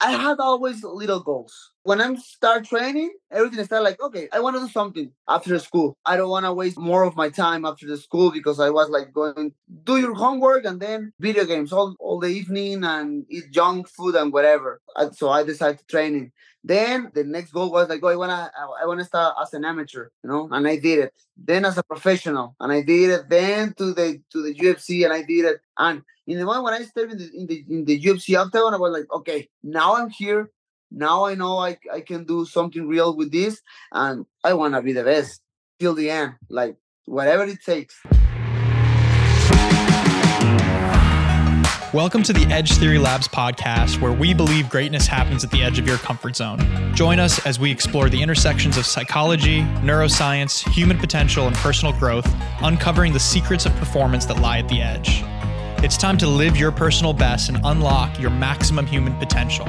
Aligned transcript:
I 0.00 0.12
had 0.12 0.38
always 0.40 0.84
little 0.84 1.20
goals. 1.20 1.70
When 1.82 2.00
I 2.02 2.14
start 2.16 2.66
training, 2.66 3.14
everything 3.30 3.64
started 3.64 3.84
like, 3.84 4.00
okay, 4.02 4.28
I 4.32 4.40
want 4.40 4.56
to 4.56 4.60
do 4.60 4.68
something 4.68 5.10
after 5.28 5.50
the 5.50 5.60
school. 5.60 5.96
I 6.04 6.16
don't 6.16 6.28
want 6.28 6.44
to 6.44 6.52
waste 6.52 6.78
more 6.78 7.04
of 7.04 7.16
my 7.16 7.30
time 7.30 7.64
after 7.64 7.86
the 7.86 7.96
school 7.96 8.30
because 8.30 8.60
I 8.60 8.68
was 8.70 8.90
like 8.90 9.12
going 9.12 9.52
do 9.84 9.96
your 9.96 10.14
homework 10.14 10.64
and 10.66 10.80
then 10.80 11.12
video 11.18 11.44
games 11.44 11.72
all, 11.72 11.96
all 11.98 12.20
the 12.20 12.28
evening 12.28 12.84
and 12.84 13.24
eat 13.30 13.50
junk 13.52 13.88
food 13.88 14.16
and 14.16 14.32
whatever. 14.32 14.82
So 15.12 15.30
I 15.30 15.44
decided 15.44 15.78
to 15.78 15.86
training. 15.86 16.32
Then 16.62 17.12
the 17.14 17.24
next 17.24 17.52
goal 17.52 17.70
was 17.70 17.88
like, 17.88 18.00
oh, 18.02 18.08
I 18.08 18.16
wanna 18.16 18.50
I 18.82 18.86
wanna 18.86 19.04
start 19.04 19.36
as 19.40 19.54
an 19.54 19.64
amateur, 19.64 20.08
you 20.24 20.28
know, 20.28 20.48
and 20.50 20.66
I 20.66 20.76
did 20.76 20.98
it. 20.98 21.14
Then 21.36 21.64
as 21.64 21.78
a 21.78 21.84
professional, 21.84 22.56
and 22.58 22.72
I 22.72 22.82
did 22.82 23.10
it. 23.10 23.28
Then 23.30 23.72
to 23.74 23.94
the 23.94 24.20
to 24.32 24.42
the 24.42 24.52
UFC, 24.52 25.04
and 25.04 25.12
I 25.12 25.22
did 25.22 25.44
it. 25.44 25.60
And 25.78 26.02
in 26.26 26.38
the 26.40 26.44
moment 26.44 26.64
when 26.64 26.74
I 26.74 26.82
started 26.82 27.12
in 27.12 27.18
the 27.18 27.38
in 27.38 27.46
the, 27.46 27.64
in 27.70 27.84
the 27.84 28.02
UFC 28.02 28.36
octagon, 28.36 28.74
I 28.74 28.78
was 28.78 28.92
like, 28.92 29.06
okay, 29.12 29.48
now 29.62 29.94
I'm 29.94 30.10
here. 30.10 30.50
Now 30.90 31.24
I 31.24 31.34
know 31.34 31.58
I 31.58 31.78
I 31.92 32.00
can 32.00 32.24
do 32.24 32.44
something 32.44 32.88
real 32.88 33.16
with 33.16 33.30
this, 33.30 33.60
and 33.92 34.26
I 34.42 34.54
wanna 34.54 34.82
be 34.82 34.92
the 34.92 35.04
best 35.04 35.40
till 35.78 35.94
the 35.94 36.10
end, 36.10 36.34
like 36.50 36.76
whatever 37.04 37.44
it 37.44 37.62
takes. 37.64 38.00
Welcome 41.94 42.24
to 42.24 42.32
the 42.32 42.44
Edge 42.50 42.72
Theory 42.72 42.98
Labs 42.98 43.28
podcast, 43.28 44.00
where 44.00 44.12
we 44.12 44.34
believe 44.34 44.68
greatness 44.68 45.06
happens 45.06 45.44
at 45.44 45.52
the 45.52 45.62
edge 45.62 45.78
of 45.78 45.86
your 45.86 45.96
comfort 45.98 46.34
zone. 46.34 46.58
Join 46.94 47.20
us 47.20 47.44
as 47.46 47.60
we 47.60 47.70
explore 47.70 48.10
the 48.10 48.20
intersections 48.20 48.76
of 48.76 48.84
psychology, 48.84 49.60
neuroscience, 49.80 50.68
human 50.70 50.98
potential, 50.98 51.46
and 51.46 51.54
personal 51.56 51.96
growth, 51.98 52.28
uncovering 52.62 53.12
the 53.12 53.20
secrets 53.20 53.64
of 53.64 53.74
performance 53.76 54.26
that 54.26 54.40
lie 54.40 54.58
at 54.58 54.68
the 54.68 54.82
edge. 54.82 55.24
It's 55.82 55.98
time 55.98 56.16
to 56.18 56.26
live 56.26 56.56
your 56.56 56.72
personal 56.72 57.12
best 57.12 57.50
and 57.50 57.60
unlock 57.62 58.18
your 58.18 58.30
maximum 58.30 58.86
human 58.86 59.14
potential. 59.18 59.66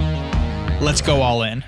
Let's 0.79 1.01
go 1.01 1.21
all 1.21 1.43
in. 1.43 1.65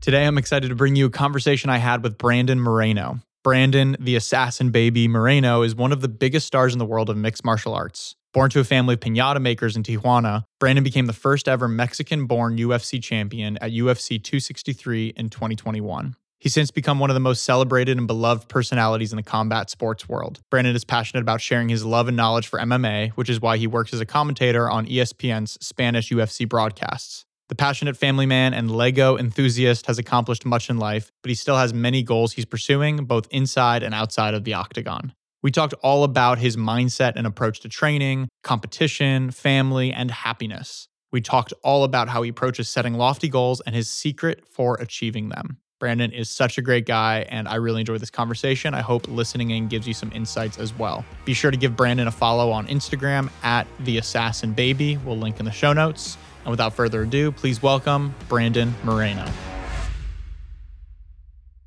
Today, 0.00 0.24
I'm 0.24 0.38
excited 0.38 0.68
to 0.68 0.74
bring 0.74 0.96
you 0.96 1.06
a 1.06 1.10
conversation 1.10 1.68
I 1.68 1.78
had 1.78 2.02
with 2.02 2.16
Brandon 2.16 2.58
Moreno. 2.60 3.20
Brandon, 3.44 3.96
the 4.00 4.16
assassin 4.16 4.70
baby 4.70 5.06
Moreno, 5.06 5.62
is 5.62 5.74
one 5.74 5.92
of 5.92 6.00
the 6.00 6.08
biggest 6.08 6.46
stars 6.46 6.72
in 6.72 6.78
the 6.78 6.84
world 6.86 7.10
of 7.10 7.16
mixed 7.16 7.44
martial 7.44 7.74
arts. 7.74 8.16
Born 8.36 8.50
to 8.50 8.60
a 8.60 8.64
family 8.64 8.92
of 8.92 9.00
pinata 9.00 9.40
makers 9.40 9.76
in 9.76 9.82
Tijuana, 9.82 10.44
Brandon 10.60 10.84
became 10.84 11.06
the 11.06 11.14
first 11.14 11.48
ever 11.48 11.68
Mexican 11.68 12.26
born 12.26 12.58
UFC 12.58 13.02
champion 13.02 13.56
at 13.62 13.72
UFC 13.72 14.22
263 14.22 15.14
in 15.16 15.30
2021. 15.30 16.14
He's 16.38 16.52
since 16.52 16.70
become 16.70 16.98
one 16.98 17.08
of 17.08 17.14
the 17.14 17.20
most 17.20 17.44
celebrated 17.44 17.96
and 17.96 18.06
beloved 18.06 18.46
personalities 18.50 19.10
in 19.10 19.16
the 19.16 19.22
combat 19.22 19.70
sports 19.70 20.06
world. 20.06 20.40
Brandon 20.50 20.76
is 20.76 20.84
passionate 20.84 21.22
about 21.22 21.40
sharing 21.40 21.70
his 21.70 21.82
love 21.82 22.08
and 22.08 22.16
knowledge 22.18 22.46
for 22.46 22.58
MMA, 22.58 23.12
which 23.12 23.30
is 23.30 23.40
why 23.40 23.56
he 23.56 23.66
works 23.66 23.94
as 23.94 24.00
a 24.02 24.04
commentator 24.04 24.68
on 24.68 24.84
ESPN's 24.84 25.56
Spanish 25.66 26.10
UFC 26.10 26.46
broadcasts. 26.46 27.24
The 27.48 27.54
passionate 27.54 27.96
family 27.96 28.26
man 28.26 28.52
and 28.52 28.70
Lego 28.70 29.16
enthusiast 29.16 29.86
has 29.86 29.98
accomplished 29.98 30.44
much 30.44 30.68
in 30.68 30.76
life, 30.76 31.10
but 31.22 31.30
he 31.30 31.34
still 31.34 31.56
has 31.56 31.72
many 31.72 32.02
goals 32.02 32.34
he's 32.34 32.44
pursuing, 32.44 33.06
both 33.06 33.28
inside 33.30 33.82
and 33.82 33.94
outside 33.94 34.34
of 34.34 34.44
the 34.44 34.52
octagon. 34.52 35.14
We 35.46 35.52
talked 35.52 35.74
all 35.74 36.02
about 36.02 36.38
his 36.38 36.56
mindset 36.56 37.12
and 37.14 37.24
approach 37.24 37.60
to 37.60 37.68
training, 37.68 38.26
competition, 38.42 39.30
family, 39.30 39.92
and 39.92 40.10
happiness. 40.10 40.88
We 41.12 41.20
talked 41.20 41.52
all 41.62 41.84
about 41.84 42.08
how 42.08 42.22
he 42.22 42.30
approaches 42.30 42.68
setting 42.68 42.94
lofty 42.94 43.28
goals 43.28 43.60
and 43.60 43.72
his 43.72 43.88
secret 43.88 44.42
for 44.50 44.74
achieving 44.80 45.28
them. 45.28 45.58
Brandon 45.78 46.10
is 46.10 46.28
such 46.28 46.58
a 46.58 46.62
great 46.62 46.84
guy, 46.84 47.26
and 47.28 47.46
I 47.46 47.54
really 47.54 47.78
enjoyed 47.78 48.00
this 48.00 48.10
conversation. 48.10 48.74
I 48.74 48.80
hope 48.80 49.06
listening 49.06 49.50
in 49.50 49.68
gives 49.68 49.86
you 49.86 49.94
some 49.94 50.10
insights 50.12 50.58
as 50.58 50.76
well. 50.76 51.04
Be 51.24 51.32
sure 51.32 51.52
to 51.52 51.56
give 51.56 51.76
Brandon 51.76 52.08
a 52.08 52.10
follow 52.10 52.50
on 52.50 52.66
Instagram 52.66 53.30
at 53.44 53.68
the 53.78 53.98
Assassin 53.98 54.52
Baby. 54.52 54.96
We'll 54.96 55.16
link 55.16 55.38
in 55.38 55.44
the 55.44 55.52
show 55.52 55.72
notes. 55.72 56.18
And 56.42 56.50
without 56.50 56.74
further 56.74 57.02
ado, 57.02 57.30
please 57.30 57.62
welcome 57.62 58.16
Brandon 58.28 58.74
Moreno. 58.82 59.24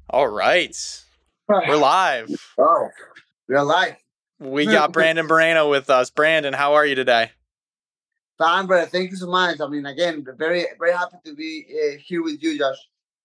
All 0.09 0.27
right. 0.27 0.75
We're 1.47 1.77
live. 1.77 2.29
Oh, 2.59 2.89
we're 3.49 3.61
live. 3.63 3.95
We 4.39 4.65
got 4.65 4.93
Brandon 4.93 5.25
Moreno 5.25 5.69
with 5.69 5.89
us. 5.89 6.11
Brandon, 6.11 6.53
how 6.53 6.75
are 6.75 6.85
you 6.85 6.95
today? 6.95 7.31
Fine, 8.37 8.67
brother. 8.67 8.85
Thank 8.85 9.11
you 9.11 9.17
so 9.17 9.27
much. 9.27 9.59
I 9.59 9.67
mean, 9.67 9.85
again, 9.85 10.25
very, 10.37 10.65
very 10.77 10.93
happy 10.93 11.17
to 11.25 11.35
be 11.35 11.65
uh, 11.69 11.97
here 12.01 12.23
with 12.23 12.41
you, 12.41 12.57
Josh. 12.57 12.77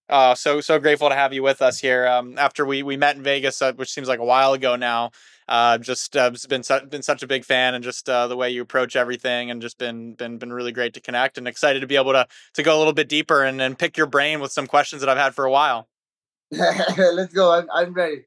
Uh, 0.08 0.34
so 0.34 0.60
so 0.60 0.78
grateful 0.78 1.08
to 1.08 1.14
have 1.14 1.32
you 1.32 1.42
with 1.42 1.62
us 1.62 1.78
here. 1.78 2.06
Um, 2.06 2.36
after 2.36 2.66
we 2.66 2.82
we 2.82 2.96
met 2.96 3.16
in 3.16 3.22
Vegas, 3.22 3.62
uh, 3.62 3.72
which 3.74 3.90
seems 3.90 4.08
like 4.08 4.18
a 4.18 4.24
while 4.24 4.52
ago 4.52 4.76
now. 4.76 5.12
Uh, 5.46 5.76
just 5.76 6.16
uh, 6.16 6.30
been 6.48 6.62
su- 6.62 6.86
been 6.88 7.02
such 7.02 7.22
a 7.22 7.26
big 7.26 7.44
fan, 7.44 7.74
and 7.74 7.84
just 7.84 8.08
uh, 8.08 8.26
the 8.26 8.36
way 8.36 8.50
you 8.50 8.62
approach 8.62 8.96
everything, 8.96 9.50
and 9.50 9.62
just 9.62 9.78
been 9.78 10.14
been 10.14 10.38
been 10.38 10.52
really 10.52 10.72
great 10.72 10.94
to 10.94 11.00
connect, 11.00 11.38
and 11.38 11.46
excited 11.46 11.80
to 11.80 11.86
be 11.86 11.96
able 11.96 12.12
to 12.12 12.26
to 12.54 12.62
go 12.62 12.76
a 12.76 12.78
little 12.78 12.92
bit 12.92 13.08
deeper 13.08 13.42
and, 13.42 13.60
and 13.60 13.78
pick 13.78 13.96
your 13.96 14.06
brain 14.06 14.40
with 14.40 14.52
some 14.52 14.66
questions 14.66 15.00
that 15.00 15.08
I've 15.08 15.18
had 15.18 15.34
for 15.34 15.44
a 15.44 15.50
while. 15.50 15.88
Let's 16.50 17.32
go. 17.32 17.52
I'm, 17.52 17.68
I'm 17.72 17.92
ready. 17.92 18.24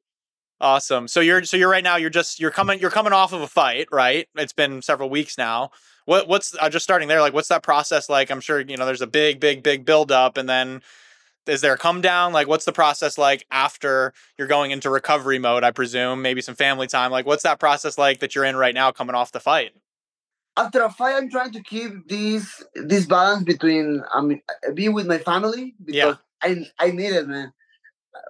Awesome. 0.59 1.07
So 1.07 1.19
you're 1.19 1.44
so 1.44 1.56
you're 1.56 1.69
right 1.69 1.84
now. 1.84 1.97
You're 1.97 2.09
just 2.09 2.40
you're 2.40 2.51
coming 2.51 2.79
you're 2.79 2.90
coming 2.90 3.13
off 3.13 3.31
of 3.31 3.41
a 3.41 3.47
fight, 3.47 3.88
right? 3.91 4.28
It's 4.35 4.53
been 4.53 4.81
several 4.81 5.09
weeks 5.09 5.38
now. 5.38 5.69
What 6.06 6.28
what's 6.28 6.56
uh, 6.59 6.69
just 6.69 6.84
starting 6.84 7.07
there? 7.07 7.22
Like, 7.22 7.34
what's 7.34 7.50
that 7.50 7.62
process 7.62 8.09
like? 8.09 8.31
I'm 8.31 8.41
sure 8.41 8.59
you 8.59 8.75
know 8.75 8.85
there's 8.85 9.01
a 9.01 9.07
big 9.07 9.40
big 9.40 9.62
big 9.62 9.85
build 9.85 10.12
up, 10.12 10.35
and 10.35 10.50
then 10.50 10.81
is 11.45 11.62
there 11.62 11.73
a 11.73 11.78
come 11.78 12.01
down? 12.01 12.34
Like, 12.34 12.47
what's 12.47 12.66
the 12.66 12.73
process 12.73 13.19
like 13.19 13.45
after 13.51 14.13
you're 14.38 14.47
going 14.47 14.72
into 14.72 14.90
recovery 14.90 15.38
mode? 15.38 15.63
I 15.63 15.72
presume 15.72 16.23
maybe 16.23 16.41
some 16.41 16.56
family 16.56 16.88
time. 16.88 17.12
Like, 17.12 17.28
what's 17.28 17.44
that 17.44 17.59
process 17.59 17.97
like 17.97 18.19
that 18.19 18.34
you're 18.34 18.45
in 18.45 18.56
right 18.56 18.74
now, 18.74 18.91
coming 18.91 19.16
off 19.16 19.31
the 19.31 19.39
fight? 19.39 19.72
After 20.57 20.81
a 20.81 20.89
fight, 20.89 21.16
I'm 21.16 21.29
trying 21.29 21.51
to 21.51 21.62
keep 21.62 22.07
this 22.07 22.63
this 22.74 23.06
balance 23.06 23.44
between 23.44 24.01
I 24.12 24.22
mean 24.22 24.41
being 24.74 24.94
with 24.94 25.06
my 25.06 25.19
family 25.19 25.75
because 25.85 25.95
yeah. 25.95 26.16
I 26.41 26.66
I 26.79 26.89
need 26.89 27.13
it, 27.13 27.28
man. 27.28 27.53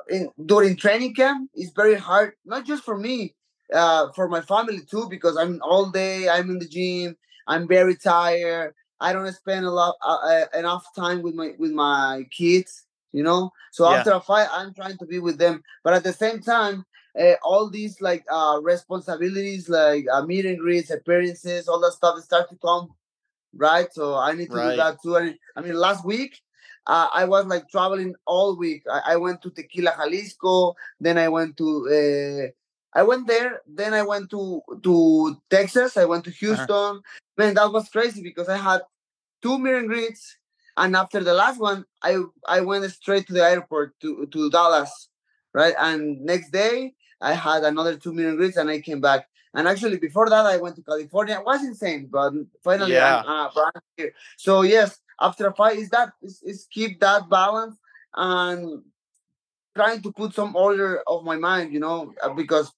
In, 0.10 0.30
during 0.46 0.76
training 0.76 1.16
camp, 1.16 1.50
it's 1.54 1.72
very 1.74 1.96
hard, 1.96 2.34
not 2.46 2.66
just 2.66 2.84
for 2.84 2.98
me, 2.98 3.36
uh, 3.74 4.12
for 4.14 4.28
my 4.28 4.42
family 4.42 4.82
too, 4.90 5.08
because 5.10 5.38
I'm 5.38 5.62
all 5.62 5.90
day. 5.90 6.30
I'm 6.30 6.50
in 6.50 6.60
the 6.60 6.68
gym. 6.68 7.18
I'm 7.48 7.68
very 7.68 7.96
tired. 7.96 8.74
I 9.00 9.14
don't 9.14 9.32
spend 9.34 9.66
a 9.66 9.72
lot 9.72 9.96
uh, 10.02 10.18
uh 10.18 10.46
enough 10.58 10.86
time 10.96 11.22
with 11.22 11.36
my 11.36 11.54
with 11.58 11.72
my 11.72 12.26
kids 12.32 12.88
you 13.14 13.24
know 13.24 13.52
so 13.72 13.90
yeah. 13.90 13.98
after 13.98 14.12
a 14.12 14.20
fight 14.20 14.48
i'm 14.52 14.74
trying 14.74 14.98
to 14.98 15.06
be 15.06 15.20
with 15.20 15.38
them 15.38 15.64
but 15.84 15.94
at 15.94 16.04
the 16.04 16.14
same 16.14 16.40
time 16.42 16.86
uh, 17.20 17.34
all 17.44 17.70
these 17.70 18.00
like 18.02 18.24
uh 18.32 18.60
responsibilities 18.62 19.70
like 19.70 20.06
uh, 20.12 20.24
meet 20.24 20.46
and 20.46 20.60
greets 20.60 20.92
appearances 20.92 21.68
all 21.68 21.80
that 21.80 21.94
stuff 21.94 22.20
start 22.20 22.50
to 22.50 22.56
come 22.58 22.90
right 23.56 23.94
so 23.94 24.16
i 24.16 24.34
need 24.34 24.50
to 24.50 24.58
right. 24.58 24.72
do 24.72 24.78
that 24.78 25.02
too 25.02 25.16
and 25.16 25.36
i 25.56 25.62
mean 25.62 25.74
last 25.74 26.06
week 26.06 26.42
uh, 26.88 27.08
i 27.14 27.24
was 27.26 27.46
like 27.46 27.70
traveling 27.70 28.16
all 28.26 28.56
week 28.56 28.84
I, 28.92 29.14
I, 29.14 29.16
went 29.18 29.42
to 29.44 29.50
tequila 29.52 29.94
jalisco 29.98 30.76
then 31.00 31.18
i 31.18 31.28
went 31.28 31.58
to 31.58 31.68
uh, 31.90 32.52
I 32.94 33.04
went 33.04 33.28
there, 33.28 33.62
then 33.68 33.94
I 33.94 34.02
went 34.02 34.32
to 34.32 34.62
to 34.82 35.38
Texas. 35.52 35.98
I 35.98 36.06
went 36.06 36.24
to 36.24 36.32
uh-huh. 36.32 36.40
Houston. 36.40 36.96
Uh-huh. 36.96 37.00
Man, 37.38 37.54
that 37.54 37.72
was 37.72 37.90
crazy 37.90 38.24
because 38.24 38.50
I 38.50 38.58
had 38.58 38.82
two 39.44 39.60
meet 39.60 39.76
and 39.76 39.88
greets 39.88 40.38
and 40.78 40.96
after 40.96 41.24
the 41.24 41.34
last 41.34 41.60
one, 41.60 41.86
I 42.04 42.22
I 42.48 42.62
went 42.62 42.90
straight 42.92 43.26
to 43.28 43.34
the 43.34 43.44
airport 43.44 44.00
to, 44.02 44.28
to 44.28 44.50
Dallas, 44.52 45.10
right? 45.54 45.74
And 45.78 46.22
next 46.22 46.52
day 46.52 46.94
I 47.20 47.34
had 47.34 47.64
another 47.64 47.96
two 47.96 48.00
two 48.00 48.14
million 48.14 48.38
greets 48.38 48.58
and 48.58 48.70
I 48.70 48.80
came 48.80 49.02
back. 49.02 49.28
And 49.56 49.68
actually 49.68 49.98
before 49.98 50.30
that 50.30 50.46
I 50.46 50.58
went 50.58 50.76
to 50.76 50.84
California. 50.84 51.40
It 51.40 51.46
was 51.46 51.64
insane, 51.64 52.08
but 52.12 52.32
finally 52.64 52.94
yeah. 52.94 53.24
I'm, 53.26 53.48
uh, 53.48 53.62
I'm 53.66 53.82
here. 53.98 54.14
So 54.38 54.62
yes, 54.62 55.00
after 55.20 55.48
a 55.48 55.54
fight 55.54 55.78
is 55.78 55.90
that 55.90 56.14
is, 56.22 56.42
is 56.44 56.68
keep 56.72 57.00
that 57.00 57.30
balance 57.30 57.78
and 58.16 58.84
trying 59.76 60.02
to 60.02 60.12
put 60.12 60.34
some 60.34 60.56
order 60.56 61.02
of 61.08 61.24
my 61.24 61.36
mind, 61.36 61.74
you 61.74 61.80
know, 61.80 62.14
uh, 62.24 62.34
because 62.34 62.72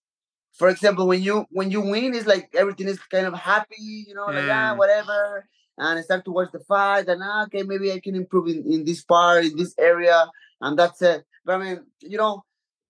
for 0.53 0.69
example, 0.69 1.07
when 1.07 1.21
you 1.21 1.45
when 1.51 1.71
you 1.71 1.81
win, 1.81 2.13
it's 2.13 2.27
like 2.27 2.50
everything 2.56 2.88
is 2.88 3.00
kind 3.00 3.25
of 3.25 3.33
happy, 3.33 4.06
you 4.07 4.13
know, 4.13 4.27
mm. 4.27 4.36
like 4.36 4.51
ah, 4.51 4.75
whatever 4.75 5.45
and 5.80 5.97
I 5.97 6.01
start 6.01 6.25
to 6.25 6.31
watch 6.31 6.51
the 6.51 6.59
fight 6.59 7.07
and 7.07 7.21
ah, 7.24 7.44
okay, 7.44 7.63
maybe 7.63 7.91
I 7.91 8.00
can 8.00 8.15
improve 8.15 8.47
in, 8.47 8.71
in 8.71 8.83
this 8.83 9.01
part, 9.03 9.45
in 9.45 9.56
this 9.56 9.74
area, 9.77 10.30
and 10.62 10.77
that's 10.77 11.01
it. 11.01 11.24
But 11.45 11.56
I 11.56 11.63
mean, 11.63 11.85
you 12.01 12.18
know, 12.18 12.44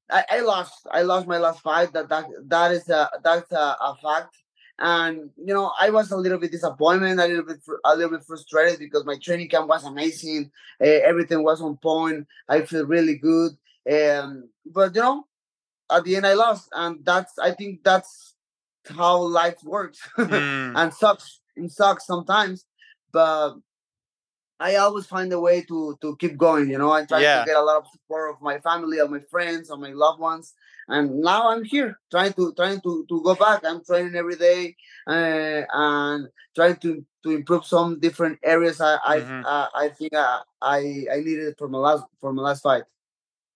I, 0.09 0.25
I 0.29 0.39
lost. 0.41 0.87
I 0.91 1.03
lost 1.03 1.27
my 1.27 1.37
last 1.37 1.61
fight. 1.61 1.93
That 1.93 2.09
that 2.09 2.25
that 2.47 2.71
is 2.71 2.89
a 2.89 3.09
that's 3.23 3.51
a, 3.51 3.77
a 3.79 3.95
fact. 4.01 4.35
And 4.79 5.29
you 5.37 5.53
know, 5.53 5.71
I 5.79 5.89
was 5.89 6.11
a 6.11 6.17
little 6.17 6.37
bit 6.37 6.51
disappointed, 6.51 7.19
a 7.19 7.27
little 7.27 7.43
bit 7.43 7.59
a 7.83 7.95
little 7.95 8.17
bit 8.17 8.25
frustrated 8.25 8.79
because 8.79 9.05
my 9.05 9.17
training 9.17 9.49
camp 9.49 9.67
was 9.67 9.83
amazing. 9.83 10.51
Uh, 10.81 10.85
everything 10.85 11.43
was 11.43 11.61
on 11.61 11.77
point. 11.77 12.27
I 12.47 12.61
feel 12.61 12.85
really 12.85 13.15
good. 13.15 13.51
Um, 13.91 14.49
but 14.65 14.95
you 14.95 15.01
know, 15.01 15.25
at 15.91 16.03
the 16.03 16.15
end 16.15 16.25
I 16.25 16.33
lost, 16.33 16.69
and 16.71 17.03
that's 17.03 17.37
I 17.37 17.51
think 17.51 17.83
that's 17.83 18.35
how 18.87 19.17
life 19.17 19.61
works 19.63 19.99
mm. 20.17 20.73
and 20.75 20.93
sucks. 20.93 21.41
It 21.57 21.71
sucks 21.71 22.07
sometimes 22.07 22.65
but 23.11 23.55
I 24.59 24.75
always 24.75 25.05
find 25.05 25.31
a 25.31 25.39
way 25.39 25.61
to 25.61 25.97
to 26.01 26.15
keep 26.17 26.37
going. 26.37 26.69
You 26.69 26.77
know, 26.77 26.91
I 26.91 27.05
try 27.05 27.21
yeah. 27.21 27.39
to 27.39 27.45
get 27.45 27.55
a 27.55 27.61
lot 27.61 27.77
of 27.77 27.87
support 27.91 28.31
of 28.31 28.41
my 28.41 28.59
family, 28.59 28.99
of 28.99 29.09
my 29.09 29.21
friends, 29.31 29.69
of 29.69 29.79
my 29.79 29.91
loved 29.91 30.19
ones, 30.19 30.53
and 30.89 31.21
now 31.21 31.49
I'm 31.51 31.63
here 31.63 31.99
trying 32.11 32.33
to 32.33 32.53
trying 32.53 32.81
to 32.81 33.05
to 33.07 33.23
go 33.23 33.35
back. 33.35 33.63
I'm 33.65 33.83
training 33.83 34.15
every 34.15 34.35
day 34.35 34.75
uh, 35.07 35.61
and 35.71 36.27
trying 36.55 36.77
to 36.77 37.05
to 37.23 37.31
improve 37.31 37.65
some 37.65 37.99
different 37.99 38.39
areas. 38.43 38.81
I 38.81 38.97
mm-hmm. 39.19 39.45
I 39.45 39.49
uh, 39.49 39.67
I 39.75 39.89
think 39.89 40.13
I, 40.15 40.41
I 40.61 41.05
I 41.13 41.17
needed 41.17 41.55
for 41.57 41.67
my 41.67 41.77
last 41.77 42.03
for 42.19 42.33
my 42.33 42.41
last 42.41 42.61
fight. 42.61 42.83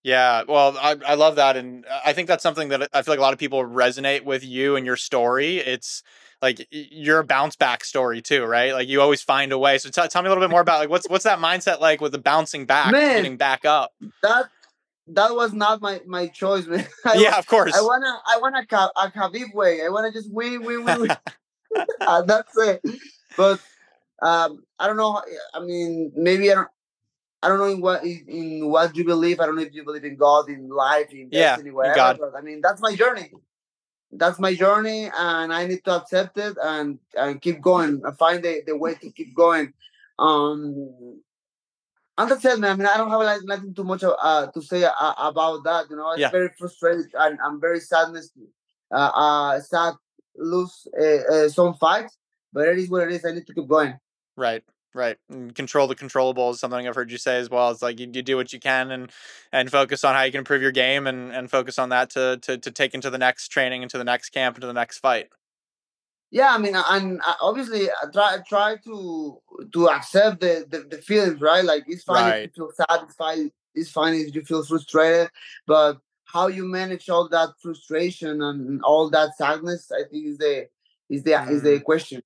Yeah, 0.03 0.43
well, 0.47 0.77
I 0.79 0.97
I 1.05 1.13
love 1.15 1.37
that, 1.37 1.55
and 1.55 1.85
I 2.05 2.13
think 2.13 2.27
that's 2.27 2.43
something 2.43 2.69
that 2.69 2.89
I 2.93 3.01
feel 3.01 3.13
like 3.13 3.19
a 3.19 3.21
lot 3.21 3.33
of 3.33 3.39
people 3.39 3.63
resonate 3.63 4.23
with 4.23 4.43
you 4.43 4.75
and 4.75 4.85
your 4.85 4.97
story. 4.97 5.57
It's 5.57 6.03
like 6.41 6.67
you're 6.71 7.19
a 7.19 7.23
bounce 7.23 7.55
back 7.55 7.85
story 7.85 8.21
too, 8.21 8.43
right? 8.43 8.73
Like 8.73 8.89
you 8.89 9.01
always 9.01 9.21
find 9.21 9.53
a 9.53 9.57
way. 9.57 9.77
So 9.77 9.89
t- 9.89 10.07
tell 10.09 10.21
me 10.21 10.27
a 10.27 10.29
little 10.29 10.43
bit 10.43 10.51
more 10.51 10.59
about 10.59 10.79
like 10.79 10.89
what's 10.89 11.07
what's 11.09 11.23
that 11.23 11.39
mindset 11.39 11.79
like 11.79 12.01
with 12.01 12.11
the 12.11 12.19
bouncing 12.19 12.65
back, 12.65 12.91
man, 12.91 13.15
getting 13.15 13.37
back 13.37 13.63
up. 13.63 13.93
That 14.21 14.49
that 15.07 15.35
was 15.35 15.53
not 15.53 15.81
my 15.81 16.01
my 16.05 16.27
choice, 16.27 16.65
man. 16.65 16.87
I, 17.05 17.15
yeah, 17.17 17.37
of 17.37 17.47
course. 17.47 17.75
I 17.75 17.81
wanna 17.81 18.13
I 18.25 18.37
wanna 18.39 18.59
a 18.61 19.11
Khabib 19.11 19.53
way. 19.53 19.83
I 19.83 19.89
wanna 19.89 20.11
just 20.11 20.31
win, 20.31 20.63
win, 20.63 20.83
win, 20.83 21.01
win. 21.01 21.17
that's 22.25 22.57
it. 22.57 22.81
But 23.35 23.59
um, 24.21 24.63
I 24.79 24.87
don't 24.87 24.97
know. 24.97 25.21
I 25.53 25.59
mean, 25.59 26.11
maybe 26.15 26.51
I 26.51 26.55
don't. 26.55 26.69
I 27.41 27.49
don't 27.49 27.57
know 27.57 27.67
in 27.67 27.81
what 27.81 28.05
in 28.05 28.69
what 28.69 28.95
you 28.95 29.03
believe. 29.03 29.39
I 29.39 29.45
don't 29.45 29.55
know 29.55 29.63
if 29.63 29.73
you 29.73 29.83
believe 29.83 30.05
in 30.05 30.15
God, 30.15 30.49
in 30.49 30.69
life, 30.69 31.11
in 31.11 31.29
destiny, 31.29 31.69
yeah, 31.69 31.75
whatever. 31.75 31.95
God. 31.95 32.19
But 32.21 32.35
I 32.37 32.41
mean, 32.41 32.61
that's 32.61 32.81
my 32.81 32.95
journey 32.95 33.31
that's 34.17 34.39
my 34.39 34.53
journey 34.53 35.09
and 35.17 35.53
I 35.53 35.65
need 35.65 35.83
to 35.85 35.95
accept 35.97 36.37
it 36.37 36.57
and, 36.61 36.99
and 37.17 37.41
keep 37.41 37.61
going 37.61 38.01
and 38.03 38.17
find 38.17 38.43
the, 38.43 38.61
the 38.65 38.77
way 38.77 38.95
to 38.95 39.09
keep 39.11 39.35
going. 39.35 39.73
Um, 40.19 41.21
and 42.17 42.29
that's 42.29 42.45
it, 42.45 42.59
man. 42.59 42.71
I 42.71 42.75
mean, 42.75 42.87
I 42.87 42.97
don't 42.97 43.09
have 43.09 43.21
like, 43.21 43.41
nothing 43.43 43.73
too 43.73 43.83
much 43.83 44.03
uh, 44.03 44.47
to 44.47 44.61
say 44.61 44.83
uh, 44.83 45.13
about 45.17 45.63
that. 45.63 45.89
You 45.89 45.95
know, 45.95 46.11
it's 46.11 46.19
yeah. 46.19 46.29
very 46.29 46.49
frustrated 46.57 47.07
and 47.13 47.39
I'm 47.43 47.59
very 47.59 47.79
sadness, 47.79 48.31
uh, 48.91 48.95
uh, 48.95 49.59
sad, 49.59 49.95
lose 50.35 50.87
uh, 50.99 51.33
uh, 51.33 51.49
some 51.49 51.73
fights, 51.75 52.17
but 52.51 52.67
it 52.67 52.77
is 52.77 52.89
what 52.89 53.03
it 53.03 53.11
is. 53.13 53.25
I 53.25 53.31
need 53.31 53.47
to 53.47 53.53
keep 53.53 53.67
going. 53.67 53.97
Right. 54.37 54.63
Right. 54.95 55.17
And 55.27 55.55
control 55.55 55.87
the 55.87 55.95
controllable 55.95 56.51
is 56.51 56.59
something 56.59 56.87
I've 56.87 56.93
heard 56.93 57.11
you 57.11 57.17
say 57.17 57.37
as 57.37 57.49
well. 57.49 57.71
It's 57.71 57.81
like 57.81 57.99
you, 57.99 58.07
you 58.13 58.21
do 58.21 58.37
what 58.37 58.53
you 58.53 58.59
can 58.59 58.91
and 58.91 59.11
and 59.51 59.71
focus 59.71 60.03
on 60.03 60.13
how 60.13 60.21
you 60.21 60.31
can 60.31 60.39
improve 60.39 60.61
your 60.61 60.71
game 60.71 61.07
and, 61.07 61.31
and 61.33 61.49
focus 61.49 61.79
on 61.79 61.89
that 61.89 62.11
to, 62.11 62.37
to 62.43 62.59
to 62.59 62.69
take 62.69 62.93
into 62.93 63.09
the 63.09 63.17
next 63.17 63.47
training, 63.47 63.81
into 63.81 63.97
the 63.97 64.03
next 64.03 64.29
camp, 64.29 64.55
into 64.55 64.67
the 64.67 64.73
next 64.73 64.99
fight. 64.99 65.29
Yeah, 66.33 66.55
I 66.55 66.57
mean, 66.57 66.73
and 66.75 67.21
obviously 67.41 67.91
I 67.91 68.07
try 68.11 68.39
try 68.49 68.77
to 68.85 69.39
to 69.71 69.89
accept 69.89 70.41
the, 70.41 70.65
the, 70.67 70.79
the 70.79 70.97
feelings, 70.97 71.39
right? 71.39 71.63
Like 71.63 71.83
it's 71.85 72.03
fine 72.03 72.23
right. 72.23 72.43
if 72.45 72.57
you 72.57 72.63
feel 72.63 72.71
sad, 72.75 73.03
it's 73.03 73.15
fine, 73.15 73.51
it's 73.75 73.91
fine 73.91 74.15
if 74.15 74.33
you 74.33 74.41
feel 74.41 74.63
frustrated, 74.63 75.29
but 75.67 75.99
how 76.25 76.47
you 76.47 76.65
manage 76.65 77.07
all 77.07 77.29
that 77.29 77.49
frustration 77.61 78.41
and 78.41 78.81
all 78.81 79.11
that 79.11 79.37
sadness, 79.37 79.91
I 79.91 80.09
think 80.09 80.25
is 80.25 80.39
the 80.39 80.67
is 81.07 81.21
the 81.21 81.33
mm. 81.33 81.51
is 81.51 81.61
the 81.61 81.77
mm. 81.77 81.83
question. 81.83 82.23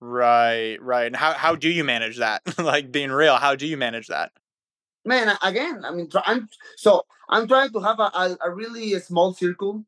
Right, 0.00 0.76
right. 0.80 1.08
And 1.08 1.16
how 1.16 1.32
how 1.32 1.56
do 1.56 1.68
you 1.68 1.82
manage 1.82 2.18
that? 2.18 2.42
like 2.58 2.92
being 2.92 3.10
real, 3.10 3.38
how 3.38 3.56
do 3.56 3.66
you 3.66 3.76
manage 3.76 4.06
that? 4.06 4.30
Man, 5.04 5.36
again, 5.42 5.84
I 5.84 5.90
mean, 5.90 6.08
I'm 6.24 6.48
so 6.76 7.02
I'm 7.28 7.48
trying 7.48 7.72
to 7.72 7.80
have 7.80 7.98
a, 7.98 8.10
a, 8.14 8.36
a 8.44 8.50
really 8.52 8.96
small 9.00 9.34
circle. 9.34 9.84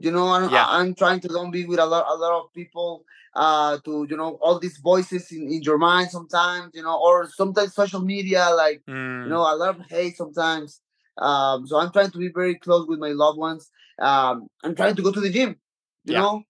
You 0.00 0.10
know, 0.10 0.28
I'm, 0.28 0.50
yeah. 0.50 0.66
I'm 0.68 0.94
trying 0.94 1.20
to 1.20 1.28
don't 1.28 1.50
be 1.50 1.64
with 1.64 1.78
a 1.78 1.86
lot 1.86 2.06
a 2.08 2.16
lot 2.16 2.42
of 2.42 2.52
people. 2.52 3.04
Uh, 3.34 3.76
to 3.84 4.06
you 4.08 4.16
know 4.16 4.38
all 4.40 4.58
these 4.58 4.78
voices 4.78 5.30
in, 5.30 5.42
in 5.52 5.60
your 5.60 5.76
mind 5.76 6.10
sometimes 6.10 6.70
you 6.72 6.82
know 6.82 6.98
or 6.98 7.28
sometimes 7.28 7.74
social 7.74 8.00
media 8.00 8.48
like 8.56 8.80
mm. 8.88 9.24
you 9.24 9.28
know 9.28 9.42
a 9.42 9.54
lot 9.54 9.78
of 9.78 9.84
hate 9.90 10.16
sometimes 10.16 10.80
um 11.18 11.66
so 11.66 11.76
i'm 11.76 11.92
trying 11.92 12.10
to 12.10 12.16
be 12.16 12.28
very 12.28 12.54
close 12.54 12.88
with 12.88 12.98
my 12.98 13.10
loved 13.10 13.36
ones 13.36 13.70
um 13.98 14.48
i'm 14.64 14.74
trying 14.74 14.96
to 14.96 15.02
go 15.02 15.12
to 15.12 15.20
the 15.20 15.28
gym 15.28 15.50
you 16.06 16.14
yeah. 16.14 16.20
know 16.20 16.42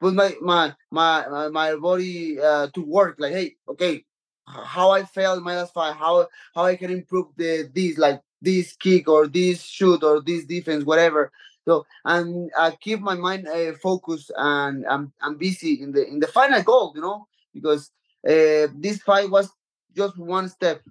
put 0.00 0.14
my 0.14 0.34
my 0.40 0.74
my 0.90 1.48
my 1.48 1.76
body 1.76 2.40
uh, 2.40 2.68
to 2.74 2.82
work. 2.82 3.16
Like, 3.18 3.32
hey, 3.32 3.56
okay, 3.68 4.04
how 4.46 4.90
I 4.90 5.04
failed 5.04 5.44
my 5.44 5.56
last 5.56 5.74
fight, 5.74 5.94
how 5.94 6.26
how 6.54 6.64
I 6.64 6.76
can 6.76 6.90
improve 6.90 7.26
the 7.36 7.70
this 7.72 7.98
like 7.98 8.20
this 8.42 8.74
kick 8.74 9.08
or 9.08 9.28
this 9.28 9.62
shoot 9.62 10.02
or 10.02 10.20
this 10.20 10.46
defense, 10.46 10.84
whatever. 10.84 11.30
So 11.70 11.86
and 12.04 12.50
I 12.58 12.72
keep 12.72 13.00
my 13.00 13.14
mind 13.14 13.46
uh, 13.46 13.74
focused 13.80 14.32
and 14.36 14.84
I'm 14.86 15.12
I'm 15.22 15.36
busy 15.38 15.80
in 15.80 15.92
the 15.92 16.04
in 16.04 16.18
the 16.18 16.26
final 16.26 16.60
goal, 16.64 16.92
you 16.96 17.00
know, 17.00 17.28
because 17.54 17.92
uh, 18.28 18.66
this 18.74 19.00
fight 19.02 19.30
was 19.30 19.48
just 19.96 20.18
one 20.18 20.48
step. 20.48 20.82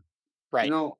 Right. 0.54 0.68
You 0.68 0.72
know, 0.72 0.98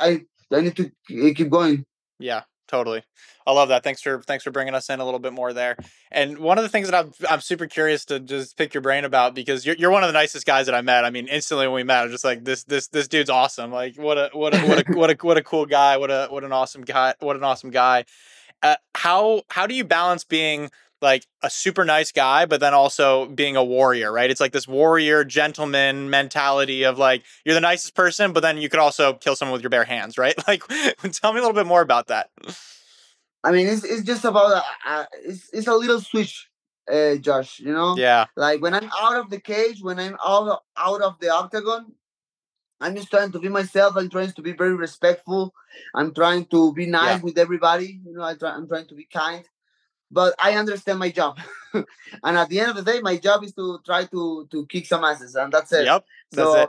I 0.00 0.22
I 0.52 0.60
need 0.60 0.76
to 0.76 0.90
keep 1.06 1.50
going. 1.50 1.86
Yeah 2.18 2.42
totally. 2.72 3.02
I 3.46 3.52
love 3.52 3.68
that. 3.68 3.84
Thanks 3.84 4.00
for 4.00 4.22
thanks 4.22 4.42
for 4.42 4.50
bringing 4.50 4.74
us 4.74 4.88
in 4.88 4.98
a 4.98 5.04
little 5.04 5.20
bit 5.20 5.34
more 5.34 5.52
there. 5.52 5.76
And 6.10 6.38
one 6.38 6.56
of 6.56 6.64
the 6.64 6.70
things 6.70 6.90
that 6.90 6.98
I'm 6.98 7.12
I'm 7.28 7.40
super 7.42 7.66
curious 7.66 8.06
to 8.06 8.18
just 8.18 8.56
pick 8.56 8.72
your 8.72 8.80
brain 8.80 9.04
about 9.04 9.34
because 9.34 9.66
you're 9.66 9.76
you're 9.76 9.90
one 9.90 10.02
of 10.02 10.08
the 10.08 10.14
nicest 10.14 10.46
guys 10.46 10.66
that 10.66 10.74
I 10.74 10.80
met. 10.80 11.04
I 11.04 11.10
mean, 11.10 11.28
instantly 11.28 11.66
when 11.66 11.74
we 11.74 11.84
met, 11.84 11.98
I 11.98 12.02
was 12.04 12.12
just 12.12 12.24
like 12.24 12.44
this 12.44 12.64
this 12.64 12.88
this 12.88 13.08
dude's 13.08 13.30
awesome. 13.30 13.70
Like 13.70 13.96
what 13.96 14.16
a 14.16 14.30
what 14.32 14.54
a 14.54 14.66
what 14.66 14.88
a 14.88 14.92
what 14.98 15.10
a 15.10 15.16
what 15.26 15.36
a 15.36 15.42
cool 15.42 15.66
guy. 15.66 15.98
What 15.98 16.10
a 16.10 16.28
what 16.30 16.44
an 16.44 16.52
awesome 16.52 16.82
guy. 16.82 17.14
What 17.20 17.36
an 17.36 17.44
awesome 17.44 17.70
guy. 17.70 18.06
Uh, 18.62 18.76
how 18.94 19.42
how 19.50 19.66
do 19.66 19.74
you 19.74 19.84
balance 19.84 20.24
being 20.24 20.70
like 21.02 21.26
a 21.42 21.50
super 21.50 21.84
nice 21.84 22.12
guy, 22.12 22.46
but 22.46 22.60
then 22.60 22.72
also 22.72 23.26
being 23.26 23.56
a 23.56 23.64
warrior, 23.64 24.12
right? 24.12 24.30
It's 24.30 24.40
like 24.40 24.52
this 24.52 24.68
warrior 24.68 25.24
gentleman 25.24 26.08
mentality 26.08 26.84
of 26.84 26.96
like 26.96 27.24
you're 27.44 27.56
the 27.56 27.60
nicest 27.60 27.94
person, 27.94 28.32
but 28.32 28.40
then 28.40 28.56
you 28.56 28.68
could 28.68 28.80
also 28.80 29.14
kill 29.14 29.34
someone 29.34 29.52
with 29.52 29.62
your 29.62 29.70
bare 29.70 29.84
hands, 29.84 30.16
right? 30.16 30.34
Like, 30.46 30.66
tell 31.12 31.32
me 31.32 31.38
a 31.38 31.42
little 31.42 31.54
bit 31.54 31.66
more 31.66 31.80
about 31.80 32.08
that. 32.08 32.30
I 33.44 33.52
mean, 33.52 33.66
it's 33.66 33.84
it's 33.84 34.02
just 34.02 34.24
about 34.24 34.52
uh, 34.52 34.62
uh, 34.86 35.04
it's 35.24 35.48
it's 35.52 35.66
a 35.66 35.74
little 35.74 36.00
switch, 36.00 36.48
uh, 36.90 37.16
Josh. 37.16 37.58
You 37.58 37.72
know? 37.72 37.96
Yeah. 37.96 38.26
Like 38.36 38.60
when 38.60 38.74
I'm 38.74 38.90
out 39.00 39.16
of 39.16 39.30
the 39.30 39.40
cage, 39.40 39.82
when 39.82 39.98
I'm 39.98 40.16
out 40.24 40.62
out 40.76 41.02
of 41.02 41.18
the 41.20 41.30
octagon, 41.30 41.92
I'm 42.82 42.96
just 42.96 43.10
trying 43.10 43.32
to 43.32 43.38
be 43.38 43.48
myself. 43.48 43.96
I'm 43.96 44.10
trying 44.10 44.32
to 44.32 44.42
be 44.42 44.52
very 44.52 44.74
respectful. 44.74 45.54
I'm 45.94 46.12
trying 46.12 46.46
to 46.46 46.72
be 46.72 46.86
nice 46.86 47.18
yeah. 47.18 47.22
with 47.22 47.38
everybody. 47.38 48.00
You 48.04 48.14
know, 48.14 48.22
I 48.22 48.34
try, 48.34 48.50
I'm 48.50 48.68
trying 48.68 48.88
to 48.88 48.94
be 48.94 49.04
kind 49.04 49.44
but 50.12 50.34
I 50.38 50.52
understand 50.56 50.98
my 50.98 51.10
job. 51.10 51.40
and 51.72 51.86
at 52.36 52.48
the 52.50 52.60
end 52.60 52.70
of 52.70 52.76
the 52.76 52.92
day, 52.92 53.00
my 53.00 53.16
job 53.16 53.42
is 53.42 53.54
to 53.54 53.80
try 53.84 54.04
to 54.04 54.46
to 54.50 54.66
kick 54.66 54.86
some 54.86 55.02
asses, 55.02 55.34
and 55.34 55.50
that's 55.50 55.72
it. 55.72 55.86
Yep. 55.86 56.04
That's 56.30 56.48
so 56.48 56.60
it. 56.60 56.68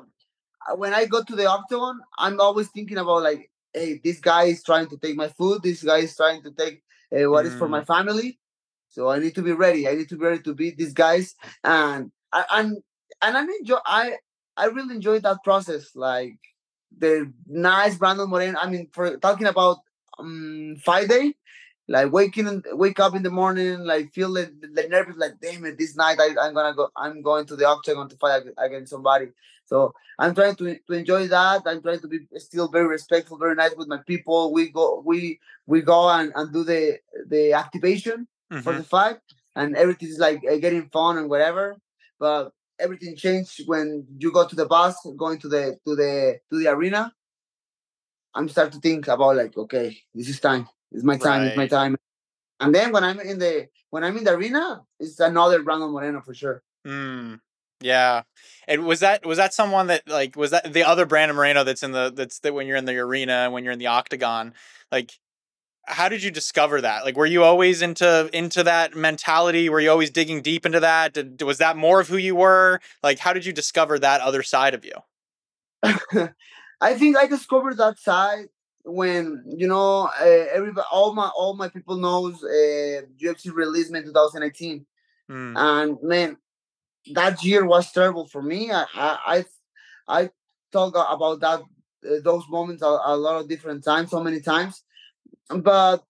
Uh, 0.72 0.76
when 0.78 0.94
I 0.94 1.06
go 1.06 1.22
to 1.22 1.36
the 1.36 1.46
octagon, 1.46 2.00
I'm 2.18 2.40
always 2.40 2.70
thinking 2.70 2.98
about 2.98 3.22
like, 3.22 3.52
hey, 3.74 4.00
this 4.02 4.20
guy 4.22 4.46
is 4.46 4.64
trying 4.64 4.88
to 4.88 4.98
take 4.98 5.18
my 5.18 5.28
food. 5.28 5.62
This 5.62 5.84
guy 5.84 6.00
is 6.00 6.16
trying 6.16 6.42
to 6.44 6.52
take 6.52 6.82
uh, 7.12 7.30
what 7.30 7.44
mm. 7.44 7.50
is 7.50 7.56
for 7.56 7.68
my 7.68 7.82
mm. 7.82 7.88
family. 7.88 8.40
So 8.88 9.10
I 9.10 9.20
need 9.20 9.36
to 9.36 9.42
be 9.42 9.52
ready. 9.52 9.90
I 9.90 9.96
need 9.96 10.10
to 10.10 10.16
be 10.16 10.26
ready 10.26 10.42
to 10.44 10.56
beat 10.56 10.78
these 10.78 10.94
guys. 10.94 11.36
And 11.64 12.12
and 12.32 12.78
and 13.22 13.38
I 13.38 13.42
enjoy. 13.42 13.80
I 13.86 14.14
I 14.56 14.66
really 14.66 14.96
enjoyed 14.96 15.24
that 15.24 15.44
process. 15.44 15.96
Like 15.96 16.38
the 16.98 17.32
nice 17.48 17.98
Brandon 17.98 18.30
Moreno. 18.30 18.60
I 18.60 18.70
mean, 18.70 18.90
for 18.92 19.18
talking 19.18 19.48
about 19.48 19.78
um 20.20 20.76
fight 20.84 21.10
day, 21.10 21.36
like 21.88 22.12
waking 22.12 22.64
wake 22.72 23.00
up 23.00 23.16
in 23.16 23.24
the 23.24 23.30
morning 23.30 23.80
like 23.80 24.14
feel 24.14 24.32
the, 24.34 24.52
the 24.74 24.88
nervous 24.88 25.18
like 25.18 25.34
damn 25.42 25.66
it 25.66 25.78
this 25.78 25.96
night 25.96 26.18
I, 26.20 26.30
i'm 26.42 26.54
gonna 26.54 26.74
go 26.74 26.90
i'm 26.96 27.22
going 27.22 27.46
to 27.48 27.56
the 27.56 27.68
octagon 27.68 28.08
to 28.10 28.16
fight 28.16 28.44
against 28.58 28.92
somebody 28.92 29.28
so 29.66 29.94
i'm 30.18 30.34
trying 30.34 30.56
to, 30.56 30.78
to 30.88 30.94
enjoy 30.94 31.28
that 31.28 31.64
i'm 31.66 31.82
trying 31.82 32.00
to 32.00 32.08
be 32.08 32.20
still 32.38 32.70
very 32.70 32.88
respectful 32.88 33.38
very 33.38 33.56
nice 33.56 33.76
with 33.76 33.88
my 33.88 34.00
people 34.08 34.54
we 34.54 34.70
go 34.70 35.04
we 35.06 35.40
we 35.68 35.82
go 35.82 36.10
and, 36.10 36.32
and 36.36 36.54
do 36.54 36.64
the 36.64 37.00
the 37.28 37.52
activation 37.54 38.28
mm-hmm. 38.52 38.62
for 38.62 38.74
the 38.74 38.84
fight 38.84 39.20
and 39.56 39.76
everything 39.76 40.08
is 40.08 40.20
like 40.20 40.42
uh, 40.50 40.56
getting 40.58 40.88
fun 40.90 41.18
and 41.18 41.30
whatever 41.30 41.78
but 42.18 42.54
everything 42.84 43.16
changed 43.16 43.62
when 43.66 44.06
you 44.18 44.32
go 44.32 44.48
to 44.48 44.56
the 44.56 44.66
bus 44.66 44.96
going 45.18 45.40
to 45.40 45.48
the 45.48 45.64
to 45.86 45.96
the 45.96 46.40
to 46.50 46.60
the 46.60 46.68
arena 46.68 47.12
i'm 48.36 48.48
start 48.50 48.72
to 48.72 48.80
think 48.80 49.08
about 49.08 49.36
like 49.36 49.58
okay 49.58 49.98
this 50.14 50.30
is 50.30 50.40
time 50.40 50.68
it's 50.94 51.04
my 51.04 51.18
time. 51.18 51.42
Right. 51.42 51.48
It's 51.48 51.58
my 51.58 51.68
time. 51.68 51.98
And 52.60 52.74
then 52.74 52.92
when 52.92 53.04
I'm 53.04 53.20
in 53.20 53.40
the 53.40 53.68
when 53.90 54.04
I'm 54.04 54.18
in 54.18 54.24
the 54.24 54.34
arena, 54.34 54.84
it's 55.00 55.20
another 55.20 55.64
Brandon 55.64 55.92
Moreno 55.92 56.22
for 56.22 56.34
sure. 56.34 56.64
Mm, 56.86 57.40
yeah. 57.82 58.22
And 58.68 58.86
was 58.86 59.02
that 59.02 59.26
was 59.26 59.38
that 59.38 59.54
someone 59.54 59.88
that 59.88 60.08
like 60.08 60.36
was 60.36 60.52
that 60.52 60.72
the 60.72 60.84
other 60.84 61.06
Brandon 61.06 61.36
Moreno 61.36 61.64
that's 61.64 61.84
in 61.84 61.92
the 61.92 62.12
that's 62.14 62.40
that 62.40 62.54
when 62.54 62.68
you're 62.68 62.78
in 62.78 62.86
the 62.86 62.98
arena 62.98 63.34
and 63.34 63.54
when 63.54 63.64
you're 63.64 63.74
in 63.74 63.80
the 63.80 63.88
octagon, 63.88 64.54
like 64.92 65.12
how 65.86 66.10
did 66.10 66.24
you 66.24 66.32
discover 66.32 66.82
that? 66.82 67.04
Like, 67.04 67.18
were 67.18 67.26
you 67.26 67.44
always 67.44 67.82
into 67.82 68.30
into 68.34 68.64
that 68.64 68.96
mentality? 68.96 69.70
Were 69.70 69.80
you 69.80 69.92
always 69.92 70.10
digging 70.10 70.42
deep 70.42 70.66
into 70.66 70.80
that? 70.80 71.14
Did, 71.14 71.42
was 71.42 71.58
that 71.58 71.78
more 71.78 72.00
of 72.00 72.08
who 72.08 72.18
you 72.18 72.36
were? 72.36 72.80
Like, 73.02 73.20
how 73.20 73.34
did 73.34 73.46
you 73.46 73.54
discover 73.54 74.00
that 74.00 74.22
other 74.22 74.44
side 74.44 74.74
of 74.74 74.86
you? 74.86 74.94
I 76.82 76.94
think 76.94 77.18
I 77.18 77.28
discovered 77.28 77.78
that 77.78 78.00
side 78.00 78.46
when 78.86 79.44
you 79.46 79.68
know 79.68 80.10
uh, 80.20 80.46
everybody 80.54 80.86
all 80.92 81.14
my 81.14 81.30
all 81.36 81.56
my 81.56 81.70
people 81.70 81.98
knows 81.98 82.44
uh, 82.44 83.02
UFC 83.22 83.54
released 83.54 83.92
me 83.92 84.00
in 84.00 84.06
2018 84.06 84.86
mm. 85.32 85.54
and 85.56 85.98
man 86.04 86.36
that 87.14 87.42
year 87.46 87.66
was 87.66 87.90
terrible 87.94 88.28
for 88.28 88.42
me 88.42 88.72
I, 88.74 88.86
I 88.94 89.46
I 90.06 90.30
talk 90.74 90.96
about 90.96 91.40
that 91.40 91.62
uh, 92.06 92.20
those 92.24 92.44
moments 92.50 92.82
a, 92.82 92.86
a, 93.06 93.16
lot 93.16 93.40
of 93.40 93.48
different 93.48 93.84
times, 93.84 94.12
so 94.12 94.22
many 94.22 94.42
times. 94.42 94.84
But 95.50 96.04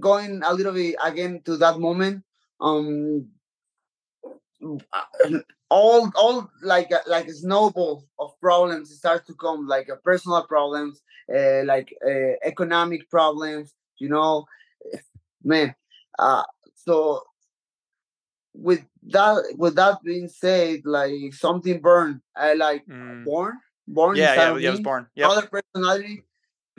going 0.00 0.42
a 0.44 0.52
little 0.52 0.72
bit 0.72 0.96
again 1.02 1.42
to 1.44 1.56
that 1.58 1.78
moment, 1.78 2.24
um, 2.60 3.28
all 5.70 6.10
all 6.16 6.50
like 6.62 6.90
a, 6.90 7.00
like 7.06 7.28
a 7.28 7.32
snowball 7.32 8.04
of 8.18 8.38
problems 8.40 8.96
start 8.96 9.26
to 9.26 9.34
come, 9.34 9.66
like 9.66 9.88
a 9.88 9.96
personal 9.96 10.44
problems, 10.46 11.00
uh, 11.34 11.62
like 11.64 11.94
uh, 12.06 12.36
economic 12.44 13.08
problems. 13.10 13.74
You 13.98 14.08
know, 14.08 14.46
man. 15.44 15.74
Uh, 16.18 16.42
so 16.74 17.22
with 18.54 18.84
that 19.08 19.54
with 19.56 19.76
that 19.76 20.02
being 20.02 20.28
said, 20.28 20.80
like 20.84 21.32
something 21.32 21.80
burned. 21.80 22.20
I 22.36 22.54
like 22.54 22.86
mm. 22.86 23.24
born, 23.24 23.58
born. 23.86 24.16
Yeah, 24.16 24.34
yeah, 24.34 24.56
yeah. 24.56 24.70
Was 24.70 24.80
born. 24.80 25.06
Yeah. 25.14 25.28
Other 25.28 25.46
personality. 25.46 26.24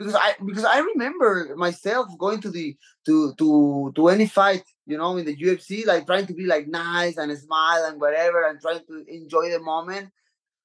Because 0.00 0.14
I 0.14 0.34
because 0.46 0.64
I 0.64 0.78
remember 0.78 1.54
myself 1.58 2.08
going 2.16 2.40
to 2.40 2.50
the 2.50 2.74
to 3.04 3.34
to 3.34 3.92
to 3.94 4.08
any 4.08 4.26
fight, 4.26 4.64
you 4.86 4.96
know, 4.96 5.18
in 5.18 5.26
the 5.26 5.36
UFC, 5.36 5.84
like 5.84 6.06
trying 6.06 6.26
to 6.26 6.32
be 6.32 6.46
like 6.46 6.66
nice 6.68 7.18
and 7.18 7.36
smile 7.36 7.84
and 7.84 8.00
whatever, 8.00 8.48
and 8.48 8.58
trying 8.58 8.80
to 8.86 9.04
enjoy 9.06 9.50
the 9.50 9.60
moment. 9.60 10.08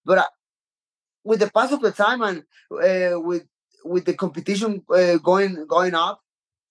But 0.05 0.19
I, 0.19 0.21
uh, 0.21 0.27
with 1.25 1.41
the 1.41 1.51
pass 1.51 1.73
of 1.73 1.81
the 1.81 1.91
time 1.91 2.21
and 2.21 2.43
uh, 2.71 3.19
with 3.19 3.43
with 3.83 4.05
the 4.05 4.13
competition 4.13 4.83
uh, 4.89 5.17
going 5.17 5.67
going 5.67 5.95
up, 5.95 6.21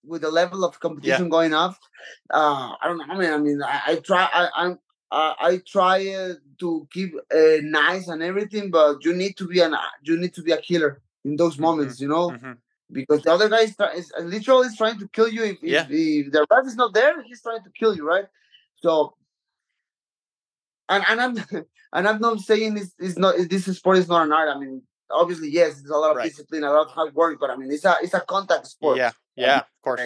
with 0.03 0.23
the 0.23 0.31
level 0.31 0.65
of 0.65 0.79
competition 0.79 1.25
yeah. 1.25 1.29
going 1.29 1.53
up, 1.53 1.75
uh, 2.33 2.73
I 2.81 2.87
don't 2.87 2.97
know. 2.97 3.05
I 3.07 3.15
mean, 3.19 3.31
I 3.31 3.37
mean, 3.37 3.61
I, 3.61 3.81
I 3.89 3.95
try. 3.97 4.27
I, 4.33 4.49
I'm. 4.55 4.79
I, 5.11 5.35
I 5.39 5.61
try 5.67 5.97
uh, 6.15 6.33
to 6.61 6.87
keep 6.91 7.13
uh, 7.31 7.57
nice 7.61 8.07
and 8.07 8.23
everything, 8.23 8.71
but 8.71 9.05
you 9.05 9.13
need 9.13 9.37
to 9.37 9.45
be 9.45 9.59
an 9.59 9.75
you 10.01 10.17
need 10.17 10.33
to 10.33 10.41
be 10.41 10.51
a 10.51 10.57
killer 10.57 11.03
in 11.25 11.35
those 11.35 11.55
mm-hmm. 11.55 11.63
moments, 11.63 11.99
you 11.99 12.07
know, 12.07 12.29
mm-hmm. 12.29 12.53
because 12.91 13.23
the 13.23 13.33
other 13.33 13.49
guy 13.49 13.61
is, 13.61 13.75
is 13.97 14.11
literally 14.19 14.67
is 14.67 14.77
trying 14.77 14.99
to 14.99 15.07
kill 15.09 15.27
you. 15.27 15.43
If, 15.43 15.57
yeah. 15.61 15.85
if, 15.89 16.27
if 16.27 16.31
the 16.31 16.45
ref 16.49 16.65
is 16.65 16.75
not 16.75 16.93
there, 16.93 17.21
he's 17.23 17.41
trying 17.41 17.63
to 17.63 17.71
kill 17.77 17.95
you, 17.95 18.07
right? 18.07 18.25
So, 18.77 19.15
and 20.87 21.03
and 21.09 21.19
I'm 21.19 21.37
and 21.93 22.07
I'm 22.07 22.21
not 22.21 22.39
saying 22.39 22.75
this 22.75 22.93
is 22.99 23.17
not 23.17 23.35
this 23.49 23.65
sport 23.65 23.97
is 23.97 24.07
not 24.07 24.25
an 24.25 24.31
art. 24.31 24.55
I 24.55 24.59
mean, 24.59 24.83
obviously, 25.09 25.49
yes, 25.49 25.81
there's 25.81 25.89
a 25.89 25.97
lot 25.97 26.11
of 26.11 26.17
right. 26.17 26.29
discipline, 26.29 26.63
a 26.63 26.71
lot 26.71 26.87
of 26.87 26.91
hard 26.91 27.15
work, 27.15 27.39
but 27.39 27.49
I 27.49 27.57
mean, 27.57 27.71
it's 27.71 27.83
a 27.83 27.95
it's 28.01 28.13
a 28.13 28.21
contact 28.21 28.67
sport. 28.67 28.97
Yeah, 28.97 29.11
yeah, 29.35 29.57
of 29.57 29.65
course. 29.83 30.01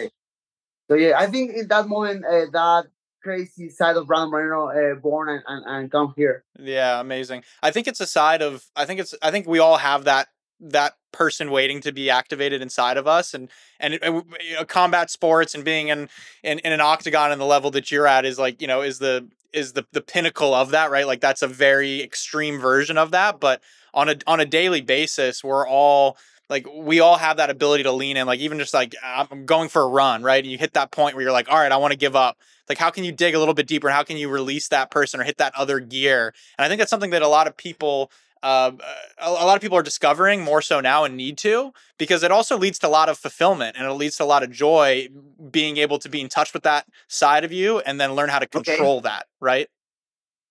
So 0.88 0.96
yeah, 0.96 1.18
I 1.18 1.26
think 1.26 1.52
in 1.52 1.68
that 1.68 1.86
moment, 1.86 2.24
uh, 2.24 2.46
that 2.52 2.86
crazy 3.22 3.68
side 3.68 3.96
of 3.96 4.06
Brandon 4.06 4.30
Moreno 4.30 4.68
uh, 4.68 4.94
born 4.94 5.28
and, 5.28 5.42
and, 5.46 5.64
and 5.66 5.92
come 5.92 6.14
here. 6.16 6.42
Yeah, 6.58 6.98
amazing. 7.00 7.44
I 7.62 7.70
think 7.70 7.86
it's 7.86 8.00
a 8.00 8.06
side 8.06 8.40
of 8.40 8.64
I 8.74 8.86
think 8.86 9.00
it's 9.00 9.14
I 9.22 9.30
think 9.30 9.46
we 9.46 9.58
all 9.58 9.76
have 9.76 10.04
that 10.04 10.28
that 10.60 10.94
person 11.12 11.50
waiting 11.50 11.80
to 11.80 11.92
be 11.92 12.10
activated 12.10 12.62
inside 12.62 12.96
of 12.96 13.06
us 13.06 13.34
and 13.34 13.48
and 13.80 13.94
you 13.94 14.54
know, 14.54 14.64
combat 14.64 15.10
sports 15.10 15.54
and 15.54 15.64
being 15.64 15.88
in, 15.88 16.08
in 16.42 16.58
in 16.60 16.72
an 16.72 16.80
octagon 16.80 17.32
and 17.32 17.40
the 17.40 17.46
level 17.46 17.70
that 17.70 17.90
you're 17.90 18.06
at 18.06 18.24
is 18.24 18.38
like 18.38 18.60
you 18.60 18.68
know 18.68 18.82
is 18.82 18.98
the 18.98 19.26
is 19.52 19.72
the 19.72 19.84
the 19.92 20.00
pinnacle 20.00 20.54
of 20.54 20.70
that 20.70 20.90
right? 20.90 21.06
Like 21.06 21.20
that's 21.20 21.42
a 21.42 21.48
very 21.48 22.02
extreme 22.02 22.58
version 22.58 22.98
of 22.98 23.10
that 23.10 23.40
but 23.40 23.60
on 23.92 24.08
a 24.08 24.16
on 24.26 24.40
a 24.40 24.46
daily 24.46 24.80
basis 24.80 25.42
we're 25.42 25.66
all 25.66 26.16
like 26.48 26.66
we 26.72 27.00
all 27.00 27.16
have 27.16 27.38
that 27.38 27.50
ability 27.50 27.84
to 27.84 27.92
lean 27.92 28.16
in 28.16 28.26
like 28.26 28.40
even 28.40 28.58
just 28.58 28.74
like 28.74 28.94
i'm 29.04 29.46
going 29.46 29.68
for 29.68 29.82
a 29.82 29.88
run 29.88 30.22
right? 30.22 30.42
And 30.42 30.50
you 30.52 30.58
hit 30.58 30.74
that 30.74 30.90
point 30.90 31.14
where 31.14 31.22
you're 31.22 31.32
like 31.32 31.48
all 31.48 31.58
right 31.58 31.72
i 31.72 31.76
want 31.76 31.92
to 31.92 31.98
give 31.98 32.14
up. 32.14 32.38
Like 32.68 32.78
how 32.78 32.90
can 32.90 33.02
you 33.02 33.10
dig 33.10 33.34
a 33.34 33.38
little 33.38 33.54
bit 33.54 33.66
deeper? 33.66 33.88
How 33.88 34.04
can 34.04 34.16
you 34.16 34.28
release 34.28 34.68
that 34.68 34.92
person 34.92 35.20
or 35.20 35.24
hit 35.24 35.38
that 35.38 35.54
other 35.56 35.80
gear? 35.80 36.34
And 36.58 36.64
i 36.64 36.68
think 36.68 36.78
that's 36.78 36.90
something 36.90 37.10
that 37.10 37.22
a 37.22 37.28
lot 37.28 37.48
of 37.48 37.56
people 37.56 38.12
uh, 38.42 38.72
a, 39.18 39.28
a 39.28 39.46
lot 39.46 39.56
of 39.56 39.60
people 39.60 39.76
are 39.76 39.82
discovering 39.82 40.42
more 40.42 40.62
so 40.62 40.80
now 40.80 41.04
and 41.04 41.16
need 41.16 41.36
to 41.38 41.72
because 41.98 42.22
it 42.22 42.30
also 42.30 42.56
leads 42.56 42.78
to 42.78 42.86
a 42.86 42.88
lot 42.88 43.08
of 43.08 43.18
fulfillment 43.18 43.76
and 43.76 43.86
it 43.86 43.92
leads 43.92 44.16
to 44.16 44.24
a 44.24 44.26
lot 44.26 44.42
of 44.42 44.50
joy 44.50 45.08
being 45.50 45.76
able 45.76 45.98
to 45.98 46.08
be 46.08 46.20
in 46.20 46.28
touch 46.28 46.54
with 46.54 46.62
that 46.62 46.86
side 47.08 47.44
of 47.44 47.52
you 47.52 47.80
and 47.80 48.00
then 48.00 48.14
learn 48.14 48.28
how 48.28 48.38
to 48.38 48.46
control 48.46 48.98
okay. 48.98 49.08
that 49.08 49.26
right 49.40 49.68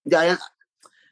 yeah 0.05 0.37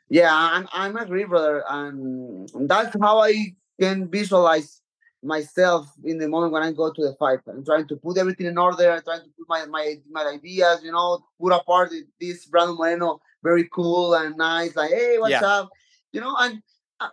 yeah 0.09 0.29
I'm, 0.31 0.67
I'm 0.71 0.95
agree 0.97 1.25
brother 1.25 1.63
and 1.67 2.49
that's 2.67 2.95
how 3.01 3.21
i 3.21 3.53
can 3.79 4.09
visualize 4.09 4.81
myself 5.23 5.91
in 6.03 6.17
the 6.17 6.27
moment 6.27 6.53
when 6.53 6.63
I 6.63 6.71
go 6.71 6.91
to 6.91 7.01
the 7.01 7.15
fight. 7.15 7.39
I'm 7.47 7.65
trying 7.65 7.87
to 7.87 7.95
put 7.95 8.17
everything 8.17 8.47
in 8.47 8.57
order. 8.57 8.91
I'm 8.91 9.03
trying 9.03 9.21
to 9.21 9.29
put 9.37 9.47
my 9.49 9.65
my, 9.65 9.95
my 10.09 10.25
ideas, 10.25 10.81
you 10.83 10.91
know, 10.91 11.25
put 11.39 11.53
apart 11.53 11.91
this 12.19 12.45
Brandon 12.45 12.75
Moreno, 12.77 13.19
very 13.43 13.67
cool 13.71 14.13
and 14.13 14.37
nice. 14.37 14.75
Like, 14.75 14.91
hey, 14.91 15.17
what's 15.17 15.31
yeah. 15.31 15.45
up? 15.45 15.69
You 16.11 16.21
know, 16.21 16.35
and 16.39 16.61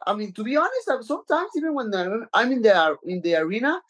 I 0.06 0.14
mean, 0.14 0.32
to 0.32 0.44
be 0.44 0.56
honest, 0.56 1.06
sometimes 1.06 1.50
even 1.56 1.74
when 1.74 1.92
I'm 2.32 2.52
in 2.52 2.62
the 2.62 2.96
in 3.04 3.20
the 3.20 3.36
arena, 3.36 3.80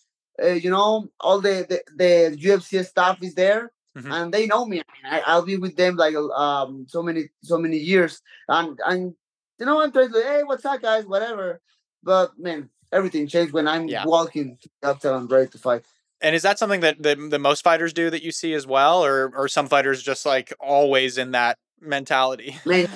uh, 0.42 0.48
you 0.48 0.70
know, 0.70 1.08
all 1.20 1.40
the, 1.40 1.66
the 1.68 1.82
the 1.96 2.36
UFC 2.36 2.84
staff 2.84 3.22
is 3.22 3.34
there. 3.34 3.72
Mm-hmm. 3.96 4.10
And 4.10 4.34
they 4.34 4.46
know 4.46 4.66
me. 4.66 4.82
I 5.04 5.12
mean, 5.12 5.22
will 5.28 5.42
be 5.42 5.56
with 5.56 5.76
them 5.76 5.96
like 5.96 6.16
um 6.16 6.86
so 6.88 7.00
many 7.00 7.28
so 7.42 7.58
many 7.58 7.76
years, 7.76 8.20
and 8.48 8.76
and 8.84 9.14
you 9.60 9.66
know 9.66 9.80
I'm 9.80 9.92
trying 9.92 10.12
to 10.12 10.20
hey 10.20 10.42
what's 10.42 10.64
up 10.64 10.82
guys 10.82 11.06
whatever, 11.06 11.60
but 12.02 12.36
man 12.36 12.70
everything 12.94 13.26
changed 13.26 13.52
when 13.52 13.68
I'm 13.68 13.88
yeah. 13.88 14.04
walking 14.06 14.58
up 14.82 15.00
to 15.00 15.12
I'm 15.12 15.26
ready 15.26 15.48
to 15.50 15.58
fight. 15.58 15.84
And 16.20 16.34
is 16.34 16.42
that 16.42 16.58
something 16.58 16.80
that, 16.80 17.02
that 17.02 17.18
the 17.30 17.38
most 17.38 17.64
fighters 17.64 17.92
do 17.92 18.08
that 18.08 18.22
you 18.22 18.32
see 18.32 18.54
as 18.54 18.66
well, 18.66 19.04
or 19.04 19.30
or 19.36 19.48
some 19.48 19.66
fighters 19.66 20.02
just 20.02 20.24
like 20.24 20.54
always 20.58 21.18
in 21.18 21.32
that 21.32 21.58
mentality? 21.80 22.56
Man, 22.64 22.88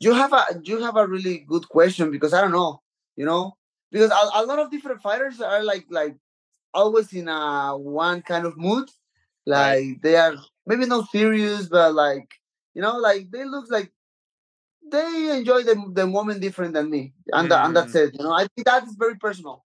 you 0.00 0.14
have 0.14 0.32
a 0.32 0.44
you 0.62 0.82
have 0.82 0.96
a 0.96 1.06
really 1.06 1.38
good 1.38 1.68
question 1.68 2.10
because 2.10 2.32
I 2.32 2.40
don't 2.40 2.52
know, 2.52 2.82
you 3.16 3.24
know, 3.24 3.56
because 3.90 4.10
a, 4.10 4.40
a 4.40 4.46
lot 4.46 4.58
of 4.58 4.70
different 4.70 5.02
fighters 5.02 5.40
are 5.40 5.62
like 5.62 5.86
like 5.90 6.16
always 6.72 7.12
in 7.12 7.28
a 7.28 7.76
one 7.76 8.22
kind 8.22 8.46
of 8.46 8.56
mood, 8.56 8.88
like 9.46 9.58
right. 9.58 10.02
they 10.02 10.16
are 10.16 10.34
maybe 10.66 10.86
not 10.86 11.10
serious, 11.10 11.66
but 11.66 11.94
like 11.94 12.28
you 12.74 12.82
know, 12.82 12.96
like 12.96 13.30
they 13.30 13.44
look 13.44 13.66
like 13.70 13.92
they 14.90 15.36
enjoy 15.36 15.62
the, 15.62 15.90
the 15.92 16.06
moment 16.06 16.40
different 16.40 16.74
than 16.74 16.90
me, 16.90 17.12
and 17.32 17.50
mm. 17.50 17.64
and 17.64 17.76
that's 17.76 17.92
mm. 17.92 18.06
it. 18.06 18.14
You 18.18 18.24
know, 18.24 18.32
I 18.32 18.46
think 18.54 18.66
that 18.66 18.84
is 18.84 18.94
very 18.94 19.16
personal. 19.16 19.64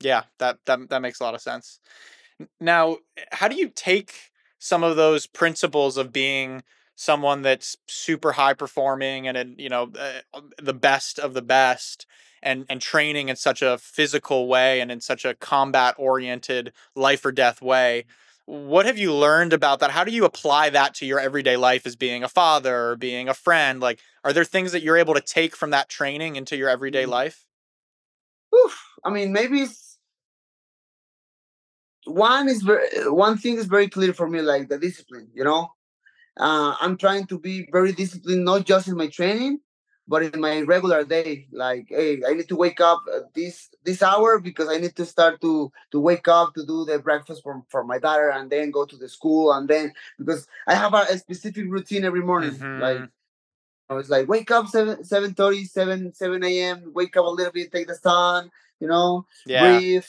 Yeah, 0.00 0.22
that 0.38 0.58
that 0.66 0.88
that 0.88 1.02
makes 1.02 1.20
a 1.20 1.24
lot 1.24 1.34
of 1.34 1.42
sense. 1.42 1.80
Now, 2.60 2.98
how 3.32 3.48
do 3.48 3.56
you 3.56 3.68
take 3.68 4.14
some 4.58 4.82
of 4.82 4.96
those 4.96 5.26
principles 5.26 5.96
of 5.96 6.12
being 6.12 6.62
someone 7.00 7.42
that's 7.42 7.76
super 7.86 8.32
high 8.32 8.54
performing 8.54 9.28
and 9.28 9.54
you 9.56 9.68
know 9.68 9.88
uh, 9.96 10.40
the 10.60 10.74
best 10.74 11.16
of 11.20 11.32
the 11.32 11.42
best 11.42 12.06
and 12.42 12.66
and 12.68 12.80
training 12.80 13.28
in 13.28 13.36
such 13.36 13.62
a 13.62 13.78
physical 13.78 14.48
way 14.48 14.80
and 14.80 14.90
in 14.90 15.00
such 15.00 15.24
a 15.24 15.34
combat 15.34 15.94
oriented 15.96 16.72
life 16.96 17.24
or 17.24 17.30
death 17.30 17.62
way 17.62 18.04
what 18.46 18.86
have 18.86 18.96
you 18.96 19.12
learned 19.12 19.52
about 19.52 19.80
that? 19.80 19.90
How 19.90 20.04
do 20.04 20.10
you 20.10 20.24
apply 20.24 20.70
that 20.70 20.94
to 20.94 21.06
your 21.06 21.20
everyday 21.20 21.58
life 21.58 21.86
as 21.86 21.96
being 21.96 22.24
a 22.24 22.28
father 22.28 22.74
or 22.74 22.96
being 22.96 23.28
a 23.28 23.34
friend? 23.34 23.78
Like, 23.78 24.00
are 24.24 24.32
there 24.32 24.42
things 24.42 24.72
that 24.72 24.82
you're 24.82 24.96
able 24.96 25.12
to 25.12 25.20
take 25.20 25.54
from 25.54 25.68
that 25.72 25.90
training 25.90 26.36
into 26.36 26.56
your 26.56 26.70
everyday 26.70 27.04
mm. 27.04 27.10
life? 27.10 27.44
Oof. 28.56 28.82
I 29.04 29.10
mean, 29.10 29.34
maybe 29.34 29.66
one 32.06 32.48
is 32.48 32.62
very 32.62 32.88
one 33.10 33.36
thing 33.36 33.58
is 33.58 33.66
very 33.66 33.86
clear 33.86 34.14
for 34.14 34.26
me, 34.26 34.40
like 34.40 34.70
the 34.70 34.78
discipline. 34.78 35.28
You 35.34 35.44
know, 35.44 35.68
uh, 36.38 36.74
I'm 36.80 36.96
trying 36.96 37.26
to 37.26 37.38
be 37.38 37.68
very 37.72 37.92
disciplined, 37.92 38.44
not 38.44 38.64
just 38.64 38.88
in 38.88 38.96
my 38.96 39.08
training, 39.08 39.60
but 40.08 40.22
in 40.22 40.40
my 40.40 40.62
regular 40.62 41.04
day 41.04 41.46
like 41.52 41.86
hey 41.90 42.20
i 42.26 42.32
need 42.32 42.48
to 42.48 42.56
wake 42.56 42.80
up 42.80 43.02
this 43.34 43.68
this 43.84 44.02
hour 44.02 44.40
because 44.40 44.68
i 44.68 44.78
need 44.78 44.96
to 44.96 45.04
start 45.04 45.40
to 45.40 45.70
to 45.92 46.00
wake 46.00 46.26
up 46.26 46.54
to 46.54 46.64
do 46.64 46.84
the 46.86 46.98
breakfast 46.98 47.42
for, 47.42 47.62
for 47.68 47.84
my 47.84 47.98
daughter 47.98 48.30
and 48.30 48.50
then 48.50 48.70
go 48.70 48.84
to 48.86 48.96
the 48.96 49.08
school 49.08 49.52
and 49.52 49.68
then 49.68 49.92
because 50.18 50.46
i 50.66 50.74
have 50.74 50.94
a, 50.94 51.04
a 51.10 51.18
specific 51.18 51.66
routine 51.68 52.04
every 52.04 52.22
morning 52.22 52.52
mm-hmm. 52.52 52.80
like 52.80 53.02
I 53.90 53.94
was 53.94 54.10
like 54.10 54.28
wake 54.28 54.50
up 54.50 54.66
7 54.68 55.04
7 55.04 55.34
30 55.34 55.64
7 55.64 56.12
7 56.14 56.44
a.m 56.44 56.92
wake 56.94 57.16
up 57.16 57.24
a 57.24 57.28
little 57.28 57.52
bit 57.52 57.72
take 57.72 57.88
the 57.88 57.94
sun 57.94 58.50
you 58.80 58.88
know 58.88 59.26
yeah. 59.46 59.78
breathe 59.78 60.04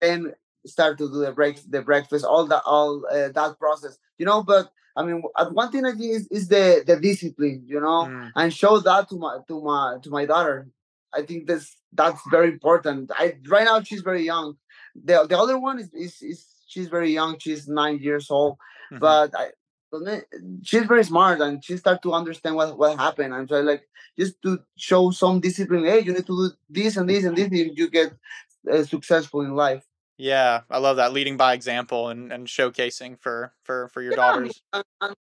and 0.00 0.34
start 0.66 0.98
to 0.98 1.08
do 1.08 1.18
the 1.20 1.30
break 1.30 1.58
the 1.70 1.82
breakfast 1.82 2.24
all 2.24 2.46
that 2.46 2.62
all 2.66 3.04
uh, 3.06 3.28
that 3.28 3.56
process 3.60 3.98
you 4.18 4.26
know 4.26 4.42
but 4.42 4.72
I 4.96 5.04
mean, 5.04 5.22
uh, 5.36 5.48
one 5.50 5.70
thing 5.70 5.84
I 5.84 5.92
think 5.92 6.12
is, 6.12 6.28
is 6.28 6.48
the 6.48 6.84
the 6.86 6.98
discipline, 7.00 7.64
you 7.66 7.80
know, 7.80 8.06
mm. 8.06 8.30
and 8.34 8.52
show 8.52 8.78
that 8.78 9.08
to 9.08 9.16
my 9.16 9.38
to 9.48 9.62
my 9.62 9.96
to 10.02 10.10
my 10.10 10.26
daughter. 10.26 10.68
I 11.14 11.22
think 11.22 11.46
that's 11.46 11.76
that's 11.92 12.20
very 12.30 12.48
important. 12.48 13.10
I 13.14 13.36
right 13.48 13.64
now 13.64 13.82
she's 13.82 14.02
very 14.02 14.24
young. 14.24 14.56
The 14.94 15.26
the 15.28 15.38
other 15.38 15.58
one 15.58 15.78
is 15.78 15.90
is, 15.94 16.22
is 16.22 16.46
she's 16.66 16.88
very 16.88 17.12
young. 17.12 17.38
She's 17.38 17.68
nine 17.68 17.98
years 17.98 18.30
old, 18.30 18.58
mm-hmm. 18.90 18.98
but 18.98 19.34
I, 19.36 19.50
she's 20.62 20.84
very 20.84 21.04
smart 21.04 21.40
and 21.40 21.62
she 21.64 21.76
start 21.76 22.02
to 22.02 22.12
understand 22.12 22.56
what 22.56 22.78
what 22.78 22.98
happened. 22.98 23.34
And 23.34 23.48
so 23.48 23.60
like 23.60 23.88
just 24.18 24.40
to 24.42 24.60
show 24.76 25.10
some 25.10 25.40
discipline. 25.40 25.84
Hey, 25.84 26.00
you 26.00 26.12
need 26.12 26.26
to 26.26 26.50
do 26.50 26.50
this 26.68 26.96
and 26.96 27.08
this 27.08 27.24
and 27.24 27.36
this 27.36 27.48
if 27.50 27.78
you 27.78 27.90
get 27.90 28.12
uh, 28.70 28.84
successful 28.84 29.40
in 29.42 29.54
life. 29.54 29.84
Yeah, 30.18 30.60
I 30.70 30.78
love 30.78 30.96
that 30.96 31.12
leading 31.12 31.36
by 31.36 31.54
example 31.54 32.08
and, 32.08 32.32
and 32.32 32.46
showcasing 32.46 33.18
for 33.20 33.52
for 33.64 33.88
for 33.88 34.02
your 34.02 34.12
yeah, 34.12 34.16
daughters. 34.16 34.62
And, 34.72 34.84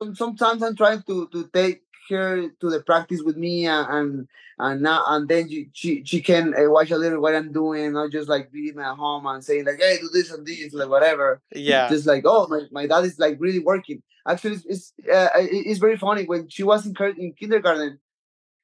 and 0.01 0.17
sometimes 0.17 0.63
I'm 0.63 0.75
trying 0.75 1.03
to 1.03 1.27
to 1.27 1.50
take 1.53 1.83
her 2.09 2.50
to 2.50 2.69
the 2.69 2.81
practice 2.81 3.21
with 3.24 3.38
me 3.38 3.67
and 3.67 3.88
and, 3.89 4.27
and 4.57 4.81
now 4.81 5.03
and 5.07 5.27
then 5.27 5.48
she 5.48 5.69
she, 5.74 6.03
she 6.05 6.21
can 6.21 6.53
uh, 6.55 6.69
watch 6.69 6.91
a 6.91 6.98
little 6.98 7.21
what 7.21 7.36
I'm 7.36 7.51
doing, 7.51 7.93
not 7.93 8.12
just 8.12 8.29
like 8.29 8.51
being 8.51 8.79
at 8.79 8.95
home 8.95 9.25
and 9.27 9.43
saying 9.43 9.65
like, 9.65 9.79
hey, 9.79 9.98
do 10.00 10.09
this 10.12 10.31
and 10.31 10.45
this, 10.45 10.74
like 10.74 10.89
whatever. 10.89 11.41
Yeah. 11.53 11.89
Just 11.89 12.07
like, 12.07 12.24
oh, 12.25 12.48
my, 12.48 12.62
my 12.71 12.88
dad 12.88 13.05
is 13.05 13.19
like 13.19 13.38
really 13.39 13.59
working. 13.59 14.01
Actually, 14.27 14.55
it's 14.55 14.65
it's, 14.65 14.93
uh, 15.12 15.29
it's 15.36 15.79
very 15.79 15.98
funny 15.98 16.25
when 16.25 16.50
she 16.50 16.63
was 16.63 16.86
in, 16.86 16.95
in 17.17 17.33
kindergarten. 17.33 18.00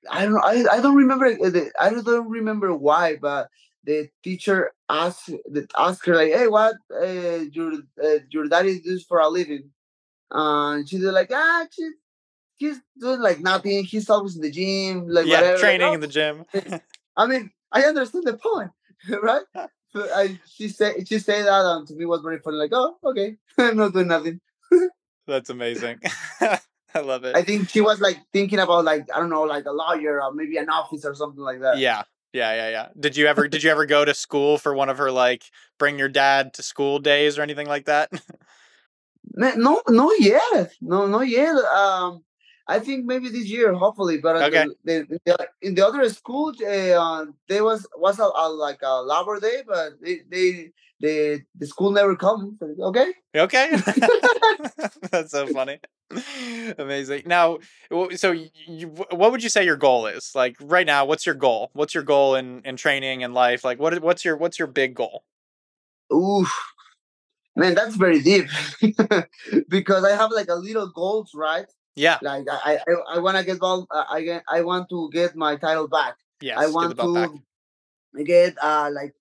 I 0.09 0.25
don't 0.25 0.43
I, 0.43 0.65
I 0.71 0.81
don't 0.81 0.95
remember 0.95 1.33
the, 1.33 1.71
I 1.79 1.89
don't 1.89 2.29
remember 2.29 2.73
why, 2.73 3.15
but 3.15 3.49
the 3.85 4.09
teacher 4.23 4.71
asked 4.89 5.27
the 5.27 5.67
asked 5.77 6.05
her 6.05 6.15
like, 6.15 6.33
"Hey, 6.33 6.47
what 6.47 6.75
uh, 6.91 7.45
your 7.51 7.73
uh, 8.03 8.19
your 8.29 8.47
daddy 8.47 8.81
does 8.81 9.03
for 9.03 9.19
a 9.19 9.29
living?" 9.29 9.71
And 10.31 10.83
uh, 10.83 10.87
she's 10.87 11.03
like, 11.03 11.31
"Ah, 11.33 11.65
she's 11.71 11.93
he's 12.55 12.77
doing 12.99 13.21
like 13.21 13.39
nothing. 13.39 13.83
He's 13.83 14.09
always 14.09 14.35
in 14.35 14.41
the 14.41 14.51
gym, 14.51 15.07
like 15.07 15.25
yeah, 15.25 15.41
whatever. 15.41 15.59
training 15.59 15.81
like, 15.81 15.91
oh. 15.91 15.93
in 15.95 15.99
the 16.01 16.07
gym." 16.07 16.45
I 17.17 17.27
mean, 17.27 17.51
I 17.71 17.83
understand 17.83 18.25
the 18.25 18.37
point, 18.37 18.71
right? 19.21 19.43
But 19.93 20.09
I, 20.13 20.39
she 20.45 20.67
said 20.69 21.07
she 21.07 21.19
said 21.19 21.45
that, 21.45 21.65
and 21.65 21.87
to 21.87 21.95
me 21.95 22.05
was 22.05 22.21
very 22.21 22.39
funny. 22.39 22.57
Like, 22.57 22.71
oh, 22.73 22.97
okay, 23.03 23.37
I'm 23.57 23.77
not 23.77 23.93
doing 23.93 24.07
nothing. 24.07 24.41
That's 25.27 25.49
amazing. 25.49 25.99
I 26.95 26.99
love 26.99 27.25
it. 27.25 27.35
I 27.35 27.41
think 27.43 27.69
she 27.69 27.81
was 27.81 27.99
like 27.99 28.17
thinking 28.31 28.59
about 28.59 28.85
like 28.85 29.07
I 29.13 29.19
don't 29.19 29.29
know, 29.29 29.43
like 29.43 29.65
a 29.65 29.71
lawyer 29.71 30.21
or 30.21 30.33
maybe 30.33 30.57
an 30.57 30.69
office 30.69 31.03
or 31.05 31.13
something 31.13 31.43
like 31.43 31.59
that. 31.61 31.77
Yeah, 31.77 32.03
yeah, 32.35 32.53
yeah, 32.53 32.69
yeah. 32.69 32.87
Did 32.99 33.15
you 33.15 33.27
ever 33.27 33.47
did 33.47 33.63
you 33.63 33.71
ever 33.71 33.85
go 33.85 34.03
to 34.03 34.13
school 34.13 34.57
for 34.57 34.73
one 34.73 34.89
of 34.89 34.97
her 34.97 35.11
like 35.11 35.43
bring 35.79 35.97
your 35.97 36.09
dad 36.09 36.53
to 36.55 36.63
school 36.63 36.99
days 36.99 37.39
or 37.39 37.41
anything 37.41 37.67
like 37.67 37.85
that? 37.85 38.11
no, 39.33 39.81
no 39.87 40.11
yet. 40.19 40.73
No, 40.81 41.07
not 41.07 41.27
yet. 41.27 41.55
Um, 41.55 42.23
I 42.67 42.79
think 42.79 43.05
maybe 43.05 43.29
this 43.29 43.45
year, 43.45 43.73
hopefully. 43.73 44.17
But 44.17 44.41
okay. 44.43 44.65
the, 44.83 45.49
in 45.61 45.75
the 45.75 45.85
other 45.85 46.07
school, 46.09 46.49
uh, 46.49 47.25
there 47.47 47.63
was 47.63 47.87
was 47.97 48.19
a, 48.19 48.23
a, 48.23 48.49
like 48.49 48.79
a 48.81 49.01
Labor 49.01 49.39
Day, 49.39 49.63
but 49.65 49.93
they, 50.01 50.19
they 50.29 50.71
the 50.99 51.41
the 51.55 51.67
school 51.67 51.91
never 51.91 52.15
come. 52.15 52.57
Okay. 52.61 53.13
Okay. 53.35 53.69
That's 55.11 55.31
so 55.31 55.47
funny. 55.47 55.79
Amazing. 56.77 57.23
Now, 57.25 57.59
so 58.15 58.31
you, 58.31 58.87
what 58.87 59.31
would 59.31 59.41
you 59.43 59.49
say 59.49 59.65
your 59.65 59.77
goal 59.77 60.05
is? 60.05 60.31
Like 60.35 60.55
right 60.61 60.85
now, 60.85 61.05
what's 61.05 61.25
your 61.25 61.35
goal? 61.35 61.71
What's 61.73 61.93
your 61.93 62.03
goal 62.03 62.35
in 62.35 62.61
in 62.63 62.77
training 62.77 63.23
and 63.23 63.33
life? 63.33 63.63
Like 63.63 63.79
what 63.79 63.99
what's 64.01 64.23
your 64.23 64.37
what's 64.37 64.59
your 64.59 64.67
big 64.67 64.93
goal? 64.93 65.23
Ooh, 66.13 66.45
man, 67.55 67.73
that's 67.73 67.95
very 67.95 68.21
deep 68.21 68.47
because 69.69 70.03
I 70.03 70.11
have 70.11 70.31
like 70.31 70.49
a 70.49 70.55
little 70.55 70.87
goals, 70.89 71.31
right? 71.33 71.65
Yeah. 71.95 72.19
Like 72.21 72.45
I 72.51 72.79
I, 72.87 73.15
I 73.15 73.19
want 73.19 73.37
to 73.37 73.43
get 73.43 73.59
ball. 73.59 73.87
Uh, 73.89 74.05
I 74.09 74.21
get, 74.21 74.43
I 74.47 74.61
want 74.61 74.89
to 74.89 75.09
get 75.11 75.35
my 75.35 75.55
title 75.55 75.87
back. 75.87 76.17
Yes. 76.39 76.57
I 76.59 76.67
want 76.67 76.97
to 76.97 77.13
back. 77.13 78.25
get 78.25 78.55
uh 78.61 78.91
like 78.93 79.15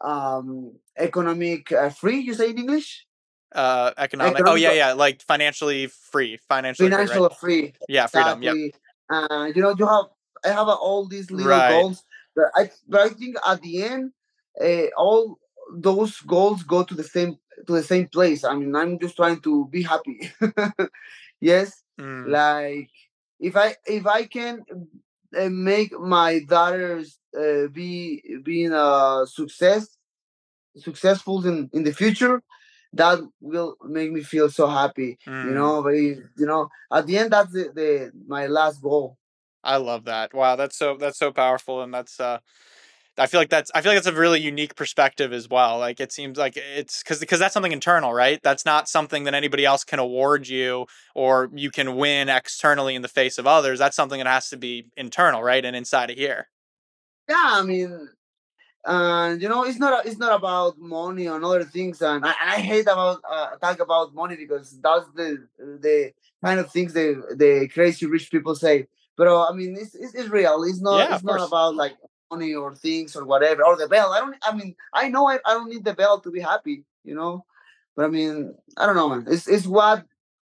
um 0.00 0.72
economic 0.98 1.70
uh, 1.70 1.90
free. 1.90 2.18
You 2.18 2.34
say 2.34 2.50
in 2.50 2.58
English? 2.58 3.06
Uh, 3.54 3.92
economic. 3.98 4.34
economic. 4.34 4.52
Oh 4.52 4.56
yeah, 4.56 4.72
yeah. 4.72 4.92
Like 4.92 5.22
financially 5.22 5.86
free. 5.86 6.38
Financially 6.48 6.90
financial 6.90 7.28
free. 7.30 7.62
Right? 7.62 7.74
free. 7.76 7.86
Yeah, 7.88 8.06
freedom. 8.08 8.42
Exactly. 8.42 8.74
Yeah. 9.10 9.16
Uh, 9.16 9.44
you 9.54 9.62
know, 9.62 9.74
you 9.78 9.86
have 9.86 10.06
I 10.44 10.48
have 10.48 10.68
uh, 10.68 10.74
all 10.74 11.06
these 11.06 11.30
little 11.30 11.50
right. 11.50 11.70
goals, 11.70 12.02
but 12.34 12.46
I 12.54 12.70
but 12.88 13.00
I 13.00 13.08
think 13.10 13.36
at 13.46 13.62
the 13.62 13.84
end, 13.84 14.12
uh, 14.60 14.86
all 14.96 15.38
those 15.72 16.20
goals 16.20 16.62
go 16.62 16.82
to 16.82 16.94
the 16.94 17.04
same 17.04 17.38
to 17.66 17.72
the 17.72 17.82
same 17.82 18.08
place. 18.08 18.44
I 18.44 18.54
mean, 18.54 18.74
I'm 18.74 18.98
just 18.98 19.16
trying 19.16 19.40
to 19.42 19.68
be 19.68 19.82
happy. 19.82 20.32
yes, 21.40 21.82
mm. 22.00 22.28
like 22.28 22.90
if 23.40 23.56
I 23.56 23.76
if 23.86 24.06
I 24.06 24.24
can 24.24 24.64
uh, 25.36 25.48
make 25.48 25.98
my 25.98 26.40
daughters 26.40 27.18
uh, 27.38 27.68
be 27.72 28.22
being 28.42 28.72
a 28.72 29.24
success 29.26 29.96
successful 30.76 31.46
in 31.46 31.70
in 31.72 31.84
the 31.84 31.92
future 31.92 32.42
that 32.94 33.18
will 33.40 33.76
make 33.84 34.10
me 34.10 34.22
feel 34.22 34.48
so 34.50 34.66
happy 34.66 35.18
mm. 35.26 35.44
you 35.44 35.50
know 35.50 35.82
but 35.82 35.90
you 35.90 36.22
know 36.38 36.68
at 36.92 37.06
the 37.06 37.18
end 37.18 37.30
that's 37.30 37.52
the, 37.52 37.70
the 37.74 38.12
my 38.26 38.46
last 38.46 38.80
goal 38.80 39.16
i 39.62 39.76
love 39.76 40.04
that 40.04 40.32
wow 40.34 40.56
that's 40.56 40.76
so 40.76 40.96
that's 40.96 41.18
so 41.18 41.32
powerful 41.32 41.82
and 41.82 41.92
that's 41.92 42.20
uh 42.20 42.38
I 43.16 43.26
feel 43.26 43.40
like 43.40 43.48
that's 43.48 43.70
I 43.74 43.80
feel 43.80 43.92
like 43.92 44.02
that's 44.02 44.16
a 44.16 44.20
really 44.20 44.40
unique 44.40 44.74
perspective 44.74 45.32
as 45.32 45.48
well. 45.48 45.78
Like 45.78 46.00
it 46.00 46.10
seems 46.10 46.36
like 46.36 46.56
it's 46.56 47.02
because 47.02 47.20
because 47.20 47.38
that's 47.38 47.54
something 47.54 47.70
internal, 47.70 48.12
right? 48.12 48.40
That's 48.42 48.64
not 48.64 48.88
something 48.88 49.24
that 49.24 49.34
anybody 49.34 49.64
else 49.64 49.84
can 49.84 50.00
award 50.00 50.48
you 50.48 50.86
or 51.14 51.48
you 51.54 51.70
can 51.70 51.94
win 51.94 52.28
externally 52.28 52.94
in 52.96 53.02
the 53.02 53.08
face 53.08 53.38
of 53.38 53.46
others. 53.46 53.78
That's 53.78 53.94
something 53.94 54.18
that 54.18 54.26
has 54.26 54.48
to 54.50 54.56
be 54.56 54.86
internal, 54.96 55.42
right, 55.42 55.64
and 55.64 55.76
inside 55.76 56.10
of 56.10 56.16
here. 56.16 56.48
Yeah, 57.28 57.36
I 57.38 57.62
mean, 57.62 58.08
and 58.86 59.40
you 59.40 59.48
know 59.48 59.64
it's 59.64 59.78
not 59.78 60.06
it's 60.06 60.18
not 60.18 60.36
about 60.36 60.78
money 60.78 61.26
and 61.26 61.44
other 61.44 61.64
things. 61.64 62.02
And 62.02 62.24
i, 62.24 62.34
I 62.40 62.60
hate 62.60 62.82
about 62.82 63.20
uh, 63.28 63.56
talk 63.56 63.80
about 63.80 64.14
money 64.14 64.36
because 64.36 64.78
that's 64.80 65.06
the 65.14 65.46
the 65.58 66.12
kind 66.44 66.60
of 66.60 66.70
things 66.70 66.92
the 66.92 67.36
the 67.36 67.68
crazy 67.68 68.06
rich 68.06 68.30
people 68.30 68.54
say. 68.54 68.86
But 69.16 69.28
uh, 69.28 69.48
i 69.48 69.52
mean 69.52 69.76
it's, 69.78 69.94
it's, 69.94 70.14
it's 70.14 70.28
real. 70.28 70.62
It's 70.64 70.80
not 70.80 70.98
yeah, 70.98 71.14
it's 71.14 71.24
not 71.24 71.38
course. 71.38 71.48
about 71.48 71.76
like 71.76 71.94
money 72.30 72.54
or 72.54 72.74
things 72.74 73.14
or 73.16 73.24
whatever 73.24 73.64
or 73.64 73.76
the 73.76 73.88
bell. 73.88 74.12
I 74.12 74.20
don't 74.20 74.36
i 74.42 74.54
mean 74.54 74.74
i 74.92 75.08
know 75.08 75.28
i, 75.28 75.38
I 75.46 75.54
don't 75.54 75.70
need 75.70 75.84
the 75.84 75.94
bell 75.94 76.20
to 76.20 76.30
be 76.30 76.40
happy 76.40 76.84
you 77.04 77.14
know? 77.14 77.44
But 77.94 78.06
i 78.06 78.08
mean 78.08 78.54
i 78.76 78.86
don't 78.86 78.96
know 78.96 79.08
man. 79.08 79.26
It's, 79.28 79.46
it's 79.46 79.66
what 79.66 80.04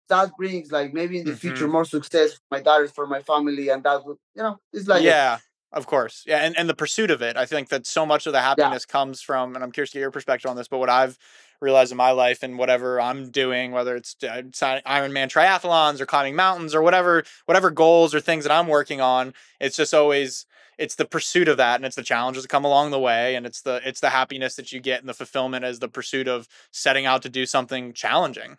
that 0.08 0.36
brings 0.36 0.72
like 0.72 0.92
maybe 0.92 1.18
in 1.18 1.24
the 1.24 1.32
mm-hmm. 1.32 1.38
future 1.38 1.68
more 1.68 1.84
success 1.84 2.34
for 2.34 2.42
my 2.50 2.60
daughters 2.60 2.90
for 2.90 3.06
my 3.06 3.20
family 3.22 3.68
and 3.68 3.82
that 3.84 4.04
would 4.04 4.18
you 4.34 4.42
know 4.42 4.58
it's 4.72 4.88
like 4.88 5.02
yeah 5.02 5.38
of 5.72 5.86
course. 5.86 6.24
Yeah. 6.26 6.38
And, 6.38 6.56
and 6.56 6.68
the 6.68 6.74
pursuit 6.74 7.10
of 7.10 7.22
it. 7.22 7.36
I 7.36 7.46
think 7.46 7.68
that 7.68 7.86
so 7.86 8.06
much 8.06 8.26
of 8.26 8.32
the 8.32 8.40
happiness 8.40 8.86
yeah. 8.88 8.92
comes 8.92 9.20
from, 9.20 9.54
and 9.54 9.64
I'm 9.64 9.72
curious 9.72 9.90
to 9.90 9.98
get 9.98 10.02
your 10.02 10.10
perspective 10.10 10.50
on 10.50 10.56
this, 10.56 10.68
but 10.68 10.78
what 10.78 10.90
I've 10.90 11.18
realized 11.60 11.90
in 11.90 11.98
my 11.98 12.10
life 12.10 12.42
and 12.42 12.58
whatever 12.58 13.00
I'm 13.00 13.30
doing, 13.30 13.72
whether 13.72 13.96
it's 13.96 14.16
uh, 14.22 14.42
Ironman 14.52 15.28
triathlons 15.28 16.00
or 16.00 16.06
climbing 16.06 16.36
mountains 16.36 16.74
or 16.74 16.82
whatever, 16.82 17.24
whatever 17.46 17.70
goals 17.70 18.14
or 18.14 18.20
things 18.20 18.44
that 18.44 18.52
I'm 18.52 18.68
working 18.68 19.00
on, 19.00 19.34
it's 19.60 19.76
just 19.76 19.94
always, 19.94 20.46
it's 20.78 20.94
the 20.94 21.04
pursuit 21.04 21.48
of 21.48 21.56
that 21.56 21.76
and 21.76 21.84
it's 21.84 21.96
the 21.96 22.02
challenges 22.02 22.42
that 22.42 22.48
come 22.48 22.64
along 22.64 22.90
the 22.90 22.98
way 22.98 23.34
and 23.34 23.46
it's 23.46 23.62
the 23.62 23.80
it's 23.86 24.00
the 24.00 24.10
happiness 24.10 24.56
that 24.56 24.72
you 24.72 24.80
get 24.80 25.00
and 25.00 25.08
the 25.08 25.14
fulfillment 25.14 25.64
as 25.64 25.78
the 25.78 25.88
pursuit 25.88 26.28
of 26.28 26.46
setting 26.70 27.06
out 27.06 27.22
to 27.22 27.28
do 27.28 27.46
something 27.46 27.92
challenging 27.94 28.58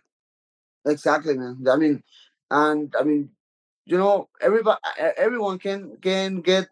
exactly 0.85 1.37
man 1.37 1.63
i 1.71 1.75
mean 1.75 2.01
and 2.49 2.93
i 2.99 3.03
mean 3.03 3.29
you 3.85 3.97
know 3.97 4.27
everybody 4.41 4.79
everyone 5.15 5.59
can 5.59 5.95
can 6.01 6.41
get 6.41 6.67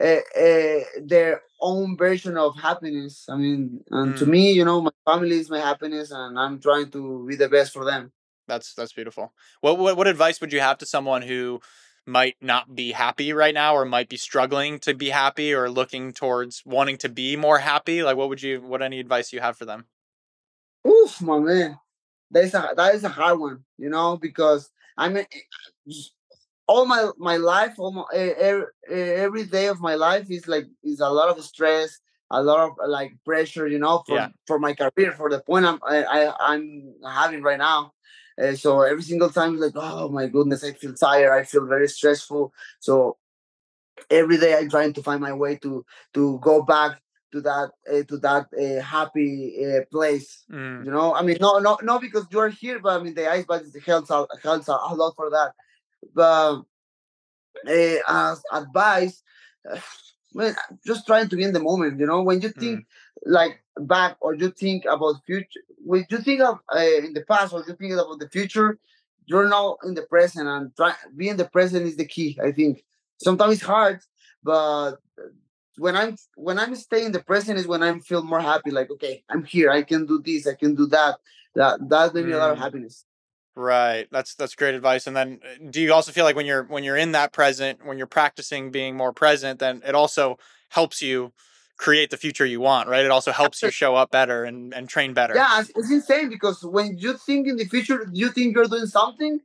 uh, 0.00 0.20
uh, 0.38 0.80
their 1.02 1.42
own 1.60 1.96
version 1.96 2.36
of 2.36 2.56
happiness. 2.56 3.26
I 3.28 3.36
mean, 3.36 3.84
and 3.90 4.14
mm. 4.14 4.18
to 4.18 4.26
me, 4.26 4.52
you 4.52 4.64
know, 4.64 4.80
my 4.80 4.90
family 5.06 5.38
is 5.38 5.50
my 5.50 5.60
happiness, 5.60 6.10
and 6.10 6.38
I'm 6.38 6.60
trying 6.60 6.90
to 6.90 7.26
be 7.28 7.36
the 7.36 7.48
best 7.48 7.72
for 7.72 7.84
them. 7.84 8.12
That's 8.48 8.74
that's 8.74 8.92
beautiful. 8.92 9.32
What 9.60 9.78
what 9.78 9.96
what 9.96 10.06
advice 10.08 10.40
would 10.40 10.52
you 10.52 10.60
have 10.60 10.78
to 10.78 10.86
someone 10.86 11.22
who 11.22 11.60
might 12.06 12.36
not 12.40 12.74
be 12.74 12.92
happy 12.92 13.32
right 13.32 13.54
now, 13.54 13.74
or 13.74 13.84
might 13.84 14.08
be 14.08 14.16
struggling 14.16 14.78
to 14.80 14.94
be 14.94 15.10
happy, 15.10 15.54
or 15.54 15.70
looking 15.70 16.12
towards 16.12 16.62
wanting 16.64 16.96
to 16.98 17.08
be 17.08 17.36
more 17.36 17.58
happy? 17.58 18.02
Like, 18.02 18.16
what 18.16 18.28
would 18.28 18.42
you? 18.42 18.60
What 18.60 18.82
any 18.82 19.00
advice 19.00 19.32
you 19.32 19.40
have 19.40 19.56
for 19.56 19.66
them? 19.66 19.84
Oof, 20.86 21.20
my 21.20 21.38
man, 21.38 21.78
that 22.30 22.44
is 22.44 22.54
a 22.54 22.70
that 22.76 22.94
is 22.94 23.04
a 23.04 23.08
hard 23.08 23.38
one, 23.38 23.64
you 23.76 23.90
know, 23.90 24.16
because 24.16 24.70
I 24.96 25.08
mean, 25.08 25.26
all 26.70 26.86
my 26.86 27.10
my 27.18 27.36
life, 27.36 27.74
my, 27.78 28.04
every, 28.14 28.66
every 28.88 29.44
day 29.44 29.66
of 29.66 29.80
my 29.80 29.96
life 29.96 30.30
is 30.30 30.46
like 30.46 30.66
is 30.84 31.00
a 31.00 31.08
lot 31.08 31.28
of 31.28 31.42
stress, 31.42 31.98
a 32.30 32.40
lot 32.40 32.60
of 32.60 32.72
like 32.86 33.12
pressure, 33.24 33.66
you 33.66 33.80
know, 33.80 34.04
for 34.06 34.16
yeah. 34.16 34.28
for 34.46 34.58
my 34.60 34.72
career, 34.72 35.10
for 35.12 35.28
the 35.28 35.40
point 35.40 35.66
I'm 35.66 35.80
I, 35.82 36.04
I 36.04 36.54
am 36.54 36.94
having 37.04 37.42
right 37.42 37.58
now. 37.58 37.92
Uh, 38.40 38.54
so 38.54 38.82
every 38.82 39.02
single 39.02 39.30
time, 39.30 39.58
like, 39.58 39.72
oh 39.74 40.08
my 40.08 40.28
goodness, 40.28 40.62
I 40.62 40.72
feel 40.72 40.94
tired. 40.94 41.32
I 41.32 41.42
feel 41.42 41.66
very 41.66 41.88
stressful. 41.88 42.52
So 42.78 43.18
every 44.08 44.38
day, 44.38 44.56
I'm 44.56 44.70
trying 44.70 44.92
to 44.92 45.02
find 45.02 45.20
my 45.20 45.32
way 45.32 45.56
to 45.64 45.84
to 46.14 46.38
go 46.38 46.62
back 46.62 47.02
to 47.32 47.40
that 47.48 47.68
uh, 47.92 48.02
to 48.10 48.16
that 48.26 48.46
uh, 48.54 48.80
happy 48.80 49.32
uh, 49.66 49.82
place. 49.90 50.44
Mm. 50.52 50.84
You 50.84 50.92
know, 50.92 51.14
I 51.18 51.22
mean, 51.22 51.38
no, 51.40 51.58
no, 51.58 51.78
no, 51.82 51.98
because 51.98 52.26
you 52.30 52.38
are 52.38 52.54
here, 52.62 52.78
but 52.78 53.00
I 53.00 53.02
mean, 53.02 53.14
the 53.14 53.28
ice 53.28 53.44
bath 53.44 53.64
helps 53.84 54.10
helps 54.44 54.68
a 54.68 54.94
lot 55.02 55.16
for 55.16 55.30
that 55.30 55.52
but 56.14 56.62
uh, 57.68 57.96
as 58.08 58.42
advice, 58.52 59.22
uh, 59.70 60.52
just 60.86 61.06
trying 61.06 61.28
to 61.28 61.36
be 61.36 61.44
in 61.44 61.52
the 61.52 61.60
moment. 61.60 61.98
You 62.00 62.06
know, 62.06 62.22
when 62.22 62.40
you 62.40 62.50
think 62.50 62.80
mm. 62.80 62.84
like 63.26 63.62
back 63.78 64.16
or 64.20 64.34
you 64.34 64.50
think 64.50 64.84
about 64.84 65.24
future, 65.26 65.60
when 65.84 66.06
you 66.10 66.18
think 66.18 66.40
of 66.40 66.58
uh, 66.74 66.78
in 66.78 67.12
the 67.12 67.24
past 67.28 67.52
or 67.52 67.64
you 67.66 67.74
think 67.74 67.92
about 67.92 68.18
the 68.18 68.28
future, 68.28 68.78
you're 69.26 69.48
now 69.48 69.76
in 69.84 69.94
the 69.94 70.02
present, 70.02 70.48
and 70.48 70.74
try 70.76 70.94
being 71.16 71.36
the 71.36 71.44
present 71.44 71.86
is 71.86 71.96
the 71.96 72.06
key. 72.06 72.38
I 72.42 72.52
think 72.52 72.84
sometimes 73.18 73.54
it's 73.54 73.62
hard, 73.62 74.00
but 74.42 74.96
when 75.78 75.96
I'm 75.96 76.16
when 76.36 76.58
I'm 76.58 76.74
staying 76.74 77.06
in 77.06 77.12
the 77.12 77.22
present 77.22 77.58
is 77.58 77.66
when 77.66 77.82
I 77.82 77.98
feel 78.00 78.22
more 78.22 78.40
happy. 78.40 78.70
Like, 78.70 78.90
okay, 78.90 79.24
I'm 79.28 79.44
here. 79.44 79.70
I 79.70 79.82
can 79.82 80.06
do 80.06 80.20
this. 80.24 80.46
I 80.46 80.54
can 80.54 80.74
do 80.74 80.86
that. 80.86 81.16
That 81.54 81.88
that 81.88 82.14
made 82.14 82.26
me 82.26 82.32
mm. 82.32 82.36
a 82.36 82.38
lot 82.38 82.50
of 82.50 82.58
mm. 82.58 82.62
happiness. 82.62 83.04
Right. 83.56 84.06
That's 84.10 84.34
that's 84.34 84.54
great 84.54 84.74
advice. 84.74 85.06
And 85.06 85.16
then 85.16 85.40
uh, 85.44 85.70
do 85.70 85.80
you 85.80 85.92
also 85.92 86.12
feel 86.12 86.24
like 86.24 86.36
when 86.36 86.46
you're 86.46 86.64
when 86.64 86.84
you're 86.84 86.96
in 86.96 87.12
that 87.12 87.32
present, 87.32 87.84
when 87.84 87.98
you're 87.98 88.06
practicing 88.06 88.70
being 88.70 88.96
more 88.96 89.12
present, 89.12 89.58
then 89.58 89.82
it 89.84 89.94
also 89.94 90.38
helps 90.68 91.02
you 91.02 91.32
create 91.76 92.10
the 92.10 92.16
future 92.16 92.44
you 92.44 92.60
want, 92.60 92.88
right? 92.88 93.04
It 93.04 93.10
also 93.10 93.32
helps 93.32 93.62
you 93.62 93.70
show 93.70 93.96
up 93.96 94.10
better 94.10 94.44
and, 94.44 94.74
and 94.74 94.88
train 94.88 95.14
better. 95.14 95.34
Yeah, 95.34 95.60
it's 95.60 95.90
insane 95.90 96.28
because 96.28 96.62
when 96.62 96.98
you 96.98 97.16
think 97.16 97.48
in 97.48 97.56
the 97.56 97.64
future, 97.64 98.06
you 98.12 98.28
think 98.28 98.54
you're 98.54 98.66
doing 98.66 98.86
something, 98.86 99.40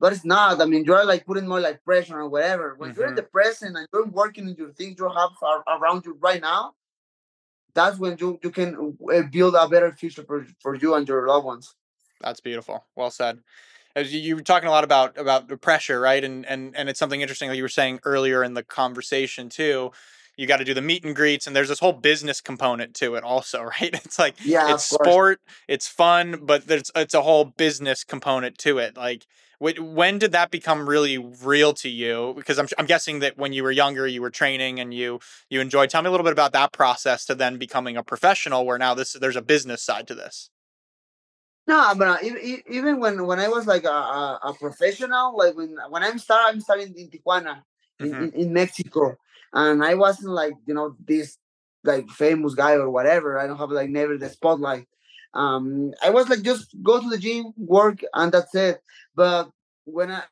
but 0.00 0.12
it's 0.14 0.24
not. 0.24 0.60
I 0.60 0.64
mean, 0.64 0.84
you're 0.84 1.04
like 1.04 1.26
putting 1.26 1.46
more 1.46 1.60
like 1.60 1.84
pressure 1.84 2.18
or 2.18 2.28
whatever. 2.28 2.74
When 2.76 2.90
mm-hmm. 2.90 2.98
you're 2.98 3.08
in 3.08 3.14
mm-hmm. 3.14 3.16
the 3.16 3.30
present 3.30 3.76
and 3.76 3.86
you're 3.92 4.06
working 4.06 4.48
on 4.48 4.56
your 4.56 4.72
things 4.72 4.96
you 4.98 5.08
have 5.08 5.30
around 5.68 6.06
you 6.06 6.16
right 6.20 6.40
now, 6.40 6.72
that's 7.74 7.98
when 7.98 8.16
you 8.18 8.40
you 8.42 8.50
can 8.50 8.96
uh, 9.12 9.22
build 9.30 9.54
a 9.54 9.68
better 9.68 9.92
future 9.92 10.24
for, 10.26 10.46
for 10.60 10.74
you 10.74 10.94
and 10.94 11.06
your 11.06 11.28
loved 11.28 11.44
ones. 11.44 11.74
That's 12.24 12.40
beautiful. 12.40 12.84
Well 12.96 13.10
said. 13.10 13.40
As 13.94 14.12
you, 14.12 14.20
you 14.20 14.36
were 14.36 14.42
talking 14.42 14.66
a 14.66 14.72
lot 14.72 14.82
about 14.82 15.16
about 15.16 15.48
the 15.48 15.56
pressure, 15.56 16.00
right? 16.00 16.24
And 16.24 16.44
and 16.46 16.74
and 16.74 16.88
it's 16.88 16.98
something 16.98 17.20
interesting 17.20 17.48
that 17.50 17.56
you 17.56 17.62
were 17.62 17.68
saying 17.68 18.00
earlier 18.04 18.42
in 18.42 18.54
the 18.54 18.62
conversation 18.64 19.48
too. 19.48 19.92
You 20.36 20.48
got 20.48 20.56
to 20.56 20.64
do 20.64 20.74
the 20.74 20.82
meet 20.82 21.04
and 21.04 21.14
greets, 21.14 21.46
and 21.46 21.54
there's 21.54 21.68
this 21.68 21.78
whole 21.78 21.92
business 21.92 22.40
component 22.40 22.92
to 22.94 23.14
it, 23.14 23.22
also, 23.22 23.62
right? 23.80 23.94
It's 24.04 24.18
like 24.18 24.34
yeah, 24.44 24.72
it's 24.72 24.86
sport, 24.86 25.40
it's 25.68 25.86
fun, 25.86 26.40
but 26.42 26.66
there's 26.66 26.90
it's 26.96 27.14
a 27.14 27.22
whole 27.22 27.44
business 27.44 28.02
component 28.02 28.58
to 28.58 28.78
it. 28.78 28.96
Like, 28.96 29.26
when 29.60 30.18
did 30.18 30.32
that 30.32 30.50
become 30.50 30.88
really 30.88 31.16
real 31.18 31.72
to 31.74 31.88
you? 31.88 32.32
Because 32.36 32.58
I'm 32.58 32.66
I'm 32.78 32.86
guessing 32.86 33.20
that 33.20 33.38
when 33.38 33.52
you 33.52 33.62
were 33.62 33.70
younger, 33.70 34.08
you 34.08 34.22
were 34.22 34.30
training 34.30 34.80
and 34.80 34.92
you 34.92 35.20
you 35.50 35.60
enjoyed. 35.60 35.90
Tell 35.90 36.02
me 36.02 36.08
a 36.08 36.10
little 36.10 36.24
bit 36.24 36.32
about 36.32 36.52
that 36.52 36.72
process 36.72 37.24
to 37.26 37.34
then 37.36 37.58
becoming 37.58 37.96
a 37.96 38.02
professional, 38.02 38.66
where 38.66 38.78
now 38.78 38.94
this 38.94 39.12
there's 39.12 39.36
a 39.36 39.42
business 39.42 39.82
side 39.82 40.08
to 40.08 40.16
this. 40.16 40.50
No, 41.66 41.94
but 41.96 42.08
uh, 42.08 42.18
even 42.68 43.00
when 43.00 43.26
when 43.26 43.38
I 43.38 43.48
was 43.48 43.66
like 43.66 43.84
a, 43.84 43.88
a, 43.88 44.54
professional, 44.58 45.36
like 45.36 45.56
when 45.56 45.76
when 45.88 46.02
I'm 46.02 46.18
start, 46.18 46.42
I'm 46.46 46.60
starting 46.60 46.94
in 46.94 47.08
Tijuana, 47.08 47.62
in, 48.00 48.10
mm-hmm. 48.10 48.24
in, 48.24 48.32
in, 48.32 48.52
Mexico, 48.52 49.16
and 49.52 49.82
I 49.82 49.94
wasn't 49.94 50.32
like 50.32 50.52
you 50.66 50.74
know 50.74 50.94
this 51.02 51.38
like 51.82 52.10
famous 52.10 52.54
guy 52.54 52.72
or 52.74 52.90
whatever. 52.90 53.38
I 53.38 53.46
don't 53.46 53.56
have 53.56 53.70
like 53.70 53.88
never 53.88 54.18
the 54.18 54.28
spotlight. 54.28 54.86
Um, 55.32 55.92
I 56.02 56.10
was 56.10 56.28
like 56.28 56.42
just 56.42 56.74
go 56.82 57.00
to 57.00 57.08
the 57.08 57.18
gym, 57.18 57.54
work, 57.56 58.00
and 58.12 58.30
that's 58.30 58.54
it. 58.54 58.82
But 59.14 59.50
when 59.84 60.10
I 60.10 60.22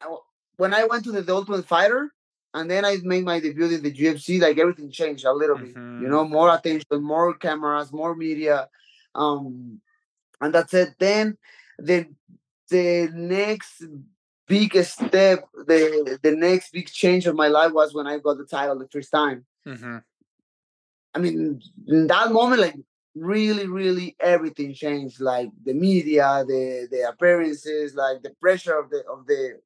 when 0.56 0.74
I 0.74 0.84
went 0.84 1.04
to 1.04 1.12
the, 1.12 1.22
the 1.22 1.34
Ultimate 1.34 1.66
Fighter, 1.66 2.12
and 2.52 2.70
then 2.70 2.84
I 2.84 2.98
made 3.02 3.24
my 3.24 3.40
debut 3.40 3.70
in 3.70 3.82
the 3.82 3.92
UFC, 3.92 4.38
like 4.38 4.58
everything 4.58 4.90
changed 4.90 5.24
a 5.24 5.32
little 5.32 5.56
mm-hmm. 5.56 5.64
bit. 5.64 5.76
You 5.76 5.80
mm-hmm. 5.80 6.10
know, 6.10 6.24
more 6.28 6.54
attention, 6.54 7.02
more 7.02 7.32
cameras, 7.34 7.90
more 7.90 8.14
media. 8.14 8.68
Um, 9.14 9.80
and 10.42 10.54
that's 10.54 10.74
it. 10.74 10.94
Then 10.98 11.38
the 11.78 12.06
the 12.68 13.08
next 13.12 13.84
big 14.46 14.76
step, 14.84 15.48
the 15.54 16.18
the 16.22 16.32
next 16.32 16.72
big 16.72 16.88
change 16.88 17.26
of 17.26 17.36
my 17.36 17.48
life 17.48 17.72
was 17.72 17.94
when 17.94 18.06
I 18.06 18.18
got 18.18 18.38
the 18.38 18.44
title 18.44 18.78
the 18.78 18.88
first 18.88 19.10
time. 19.10 19.44
Mm-hmm. 19.66 19.98
I 21.14 21.18
mean, 21.18 21.60
in 21.86 22.06
that 22.08 22.32
moment, 22.32 22.60
like 22.60 22.76
really, 23.14 23.66
really 23.66 24.16
everything 24.18 24.74
changed. 24.74 25.20
Like 25.20 25.50
the 25.64 25.74
media, 25.74 26.44
the 26.46 26.88
the 26.90 27.08
appearances, 27.08 27.94
like 27.94 28.22
the 28.22 28.34
pressure 28.40 28.78
of 28.78 28.90
the 28.90 29.04
of 29.10 29.26
the 29.26 29.60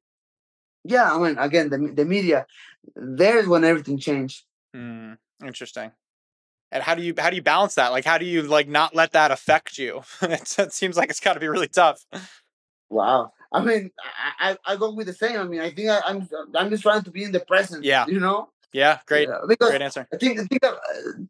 yeah. 0.83 1.13
I 1.13 1.17
mean, 1.19 1.37
again, 1.37 1.69
the 1.69 1.79
the 1.93 2.05
media. 2.05 2.45
There's 2.95 3.47
when 3.47 3.63
everything 3.63 3.97
changed. 3.97 4.43
Mm, 4.75 5.17
interesting 5.43 5.91
and 6.71 6.83
how 6.83 6.95
do 6.95 7.01
you 7.01 7.13
how 7.17 7.29
do 7.29 7.35
you 7.35 7.41
balance 7.41 7.75
that? 7.75 7.91
Like 7.91 8.05
how 8.05 8.17
do 8.17 8.25
you 8.25 8.43
like 8.43 8.67
not 8.67 8.95
let 8.95 9.13
that 9.13 9.31
affect 9.31 9.77
you? 9.77 10.01
It 10.21 10.73
seems 10.73 10.97
like 10.97 11.09
it's 11.09 11.19
got 11.19 11.33
to 11.33 11.39
be 11.39 11.47
really 11.47 11.67
tough. 11.67 12.05
Wow. 12.89 13.31
I 13.51 13.63
mean 13.63 13.91
i 14.39 14.57
i 14.65 14.75
go 14.75 14.93
with 14.93 15.07
the 15.07 15.13
same. 15.13 15.39
I 15.39 15.43
mean 15.43 15.61
i 15.61 15.71
think 15.71 15.89
I, 15.89 16.01
am 16.09 16.27
I'm, 16.37 16.55
I'm 16.55 16.69
just 16.69 16.83
trying 16.83 17.03
to 17.03 17.11
be 17.11 17.23
in 17.23 17.31
the 17.31 17.39
present 17.39 17.83
yeah. 17.83 18.05
you 18.07 18.19
know? 18.19 18.49
Yeah 18.73 18.99
great 19.05 19.29
yeah, 19.29 19.55
great 19.55 19.81
answer. 19.81 20.07
I 20.13 20.17
think 20.17 20.39
think, 20.49 20.63
uh, 20.63 20.75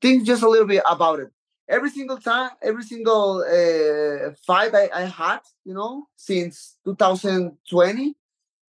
think 0.02 0.26
just 0.26 0.44
a 0.44 0.50
little 0.50 0.68
bit 0.68 0.84
about 0.90 1.20
it. 1.20 1.30
Every 1.70 1.90
single 1.90 2.18
time 2.18 2.52
every 2.62 2.84
single 2.84 3.44
uh, 3.44 4.32
fight 4.46 4.74
I, 4.74 4.90
I 4.94 5.02
had 5.06 5.40
you 5.66 5.74
know 5.74 6.08
since 6.16 6.78
2020 6.86 8.16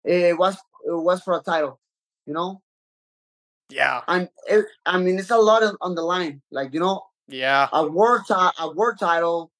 it 0.04 0.32
uh, 0.32 0.36
was 0.36 0.56
it 0.86 0.92
was 0.92 1.22
for 1.22 1.34
a 1.34 1.40
title 1.40 1.80
you 2.26 2.34
know 2.34 2.62
yeah. 3.70 4.02
And 4.08 4.28
it, 4.46 4.66
I 4.86 4.98
mean, 4.98 5.18
it's 5.18 5.30
a 5.30 5.38
lot 5.38 5.62
of, 5.62 5.76
on 5.80 5.94
the 5.94 6.02
line. 6.02 6.42
Like, 6.50 6.74
you 6.74 6.80
know, 6.80 7.02
yeah. 7.28 7.68
A 7.72 7.86
word, 7.86 8.22
ti- 8.26 8.34
a 8.58 8.70
word 8.70 8.98
title, 8.98 9.52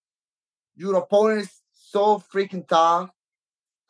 your 0.76 0.96
opponent 0.96 1.42
is 1.42 1.50
so 1.72 2.22
freaking 2.32 2.66
tough. 2.66 3.10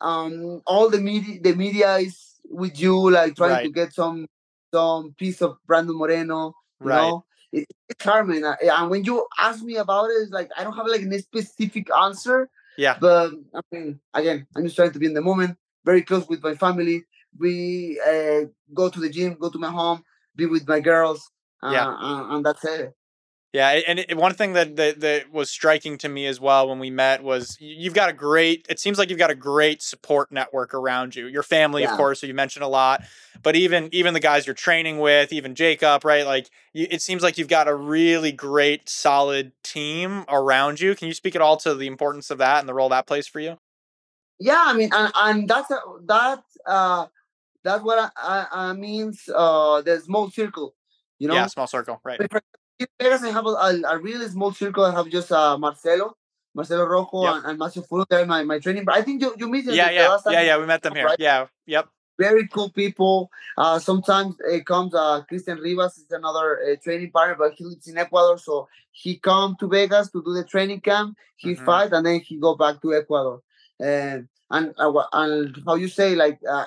Um, 0.01 0.61
all 0.65 0.89
the 0.89 0.99
media, 0.99 1.39
the 1.41 1.55
media 1.55 1.97
is 1.97 2.35
with 2.45 2.79
you, 2.79 3.09
like 3.09 3.35
trying 3.35 3.51
right. 3.51 3.63
to 3.63 3.71
get 3.71 3.93
some 3.93 4.27
some 4.73 5.13
piece 5.17 5.41
of 5.41 5.57
Brandon 5.65 5.97
Moreno. 5.97 6.53
You 6.81 6.87
right. 6.87 6.95
know, 6.95 7.25
it, 7.51 7.67
it's 7.87 8.03
hard, 8.03 8.27
man. 8.27 8.43
And 8.61 8.89
when 8.89 9.03
you 9.03 9.25
ask 9.37 9.63
me 9.63 9.75
about 9.75 10.05
it, 10.05 10.23
it's 10.23 10.31
like 10.31 10.49
I 10.57 10.63
don't 10.63 10.75
have 10.75 10.87
like 10.87 11.01
a 11.01 11.19
specific 11.19 11.89
answer. 11.95 12.49
Yeah. 12.77 12.97
But 12.99 13.31
I 13.53 13.61
mean, 13.71 13.99
again, 14.13 14.47
I'm 14.55 14.63
just 14.63 14.75
trying 14.75 14.91
to 14.91 14.99
be 14.99 15.05
in 15.05 15.13
the 15.13 15.21
moment, 15.21 15.57
very 15.85 16.01
close 16.01 16.27
with 16.27 16.41
my 16.41 16.55
family. 16.55 17.03
We 17.37 17.99
uh, 18.01 18.47
go 18.73 18.89
to 18.89 18.99
the 18.99 19.09
gym, 19.09 19.35
go 19.39 19.49
to 19.49 19.59
my 19.59 19.69
home, 19.69 20.03
be 20.39 20.45
with 20.45 20.67
my 20.67 20.79
girls. 20.79 21.29
Uh, 21.61 21.71
yeah, 21.73 21.87
uh, 21.87 22.35
and 22.35 22.45
that's 22.45 22.63
it. 22.65 22.93
Yeah, 23.51 23.79
and 23.87 23.97
it, 23.97 24.15
one 24.15 24.35
thing 24.35 24.53
that, 24.53 24.75
that 24.75 24.99
that 24.99 25.33
was 25.33 25.49
striking 25.49 25.97
to 25.99 26.09
me 26.09 26.27
as 26.27 26.39
well 26.39 26.69
when 26.69 26.77
we 26.77 26.91
met 26.91 27.23
was 27.23 27.57
you've 27.59 27.95
got 27.95 28.07
a 28.07 28.13
great. 28.13 28.67
It 28.69 28.79
seems 28.79 28.99
like 28.99 29.09
you've 29.09 29.17
got 29.17 29.31
a 29.31 29.35
great 29.35 29.81
support 29.81 30.31
network 30.31 30.75
around 30.75 31.15
you. 31.15 31.25
Your 31.25 31.41
family, 31.41 31.81
yeah. 31.81 31.91
of 31.91 31.97
course, 31.97 32.21
who 32.21 32.27
you 32.27 32.35
mentioned 32.35 32.63
a 32.63 32.67
lot, 32.67 33.01
but 33.41 33.55
even 33.55 33.89
even 33.91 34.13
the 34.13 34.19
guys 34.19 34.45
you're 34.45 34.53
training 34.53 34.99
with, 34.99 35.33
even 35.33 35.55
Jacob, 35.55 36.05
right? 36.05 36.27
Like, 36.27 36.51
you, 36.73 36.85
it 36.91 37.01
seems 37.01 37.23
like 37.23 37.39
you've 37.39 37.47
got 37.47 37.67
a 37.67 37.73
really 37.73 38.31
great, 38.31 38.87
solid 38.87 39.51
team 39.63 40.25
around 40.29 40.79
you. 40.79 40.93
Can 40.93 41.07
you 41.07 41.15
speak 41.15 41.35
at 41.35 41.41
all 41.41 41.57
to 41.57 41.73
the 41.73 41.87
importance 41.87 42.29
of 42.29 42.37
that 42.37 42.59
and 42.59 42.69
the 42.69 42.75
role 42.75 42.89
that 42.89 43.07
plays 43.07 43.27
for 43.27 43.39
you? 43.39 43.57
Yeah, 44.39 44.63
I 44.63 44.73
mean, 44.73 44.89
and, 44.93 45.11
and 45.15 45.49
that's 45.49 45.71
a, 45.71 45.79
that 46.05 46.43
uh, 46.67 47.07
that's 47.69 47.83
what 47.83 47.99
I, 47.99 48.09
I, 48.17 48.69
I 48.69 48.73
means 48.73 49.29
uh 49.33 49.81
the 49.81 49.99
small 49.99 50.29
circle, 50.31 50.75
you 51.19 51.27
know. 51.27 51.35
Yeah, 51.35 51.47
small 51.47 51.67
circle, 51.67 52.01
right. 52.03 52.19
In 52.79 52.87
Vegas, 52.99 53.23
I 53.23 53.31
have 53.31 53.45
a, 53.45 53.49
a, 53.49 53.81
a, 53.93 53.97
really 53.99 54.27
small 54.29 54.53
circle. 54.53 54.85
I 54.85 54.93
have 54.93 55.09
just 55.09 55.31
uh 55.31 55.57
Marcelo, 55.57 56.15
Marcelo 56.55 56.85
Rojo, 56.85 57.23
yep. 57.23 57.35
and, 57.35 57.45
and 57.45 57.59
Macio 57.59 57.85
Furo. 57.87 58.05
They're 58.09 58.25
my, 58.25 58.43
my 58.43 58.59
training. 58.59 58.85
But 58.85 58.95
I 58.95 59.01
think 59.01 59.21
you 59.21 59.35
you 59.37 59.47
meet 59.49 59.65
them. 59.65 59.75
Yeah, 59.75 59.91
yeah, 59.91 60.17
yeah, 60.27 60.41
yeah. 60.41 60.57
We 60.57 60.65
met 60.65 60.81
them 60.81 60.95
here. 60.95 61.05
Right? 61.05 61.19
Yeah, 61.19 61.47
yep. 61.65 61.89
Very 62.17 62.47
cool 62.47 62.69
people. 62.69 63.29
Uh, 63.57 63.79
sometimes 63.79 64.35
it 64.39 64.65
comes. 64.65 64.93
Uh, 64.93 65.21
Christian 65.27 65.57
Rivas 65.59 65.97
is 65.97 66.11
another 66.11 66.59
uh, 66.59 66.75
training 66.83 67.11
partner, 67.11 67.35
but 67.37 67.53
he 67.53 67.65
lives 67.65 67.87
in 67.87 67.97
Ecuador, 67.97 68.37
so 68.37 68.67
he 68.91 69.17
come 69.17 69.55
to 69.59 69.67
Vegas 69.67 70.09
to 70.11 70.23
do 70.23 70.33
the 70.33 70.43
training 70.43 70.81
camp. 70.81 71.17
He 71.35 71.53
mm-hmm. 71.53 71.65
fight, 71.65 71.93
and 71.93 72.05
then 72.05 72.19
he 72.21 72.37
go 72.39 72.55
back 72.55 72.81
to 72.81 72.93
Ecuador. 72.93 73.41
And 73.79 74.27
and 74.51 74.73
uh, 74.77 75.03
and 75.13 75.55
how 75.65 75.75
you 75.75 75.87
say 75.87 76.15
like 76.15 76.39
uh, 76.49 76.65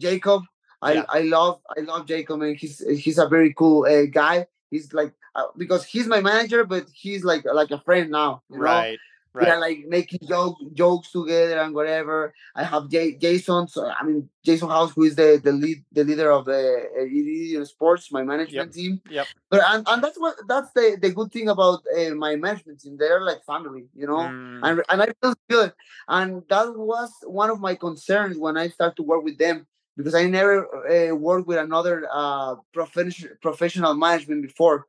Jacob. 0.00 0.42
I, 0.82 0.92
yeah. 0.94 1.04
I 1.08 1.20
love 1.20 1.60
I 1.76 1.80
love 1.80 2.06
Jacob 2.06 2.40
and 2.40 2.56
he's 2.56 2.78
he's 2.80 3.18
a 3.18 3.28
very 3.28 3.52
cool 3.52 3.84
uh, 3.84 4.06
guy. 4.06 4.46
He's 4.70 4.92
like 4.92 5.12
uh, 5.34 5.48
because 5.56 5.84
he's 5.84 6.06
my 6.06 6.20
manager, 6.20 6.64
but 6.64 6.86
he's 6.92 7.22
like 7.22 7.44
like 7.44 7.70
a 7.70 7.80
friend 7.80 8.10
now. 8.10 8.42
right. 8.48 8.92
Know? 8.92 8.98
Right. 9.32 9.46
We 9.46 9.52
are 9.52 9.60
like 9.60 9.78
making 9.86 10.26
joke, 10.28 10.56
jokes 10.74 11.12
together 11.12 11.60
and 11.60 11.72
whatever. 11.72 12.34
I 12.56 12.64
have 12.64 12.88
J- 12.88 13.14
Jason. 13.14 13.68
So 13.68 13.88
I 13.88 14.04
mean 14.04 14.28
Jason 14.44 14.68
House, 14.68 14.92
who 14.92 15.04
is 15.04 15.14
the 15.14 15.40
the 15.42 15.52
lead 15.52 15.84
the 15.92 16.02
leader 16.02 16.32
of 16.32 16.46
the 16.46 17.60
uh, 17.60 17.64
Sports, 17.64 18.10
my 18.10 18.24
management 18.24 18.52
yep. 18.52 18.72
team. 18.72 19.00
Yep. 19.08 19.26
But 19.48 19.60
and, 19.66 19.86
and 19.88 20.02
that's 20.02 20.18
what 20.18 20.34
that's 20.48 20.72
the 20.72 20.98
the 21.00 21.12
good 21.12 21.30
thing 21.30 21.48
about 21.48 21.80
uh, 21.96 22.10
my 22.16 22.34
management 22.34 22.80
team. 22.80 22.96
They're 22.98 23.22
like 23.22 23.44
family, 23.44 23.86
you 23.94 24.08
know. 24.08 24.18
Mm. 24.18 24.60
And 24.64 24.82
and 24.88 25.02
I 25.02 25.12
feel 25.22 25.34
good. 25.48 25.72
And 26.08 26.42
that 26.48 26.76
was 26.76 27.12
one 27.22 27.50
of 27.50 27.60
my 27.60 27.76
concerns 27.76 28.36
when 28.36 28.56
I 28.56 28.68
started 28.68 28.96
to 28.96 29.04
work 29.04 29.22
with 29.22 29.38
them 29.38 29.68
because 30.00 30.14
I 30.14 30.26
never 30.26 30.56
uh, 30.86 31.14
worked 31.14 31.46
with 31.46 31.58
another 31.58 32.06
uh, 32.12 32.56
professional 32.72 33.34
professional 33.40 33.94
management 33.94 34.42
before. 34.42 34.86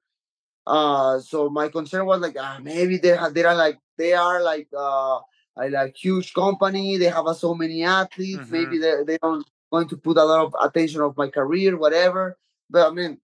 Uh, 0.65 1.19
so 1.19 1.49
my 1.49 1.67
concern 1.69 2.05
was 2.05 2.21
like, 2.21 2.35
ah, 2.39 2.59
maybe 2.61 2.97
they 2.97 3.09
have, 3.09 3.33
they 3.33 3.43
are 3.43 3.55
like 3.55 3.77
they 3.97 4.13
are 4.13 4.41
like 4.41 4.67
uh, 4.77 5.19
a 5.57 5.69
like 5.69 5.95
huge 5.95 6.33
company. 6.33 6.97
They 6.97 7.05
have 7.09 7.27
uh, 7.27 7.33
so 7.33 7.53
many 7.53 7.83
athletes. 7.83 8.43
Mm-hmm. 8.43 8.51
Maybe 8.51 8.77
they 8.77 9.03
they 9.05 9.17
don't 9.17 9.45
going 9.71 9.87
to 9.87 9.97
put 9.97 10.17
a 10.17 10.25
lot 10.25 10.45
of 10.45 10.55
attention 10.61 11.01
of 11.01 11.17
my 11.17 11.29
career, 11.29 11.77
whatever. 11.77 12.37
But 12.69 12.91
I 12.91 12.93
mean, 12.93 13.19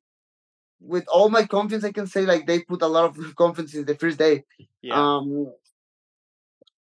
with 0.79 1.05
all 1.07 1.29
my 1.29 1.45
confidence, 1.45 1.83
I 1.83 1.91
can 1.91 2.07
say 2.07 2.21
like 2.21 2.47
they 2.47 2.61
put 2.61 2.81
a 2.81 2.87
lot 2.87 3.05
of 3.05 3.35
confidence 3.35 3.75
in 3.75 3.85
the 3.85 3.95
first 3.95 4.17
day. 4.17 4.45
Yeah. 4.81 4.95
Um, 4.95 5.51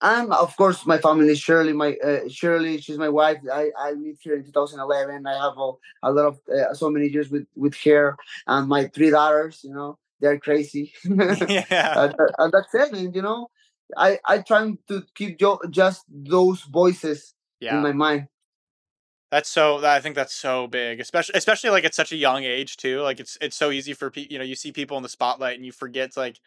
and 0.01 0.31
of 0.31 0.55
course 0.57 0.86
my 0.86 0.97
family 0.99 1.36
shirley 1.36 1.73
my 1.73 1.95
uh, 2.03 2.19
shirley 2.29 2.79
she's 2.79 2.97
my 2.99 3.10
wife 3.10 3.38
i 3.51 3.71
i 3.79 3.93
met 3.93 4.15
her 4.23 4.36
in 4.36 4.43
2011 4.43 5.25
i 5.25 5.33
have 5.33 5.57
a, 5.57 5.71
a 6.03 6.12
lot 6.12 6.25
of 6.25 6.39
uh, 6.53 6.73
so 6.73 6.89
many 6.89 7.07
years 7.07 7.29
with 7.29 7.47
with 7.55 7.75
her 7.83 8.15
and 8.45 8.67
my 8.67 8.88
three 8.88 9.10
daughters 9.10 9.62
you 9.63 9.73
know 9.73 9.97
they're 10.19 10.39
crazy 10.39 10.93
yeah 11.03 12.03
and, 12.03 12.15
and, 12.38 12.53
that's 12.53 12.75
it 12.75 12.91
and 12.93 13.15
you 13.15 13.21
know 13.21 13.47
I 13.95 14.19
I 14.25 14.39
try 14.39 14.73
to 14.88 15.03
keep 15.15 15.39
jo- 15.39 15.62
just 15.69 16.03
those 16.10 16.63
voices 16.63 17.33
yeah. 17.60 17.77
in 17.77 17.83
my 17.83 17.93
mind. 17.93 18.27
That's 19.31 19.49
so. 19.49 19.86
I 19.86 19.99
think 19.99 20.15
that's 20.15 20.33
so 20.33 20.67
big, 20.67 20.99
especially 20.99 21.36
especially 21.36 21.69
like 21.69 21.86
at 21.86 21.93
such 21.93 22.12
a 22.12 22.15
young 22.15 22.43
age 22.43 22.77
too. 22.77 23.01
Like 23.01 23.19
it's 23.19 23.38
it's 23.41 23.55
so 23.55 23.71
easy 23.71 23.93
for 23.93 24.10
people. 24.10 24.31
You 24.31 24.39
know, 24.39 24.45
you 24.45 24.55
see 24.55 24.71
people 24.71 24.97
in 24.97 25.03
the 25.03 25.10
spotlight 25.10 25.55
and 25.55 25.65
you 25.65 25.71
forget 25.71 26.17
like, 26.17 26.39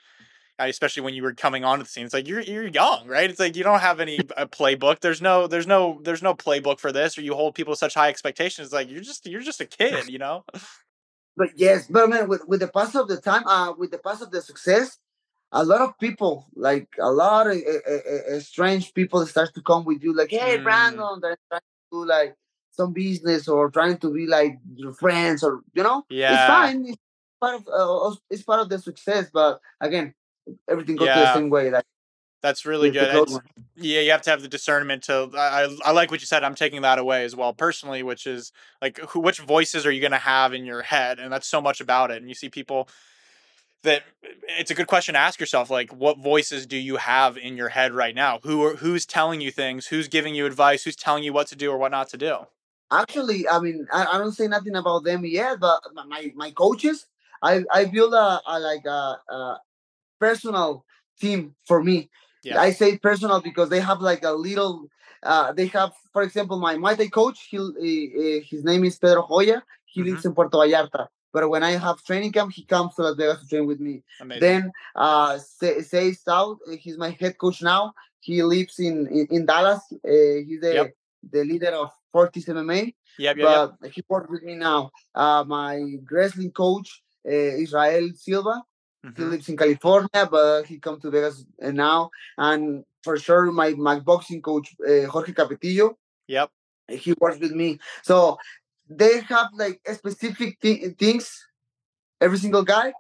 especially 0.68 1.02
when 1.02 1.14
you 1.14 1.22
were 1.22 1.32
coming 1.32 1.64
onto 1.64 1.84
the 1.84 1.88
scene. 1.88 2.04
It's 2.04 2.14
like 2.14 2.28
you're 2.28 2.40
you're 2.40 2.68
young, 2.68 3.06
right? 3.06 3.30
It's 3.30 3.40
like 3.40 3.56
you 3.56 3.64
don't 3.64 3.80
have 3.80 4.00
any 4.00 4.18
playbook. 4.52 5.00
There's 5.00 5.22
no 5.22 5.46
there's 5.46 5.66
no 5.66 6.00
there's 6.02 6.22
no 6.22 6.34
playbook 6.34 6.78
for 6.78 6.92
this, 6.92 7.16
or 7.16 7.22
you 7.22 7.34
hold 7.34 7.54
people 7.54 7.74
such 7.76 7.94
high 7.94 8.08
expectations. 8.08 8.66
It's 8.66 8.74
like 8.74 8.90
you're 8.90 9.00
just 9.00 9.26
you're 9.26 9.40
just 9.40 9.60
a 9.60 9.66
kid, 9.66 10.08
you 10.08 10.18
know. 10.18 10.44
But 11.36 11.50
yes, 11.56 11.86
but 11.88 12.10
man, 12.10 12.28
with 12.28 12.46
with 12.46 12.60
the 12.60 12.68
pass 12.68 12.94
of 12.94 13.08
the 13.08 13.16
time, 13.16 13.46
uh, 13.46 13.72
with 13.72 13.90
the 13.90 13.98
pass 13.98 14.20
of 14.20 14.30
the 14.30 14.42
success, 14.42 14.98
a 15.52 15.64
lot 15.64 15.80
of 15.80 15.98
people, 15.98 16.46
like 16.54 16.88
a 16.98 17.10
lot 17.10 17.46
of 17.46 17.56
uh, 17.56 17.90
uh, 17.92 18.36
uh, 18.36 18.40
strange 18.40 18.92
people, 18.94 19.24
start 19.26 19.54
to 19.54 19.62
come 19.62 19.84
with 19.84 20.02
you, 20.02 20.14
like, 20.14 20.30
"Hey, 20.30 20.58
mm. 20.58 20.62
Brandon," 20.62 21.18
they're 21.20 21.38
trying 21.48 21.60
to 21.60 21.90
do 21.92 22.06
like 22.06 22.34
some 22.72 22.92
business 22.92 23.48
or 23.48 23.70
trying 23.70 23.98
to 23.98 24.12
be 24.12 24.26
like 24.26 24.58
your 24.74 24.92
friends, 24.92 25.42
or 25.42 25.62
you 25.72 25.82
know, 25.82 26.04
yeah, 26.08 26.34
it's 26.34 26.46
fine. 26.46 26.86
It's 26.86 26.98
part 27.40 27.62
of 27.66 27.68
uh, 27.68 28.16
it's 28.28 28.42
part 28.42 28.60
of 28.60 28.68
the 28.68 28.78
success, 28.78 29.30
but 29.32 29.60
again, 29.80 30.14
everything 30.68 30.96
goes 30.96 31.06
yeah. 31.06 31.20
the 31.20 31.34
same 31.34 31.50
way. 31.50 31.70
Like 31.70 31.84
that's 32.42 32.64
really 32.64 32.90
good. 32.90 33.28
yeah, 33.76 34.00
you 34.00 34.10
have 34.10 34.22
to 34.22 34.30
have 34.30 34.42
the 34.42 34.48
discernment 34.48 35.04
to. 35.04 35.30
I, 35.36 35.76
I 35.84 35.92
like 35.92 36.10
what 36.10 36.20
you 36.20 36.26
said. 36.26 36.42
I'm 36.42 36.54
taking 36.54 36.82
that 36.82 36.98
away 36.98 37.24
as 37.24 37.36
well 37.36 37.52
personally, 37.52 38.02
which 38.02 38.26
is 38.26 38.52
like, 38.80 38.98
who, 39.10 39.20
which 39.20 39.40
voices 39.40 39.84
are 39.84 39.90
you 39.90 40.00
going 40.00 40.12
to 40.12 40.18
have 40.18 40.54
in 40.54 40.64
your 40.64 40.82
head, 40.82 41.18
and 41.18 41.32
that's 41.32 41.46
so 41.46 41.60
much 41.60 41.80
about 41.80 42.10
it. 42.10 42.18
And 42.18 42.28
you 42.28 42.34
see 42.34 42.48
people 42.48 42.88
that 43.82 44.02
it's 44.58 44.70
a 44.70 44.74
good 44.74 44.86
question 44.86 45.14
to 45.14 45.18
ask 45.18 45.40
yourself 45.40 45.70
like 45.70 45.90
what 45.92 46.18
voices 46.18 46.66
do 46.66 46.76
you 46.76 46.96
have 46.96 47.36
in 47.38 47.56
your 47.56 47.68
head 47.68 47.92
right 47.92 48.14
now 48.14 48.38
who 48.42 48.62
are 48.62 48.76
who's 48.76 49.06
telling 49.06 49.40
you 49.40 49.50
things 49.50 49.86
who's 49.86 50.08
giving 50.08 50.34
you 50.34 50.46
advice 50.46 50.84
who's 50.84 50.96
telling 50.96 51.24
you 51.24 51.32
what 51.32 51.46
to 51.46 51.56
do 51.56 51.70
or 51.70 51.78
what 51.78 51.90
not 51.90 52.08
to 52.08 52.18
do 52.18 52.36
actually 52.92 53.48
i 53.48 53.58
mean 53.58 53.86
i, 53.92 54.04
I 54.04 54.18
don't 54.18 54.32
say 54.32 54.48
nothing 54.48 54.76
about 54.76 55.04
them 55.04 55.24
yet 55.24 55.60
but 55.60 55.80
my 56.06 56.30
my 56.34 56.50
coaches 56.50 57.06
i 57.42 57.62
i 57.72 57.86
build 57.86 58.12
a, 58.12 58.40
a 58.46 58.60
like 58.60 58.84
a, 58.84 59.18
a, 59.32 59.60
personal 60.20 60.85
team 61.20 61.54
for 61.66 61.83
me 61.83 62.11
yeah. 62.44 62.61
i 62.61 62.70
say 62.70 62.98
personal 62.98 63.40
because 63.40 63.68
they 63.68 63.80
have 63.80 64.00
like 64.00 64.24
a 64.24 64.33
little 64.33 64.87
uh, 65.22 65.52
they 65.52 65.66
have 65.66 65.92
for 66.12 66.22
example 66.22 66.59
my 66.59 66.76
my 66.76 66.94
coach 67.18 67.48
he, 67.50 67.59
uh, 67.59 68.44
his 68.48 68.64
name 68.64 68.85
is 68.85 68.96
pedro 68.96 69.26
joya 69.28 69.62
he 69.87 70.00
mm-hmm. 70.00 70.11
lives 70.11 70.24
in 70.24 70.33
puerto 70.35 70.59
vallarta 70.59 71.09
but 71.33 71.48
when 71.48 71.62
I 71.62 71.72
have 71.72 72.02
training 72.02 72.33
camp, 72.33 72.52
he 72.52 72.64
comes 72.64 72.94
to 72.96 73.02
Las 73.02 73.16
Vegas 73.16 73.40
to 73.42 73.46
train 73.48 73.66
with 73.66 73.80
me. 73.80 74.02
Amazing. 74.20 74.40
Then 74.40 74.72
uh, 74.96 75.38
Sayif 75.62 76.18
Saud, 76.24 76.59
he's 76.78 76.98
my 76.98 77.11
head 77.11 77.38
coach 77.38 77.62
now. 77.62 77.94
He 78.20 78.42
lives 78.42 78.78
in 78.78 79.06
in, 79.06 79.26
in 79.30 79.46
Dallas. 79.46 79.80
Uh, 79.92 80.42
he's 80.46 80.61
the 80.61 80.72
yep. 80.74 80.94
the 81.30 81.44
leader 81.44 81.70
of 81.70 81.90
Fortis 82.12 82.46
MMA. 82.46 82.94
Yep, 83.18 83.37
yep, 83.37 83.46
but 83.46 83.74
yep. 83.83 83.92
he 83.92 84.02
works 84.09 84.30
with 84.30 84.42
me 84.42 84.56
now. 84.56 84.90
Uh, 85.14 85.44
my 85.46 85.96
wrestling 86.11 86.50
coach, 86.50 87.02
uh, 87.26 87.52
Israel 87.64 88.11
Silva. 88.14 88.62
Mm-hmm. 89.04 89.22
He 89.22 89.28
lives 89.28 89.48
in 89.48 89.56
California, 89.56 90.28
but 90.30 90.64
he 90.64 90.78
come 90.78 91.00
to 91.00 91.10
Vegas 91.10 91.44
uh, 91.62 91.70
now. 91.70 92.10
And 92.36 92.84
for 93.02 93.16
sure, 93.18 93.50
my 93.50 93.70
my 93.70 93.98
boxing 93.98 94.42
coach, 94.42 94.74
uh, 94.86 95.06
Jorge 95.06 95.32
Capetillo. 95.32 95.96
Yep. 96.26 96.50
He 96.88 97.14
works 97.18 97.38
with 97.38 97.52
me. 97.52 97.78
So 98.02 98.38
they 98.88 99.20
have 99.20 99.48
like 99.54 99.80
specific 99.94 100.60
th- 100.60 100.96
things, 100.98 101.46
every 102.20 102.38
single 102.38 102.62
guy. 102.62 102.92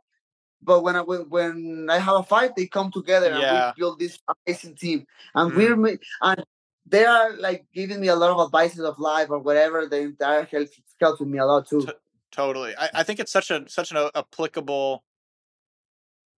But 0.62 0.82
when 0.82 0.96
I 0.96 1.02
when, 1.02 1.28
when 1.28 1.88
I 1.90 1.98
have 1.98 2.16
a 2.16 2.22
fight, 2.22 2.56
they 2.56 2.66
come 2.66 2.90
together 2.90 3.28
yeah. 3.28 3.34
and 3.34 3.74
we 3.76 3.80
build 3.80 3.98
this 3.98 4.18
amazing 4.46 4.76
team. 4.76 5.06
And 5.34 5.52
mm. 5.52 5.56
we're 5.56 5.98
and 6.22 6.44
they 6.86 7.04
are 7.04 7.36
like 7.36 7.66
giving 7.74 8.00
me 8.00 8.08
a 8.08 8.16
lot 8.16 8.30
of 8.30 8.46
advices 8.46 8.80
of 8.80 8.98
life 8.98 9.28
or 9.30 9.38
whatever. 9.38 9.86
The 9.86 10.00
entire 10.00 10.44
health 10.44 10.70
helping 11.00 11.30
me 11.30 11.38
a 11.38 11.46
lot 11.46 11.68
too. 11.68 11.82
T- 11.82 11.92
totally, 12.30 12.74
I, 12.76 12.90
I 12.94 13.02
think 13.02 13.20
it's 13.20 13.32
such 13.32 13.50
a 13.50 13.68
such 13.68 13.90
an 13.92 14.10
applicable 14.14 15.04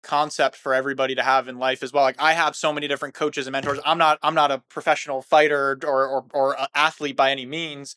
concept 0.02 0.56
for 0.56 0.74
everybody 0.74 1.14
to 1.14 1.22
have 1.22 1.48
in 1.48 1.58
life 1.58 1.82
as 1.82 1.92
well. 1.92 2.04
Like 2.04 2.20
I 2.20 2.32
have 2.32 2.56
so 2.56 2.72
many 2.72 2.88
different 2.88 3.14
coaches 3.14 3.46
and 3.46 3.52
mentors. 3.52 3.78
I'm 3.84 3.98
not 3.98 4.18
I'm 4.22 4.34
not 4.34 4.50
a 4.50 4.58
professional 4.68 5.22
fighter 5.22 5.78
or 5.84 6.06
or, 6.06 6.24
or 6.32 6.56
athlete 6.74 7.16
by 7.16 7.30
any 7.30 7.46
means 7.46 7.96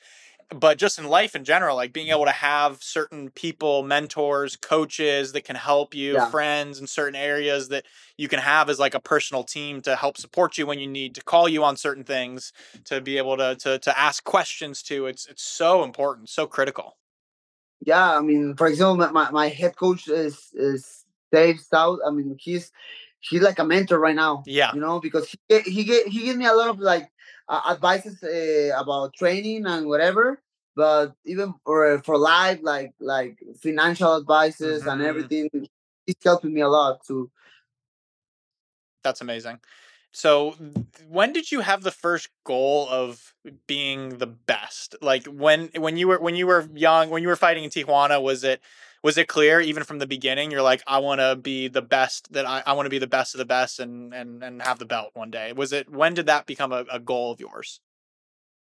but 0.50 0.78
just 0.78 1.00
in 1.00 1.06
life 1.06 1.36
in 1.36 1.44
general, 1.44 1.76
like 1.76 1.94
being 1.94 2.10
able 2.10 2.26
to 2.26 2.32
have 2.32 2.84
certain 2.84 3.30
people, 3.32 3.84
mentors, 3.84 4.56
coaches 4.56 5.32
that 5.32 5.44
can 5.44 5.56
help 5.56 5.94
you, 5.94 6.14
yeah. 6.14 6.30
friends 6.30 6.80
in 6.80 6.88
certain 6.88 7.16
areas 7.16 7.70
that 7.70 7.86
you 8.18 8.28
can 8.28 8.40
have 8.40 8.70
as 8.70 8.80
like 8.80 8.94
a 8.94 9.00
personal 9.00 9.44
team 9.44 9.82
to 9.82 9.96
help 9.96 10.18
support 10.18 10.58
you 10.58 10.66
when 10.66 10.80
you 10.80 10.88
need 10.88 11.16
to 11.16 11.24
call 11.24 11.50
you 11.50 11.64
on 11.64 11.78
certain 11.78 12.04
things, 12.04 12.54
to 12.86 13.02
be 13.02 13.18
able 13.18 13.38
to 13.38 13.56
to 13.56 13.80
to 13.80 14.00
ask 14.00 14.24
questions 14.24 14.84
to. 14.84 15.08
It's 15.08 15.26
it's 15.26 15.44
so 15.44 15.84
important, 15.84 16.30
so 16.30 16.46
critical. 16.46 16.98
Yeah, 17.82 18.18
I 18.18 18.22
mean, 18.22 18.56
for 18.56 18.68
example, 18.68 19.12
my, 19.12 19.30
my 19.32 19.50
head 19.50 19.76
coach 19.76 20.08
is 20.08 20.50
is 20.54 21.05
Sayif 21.36 21.68
Saud. 21.68 22.00
I 22.08 22.12
mean, 22.12 22.36
he's 22.40 22.72
he's 23.20 23.42
like 23.42 23.60
a 23.60 23.66
mentor 23.66 24.00
right 24.00 24.16
now. 24.16 24.44
Yeah, 24.46 24.74
you 24.74 24.80
know, 24.80 25.00
because 25.00 25.30
he 25.30 25.60
he 25.62 25.84
get, 25.84 26.08
he 26.08 26.26
gives 26.26 26.38
me 26.38 26.46
a 26.46 26.54
lot 26.54 26.70
of 26.70 26.80
like 26.80 27.10
uh, 27.50 27.62
advices 27.72 28.24
uh, 28.24 28.80
about 28.80 29.14
training 29.14 29.66
and 29.66 29.88
whatever 29.88 30.42
but 30.76 31.14
even 31.26 31.54
for 31.66 32.02
for 32.04 32.18
life 32.18 32.60
like 32.62 32.94
like 33.00 33.40
financial 33.62 34.16
advices 34.18 34.82
mm-hmm. 34.82 34.90
and 34.90 35.02
everything 35.02 35.50
he's 36.06 36.16
helping 36.24 36.54
me 36.54 36.62
a 36.62 36.68
lot 36.68 37.04
too 37.06 37.30
that's 39.04 39.22
amazing 39.22 39.60
so 40.12 40.56
when 41.10 41.34
did 41.34 41.52
you 41.52 41.60
have 41.62 41.84
the 41.84 41.92
first 41.92 42.30
goal 42.46 42.88
of 42.90 43.34
being 43.68 44.18
the 44.18 44.28
best 44.28 44.96
like 45.02 45.26
when 45.28 45.70
when 45.78 45.98
you 45.98 46.08
were 46.08 46.20
when 46.20 46.36
you 46.36 46.48
were 46.48 46.68
young 46.74 47.10
when 47.10 47.22
you 47.22 47.28
were 47.28 47.36
fighting 47.36 47.64
in 47.64 47.70
tijuana 47.70 48.22
was 48.22 48.44
it 48.44 48.62
was 49.06 49.20
it 49.20 49.28
clear 49.28 49.62
even 49.62 49.84
from 49.84 50.00
the 50.00 50.08
beginning 50.08 50.50
you're 50.50 50.64
like 50.64 50.82
i 50.88 50.98
want 50.98 51.22
to 51.22 51.36
be 51.36 51.68
the 51.68 51.82
best 51.82 52.34
that 52.34 52.44
i, 52.48 52.64
I 52.66 52.74
want 52.74 52.88
to 52.88 52.90
be 52.90 52.98
the 52.98 53.06
best 53.06 53.36
of 53.36 53.38
the 53.38 53.46
best 53.46 53.80
and 53.80 54.12
and 54.16 54.44
and 54.44 54.60
have 54.64 54.80
the 54.80 54.86
belt 54.86 55.12
one 55.14 55.30
day. 55.30 55.54
Was 55.54 55.72
it 55.74 55.88
when 55.88 56.16
did 56.16 56.26
that 56.26 56.48
become 56.48 56.72
a, 56.72 56.86
a 56.92 57.00
goal 57.00 57.32
of 57.32 57.40
yours? 57.40 57.82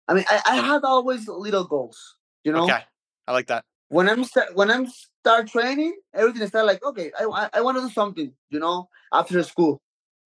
I 0.07 0.13
mean 0.13 0.25
I, 0.29 0.43
I 0.47 0.57
had 0.57 0.83
always 0.85 1.27
little 1.27 1.65
goals 1.65 2.17
you 2.45 2.53
know? 2.53 2.65
Okay 2.65 2.83
i 3.27 3.33
like 3.33 3.47
that. 3.47 3.65
When 3.89 4.11
i'm 4.11 4.25
start 4.25 4.55
when 4.55 4.71
i'm 4.71 4.87
start 4.87 5.49
training 5.49 5.95
everything 6.13 6.47
start 6.47 6.67
like 6.67 6.85
okay 6.85 7.11
i, 7.19 7.25
I, 7.25 7.49
I 7.55 7.61
want 7.63 7.79
to 7.79 7.85
do 7.85 7.91
something 7.91 8.31
you 8.51 8.61
know 8.61 8.91
after 9.15 9.43
school 9.43 9.81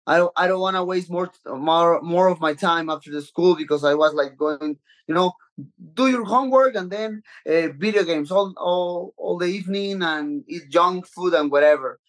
I 0.08 0.18
don't, 0.18 0.34
I 0.36 0.48
don't 0.48 0.62
want 0.62 0.78
to 0.78 0.84
waste 0.84 1.12
more 1.12 1.30
more 1.46 2.02
more 2.02 2.28
of 2.30 2.40
my 2.40 2.54
time 2.54 2.90
after 2.90 3.12
the 3.12 3.22
school 3.22 3.56
because 3.56 3.84
I 3.84 3.94
was 3.94 4.14
like 4.14 4.38
going, 4.38 4.78
you 5.08 5.14
know, 5.14 5.34
do 5.94 6.08
your 6.08 6.24
homework 6.24 6.76
and 6.76 6.92
then 6.92 7.24
uh, 7.48 7.70
video 7.78 8.04
games 8.04 8.32
all, 8.32 8.54
all 8.58 9.14
all 9.18 9.38
the 9.38 9.48
evening 9.48 10.02
and 10.02 10.44
eat 10.48 10.70
junk 10.70 11.08
food 11.08 11.34
and 11.34 11.52
whatever 11.52 12.00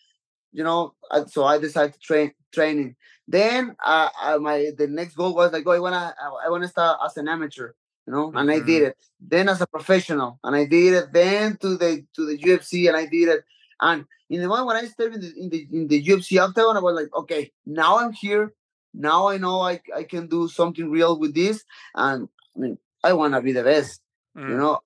you 0.53 0.63
know 0.63 0.95
so 1.27 1.45
i 1.45 1.59
decided 1.59 1.95
to 1.95 2.01
train 2.01 2.33
training 2.53 2.95
then 3.27 3.75
uh, 3.85 4.09
uh, 4.23 4.39
my 4.39 4.71
the 4.77 4.87
next 4.87 5.15
goal 5.15 5.35
was 5.35 5.53
like 5.53 5.67
oh, 5.67 5.73
i 5.73 5.79
want 5.79 5.95
to 5.95 6.15
i 6.45 6.49
want 6.49 6.63
to 6.63 6.69
start 6.69 6.99
as 7.05 7.17
an 7.17 7.29
amateur 7.29 7.73
you 8.07 8.13
know 8.13 8.27
and 8.27 8.49
mm-hmm. 8.49 8.63
i 8.63 8.67
did 8.67 8.83
it 8.83 8.97
then 9.21 9.49
as 9.49 9.61
a 9.61 9.67
professional 9.67 10.39
and 10.45 10.57
i 10.57 10.65
did 10.65 10.95
it 10.95 11.13
then 11.13 11.57
to 11.57 11.77
the 11.77 12.05
to 12.15 12.27
the 12.27 12.39
ufc 12.39 12.89
and 12.89 12.97
i 12.97 13.07
did 13.07 13.29
it 13.29 13.45
and 13.81 14.05
in 14.31 14.41
the 14.41 14.49
moment 14.49 14.67
when 14.67 14.77
i 14.77 14.85
started 14.87 15.15
in 15.15 15.21
the 15.21 15.41
in 15.41 15.49
the, 15.49 15.69
in 15.73 15.89
the 15.89 16.05
ufc 16.05 16.41
octagon 16.41 16.77
i 16.77 16.81
was 16.81 16.95
like 16.95 17.15
okay 17.15 17.51
now 17.67 17.99
i'm 17.99 18.13
here 18.13 18.53
now 18.95 19.29
i 19.29 19.37
know 19.37 19.61
I, 19.61 19.81
I 19.95 20.03
can 20.05 20.29
do 20.29 20.49
something 20.49 20.91
real 20.91 21.19
with 21.19 21.35
this 21.35 21.65
and 21.95 22.29
i 22.57 22.59
mean 22.59 22.79
I 23.05 23.13
want 23.13 23.35
to 23.35 23.41
be 23.41 23.53
the 23.53 23.63
best, 23.63 24.01
mm. 24.37 24.49
you 24.49 24.57
know, 24.57 24.81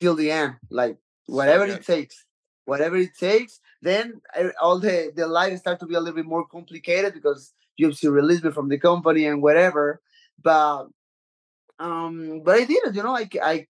till 0.00 0.14
the 0.14 0.30
end, 0.30 0.56
like 0.70 0.98
whatever 1.26 1.66
so 1.66 1.74
it 1.74 1.84
takes, 1.84 2.24
whatever 2.64 2.96
it 2.96 3.16
takes. 3.18 3.60
Then 3.80 4.20
I, 4.34 4.50
all 4.60 4.78
the 4.78 5.12
the 5.14 5.26
life 5.26 5.58
start 5.58 5.80
to 5.80 5.86
be 5.86 5.94
a 5.94 6.00
little 6.00 6.16
bit 6.16 6.26
more 6.26 6.46
complicated 6.46 7.14
because 7.14 7.52
UFC 7.80 8.10
released 8.10 8.44
me 8.44 8.50
from 8.50 8.68
the 8.68 8.78
company 8.78 9.26
and 9.26 9.42
whatever. 9.42 10.00
But 10.42 10.88
um, 11.78 12.42
but 12.44 12.56
I 12.56 12.64
did 12.64 12.86
it, 12.86 12.94
you 12.94 13.02
know. 13.02 13.16
I 13.16 13.28
I 13.42 13.66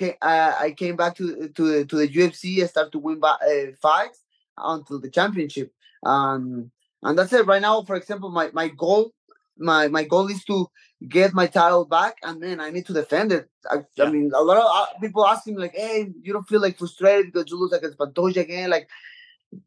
I, 0.00 0.54
I 0.60 0.74
came 0.76 0.96
back 0.96 1.16
to 1.16 1.48
to 1.48 1.68
the, 1.72 1.84
to 1.84 1.96
the 1.96 2.08
UFC 2.08 2.60
and 2.60 2.70
started 2.70 2.92
to 2.92 2.98
win 2.98 3.20
uh, 3.22 3.36
fights 3.80 4.24
until 4.56 5.00
the 5.00 5.10
championship. 5.10 5.72
Um, 6.04 6.70
and 7.02 7.18
that's 7.18 7.32
it. 7.32 7.46
Right 7.46 7.62
now, 7.62 7.82
for 7.82 7.96
example, 7.96 8.30
my 8.30 8.50
my 8.52 8.68
goal 8.68 9.12
my 9.58 9.88
my 9.88 10.04
goal 10.04 10.28
is 10.28 10.44
to 10.44 10.70
get 11.08 11.34
my 11.34 11.46
title 11.46 11.84
back 11.84 12.16
and 12.22 12.42
then 12.42 12.60
I 12.60 12.70
need 12.70 12.86
to 12.86 12.92
defend 12.92 13.32
it. 13.32 13.48
I, 13.70 13.78
yeah. 13.94 14.04
I 14.04 14.10
mean, 14.10 14.32
a 14.34 14.42
lot 14.42 14.58
of 14.58 14.66
uh, 14.66 14.98
people 15.00 15.26
ask 15.26 15.46
me 15.46 15.56
like, 15.56 15.74
"Hey, 15.74 16.08
you 16.22 16.32
don't 16.32 16.48
feel 16.48 16.60
like 16.60 16.78
frustrated 16.78 17.32
because 17.32 17.50
you 17.50 17.58
lose 17.58 17.72
against 17.72 17.98
Pantoja 17.98 18.38
again?" 18.38 18.70
Like, 18.70 18.88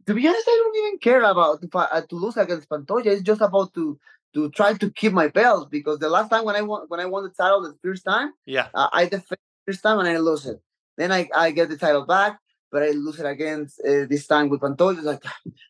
to 0.05 0.13
be 0.13 0.27
honest, 0.27 0.47
I 0.47 0.61
don't 0.63 0.77
even 0.77 0.99
care 0.99 1.23
about 1.23 1.61
to, 1.61 1.77
uh, 1.77 2.01
to 2.01 2.15
lose 2.15 2.37
against 2.37 2.69
Pantoja. 2.69 3.07
It's 3.07 3.21
just 3.21 3.41
about 3.41 3.73
to 3.75 3.99
to 4.33 4.49
try 4.51 4.73
to 4.73 4.89
keep 4.91 5.11
my 5.11 5.27
belt 5.27 5.69
because 5.69 5.99
the 5.99 6.09
last 6.09 6.29
time 6.29 6.45
when 6.45 6.55
I 6.55 6.61
won 6.61 6.85
when 6.87 6.99
I 6.99 7.05
won 7.05 7.23
the 7.23 7.29
title 7.29 7.61
the 7.61 7.75
first 7.83 8.05
time, 8.05 8.33
yeah, 8.45 8.67
uh, 8.73 8.89
I 8.91 9.05
defended 9.05 9.39
first 9.71 9.83
time 9.83 9.99
and 9.99 10.07
I 10.07 10.17
lose 10.17 10.45
it. 10.45 10.61
Then 10.97 11.11
I 11.11 11.29
I 11.33 11.51
get 11.51 11.69
the 11.69 11.77
title 11.77 12.05
back. 12.05 12.39
but 12.71 12.83
I 12.83 12.91
lose 12.91 13.19
it 13.19 13.25
again 13.25 13.67
uh, 13.85 14.05
this 14.09 14.25
time 14.27 14.47
with 14.49 14.61
Pantoja. 14.61 15.03
Like, 15.03 15.23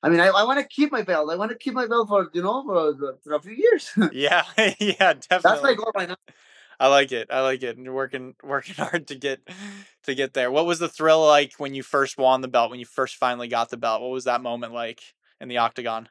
I 0.04 0.10
mean, 0.10 0.20
I, 0.20 0.28
I 0.28 0.44
want 0.44 0.60
to 0.60 0.66
keep 0.66 0.92
my 0.92 1.02
belt. 1.02 1.32
I 1.32 1.36
want 1.36 1.52
to 1.52 1.58
keep 1.58 1.74
my 1.74 1.88
belt 1.88 2.08
for 2.08 2.30
you 2.34 2.44
know 2.44 2.64
for, 2.64 3.18
for 3.24 3.34
a 3.34 3.42
few 3.42 3.54
years. 3.54 3.92
yeah, 4.12 4.44
yeah, 4.80 5.14
definitely. 5.14 5.40
That's 5.44 5.64
my 5.64 5.74
goal 5.74 5.92
right 5.96 6.10
now. 6.10 6.16
I 6.80 6.88
like 6.88 7.12
it. 7.12 7.28
I 7.30 7.42
like 7.42 7.62
it. 7.62 7.76
And 7.76 7.86
you're 7.86 7.94
working 7.94 8.36
working 8.44 8.76
hard 8.76 9.08
to 9.08 9.16
get 9.16 9.40
to 10.04 10.16
get 10.16 10.34
there. 10.34 10.52
What 10.52 10.66
was 10.66 10.80
the 10.80 10.90
thrill 10.90 11.26
like 11.26 11.54
when 11.58 11.74
you 11.74 11.84
first 11.84 12.18
won 12.18 12.42
the 12.42 12.48
belt? 12.48 12.70
When 12.72 12.80
you 12.80 12.86
first 12.86 13.16
finally 13.16 13.48
got 13.48 13.70
the 13.70 13.78
belt? 13.78 14.02
What 14.02 14.12
was 14.12 14.26
that 14.26 14.42
moment 14.42 14.74
like 14.74 15.02
in 15.40 15.48
the 15.48 15.58
octagon? 15.58 16.10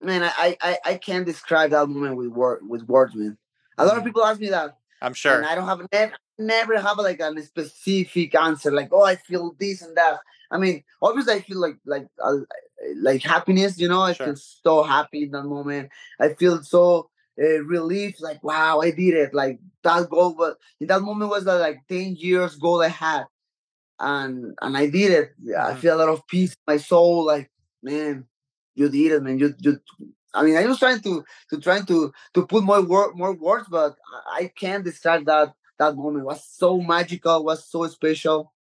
Man, 0.00 0.22
I 0.22 0.56
I, 0.60 0.78
I 0.84 0.94
can't 0.96 1.26
describe 1.26 1.70
that 1.70 1.86
moment 1.86 2.16
with 2.16 2.28
word 2.28 2.60
with 2.66 2.82
words, 2.84 3.14
man. 3.14 3.36
A 3.78 3.84
lot 3.84 3.92
of 3.92 3.98
mm-hmm. 3.98 4.08
people 4.08 4.24
ask 4.24 4.40
me 4.40 4.50
that. 4.50 4.78
I'm 5.02 5.14
sure. 5.14 5.36
And 5.36 5.46
I 5.46 5.54
don't 5.54 5.68
have 5.68 5.86
never 5.92 6.16
never 6.38 6.80
have 6.80 6.98
like 6.98 7.20
a 7.20 7.42
specific 7.42 8.34
answer. 8.34 8.70
Like, 8.70 8.90
oh, 8.92 9.04
I 9.04 9.16
feel 9.16 9.54
this 9.58 9.82
and 9.82 9.96
that. 9.96 10.18
I 10.50 10.58
mean, 10.58 10.84
obviously, 11.02 11.34
I 11.34 11.40
feel 11.40 11.60
like 11.60 11.76
like 11.84 12.06
uh, 12.22 12.38
like 12.96 13.22
happiness. 13.22 13.78
You 13.78 13.88
know, 13.88 14.02
I 14.02 14.12
sure. 14.12 14.26
feel 14.26 14.36
so 14.36 14.82
happy 14.82 15.24
in 15.24 15.30
that 15.32 15.44
moment. 15.44 15.90
I 16.20 16.34
feel 16.34 16.62
so 16.62 17.10
uh, 17.40 17.62
relief. 17.64 18.20
Like, 18.20 18.42
wow, 18.42 18.80
I 18.80 18.90
did 18.90 19.14
it. 19.14 19.34
Like 19.34 19.58
that 19.82 20.08
goal, 20.08 20.34
but 20.34 20.58
in 20.80 20.86
that 20.88 21.02
moment 21.02 21.30
was 21.30 21.44
the 21.44 21.58
like 21.58 21.80
ten 21.88 22.16
years 22.16 22.56
goal 22.56 22.82
I 22.82 22.88
had, 22.88 23.24
and 23.98 24.54
and 24.60 24.76
I 24.76 24.86
did 24.86 25.12
it. 25.12 25.32
Mm-hmm. 25.42 25.72
I 25.72 25.76
feel 25.76 25.96
a 25.96 26.00
lot 26.00 26.08
of 26.08 26.26
peace 26.26 26.52
in 26.52 26.74
my 26.74 26.76
soul. 26.76 27.26
Like, 27.26 27.50
man, 27.82 28.26
you 28.74 28.88
did 28.88 29.12
it, 29.12 29.22
man. 29.22 29.38
You 29.38 29.54
you 29.58 29.80
I 30.36 30.42
mean, 30.42 30.56
I 30.56 30.66
was 30.66 30.78
trying 30.78 31.00
to 31.00 31.24
to 31.50 31.60
trying 31.60 31.86
to 31.86 32.12
to 32.34 32.46
put 32.46 32.62
more 32.62 32.82
word 32.82 33.14
more 33.16 33.34
words, 33.34 33.66
but 33.70 33.96
I 34.30 34.52
can't 34.54 34.84
describe 34.84 35.24
that 35.26 35.54
that 35.78 35.96
moment. 35.96 36.24
Was 36.24 36.44
so 36.44 36.80
magical, 36.80 37.44
was 37.44 37.64
so 37.64 37.86
special. 37.86 38.52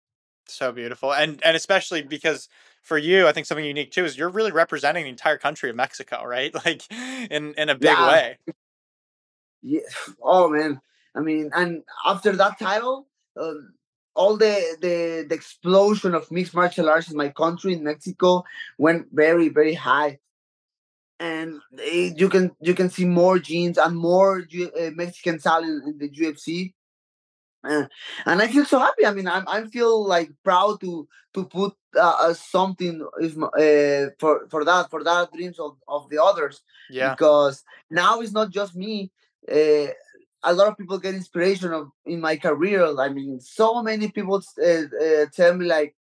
So 0.47 0.71
beautiful, 0.71 1.13
and 1.13 1.41
and 1.43 1.55
especially 1.55 2.01
because 2.03 2.49
for 2.81 2.97
you, 2.97 3.27
I 3.27 3.31
think 3.31 3.47
something 3.47 3.65
unique 3.65 3.91
too 3.91 4.05
is 4.05 4.17
you're 4.17 4.29
really 4.29 4.51
representing 4.51 5.03
the 5.03 5.09
entire 5.09 5.37
country 5.37 5.69
of 5.69 5.75
Mexico, 5.75 6.23
right? 6.23 6.53
Like 6.65 6.83
in 6.91 7.53
in 7.55 7.69
a 7.69 7.75
big 7.75 7.91
yeah. 7.91 8.07
way. 8.07 8.37
Yeah. 9.61 9.81
Oh 10.21 10.49
man. 10.49 10.81
I 11.15 11.21
mean, 11.21 11.49
and 11.53 11.83
after 12.05 12.33
that 12.33 12.59
title, 12.59 13.07
uh, 13.39 13.53
all 14.15 14.37
the, 14.37 14.77
the 14.81 15.25
the 15.27 15.35
explosion 15.35 16.13
of 16.13 16.29
mixed 16.29 16.53
martial 16.53 16.89
arts 16.89 17.09
in 17.09 17.17
my 17.17 17.29
country 17.29 17.73
in 17.73 17.83
Mexico 17.83 18.43
went 18.77 19.07
very 19.11 19.49
very 19.49 19.73
high 19.73 20.19
and 21.19 21.61
it, 21.73 22.19
you 22.19 22.29
can 22.29 22.51
you 22.61 22.73
can 22.73 22.89
see 22.89 23.05
more 23.05 23.39
genes 23.39 23.77
and 23.77 23.95
more 23.95 24.39
uh, 24.39 24.91
Mexican 24.93 25.39
talent 25.39 25.83
in 25.87 25.97
the 25.97 26.09
UFC. 26.09 26.73
Uh, 27.65 27.87
and 28.25 28.41
I 28.41 28.47
feel 28.47 28.65
so 28.65 28.79
happy. 28.79 29.05
I 29.05 29.13
mean, 29.13 29.27
I'm 29.27 29.45
I 29.47 29.65
feel 29.65 30.05
like 30.07 30.29
proud 30.43 30.79
to 30.81 31.07
to 31.33 31.45
put 31.45 31.73
uh, 31.99 32.33
something 32.33 33.05
is 33.19 33.37
uh, 33.37 34.09
for 34.19 34.47
for 34.49 34.63
that 34.63 34.89
for 34.89 35.03
that 35.03 35.33
dreams 35.33 35.59
of, 35.59 35.77
of 35.87 36.09
the 36.09 36.21
others. 36.21 36.61
Yeah. 36.89 37.11
Because 37.11 37.63
now 37.89 38.21
it's 38.21 38.31
not 38.33 38.51
just 38.51 38.75
me. 38.75 39.11
Uh, 39.49 39.87
a 40.47 40.53
lot 40.53 40.67
of 40.67 40.77
people 40.77 40.99
get 40.99 41.15
inspiration 41.15 41.73
of 41.73 41.89
in 42.05 42.21
my 42.21 42.37
career. 42.37 42.95
I 42.99 43.09
mean, 43.09 43.39
so 43.39 43.81
many 43.81 44.09
people 44.11 44.43
tell 45.35 45.55
me 45.55 45.65
like, 45.65 45.95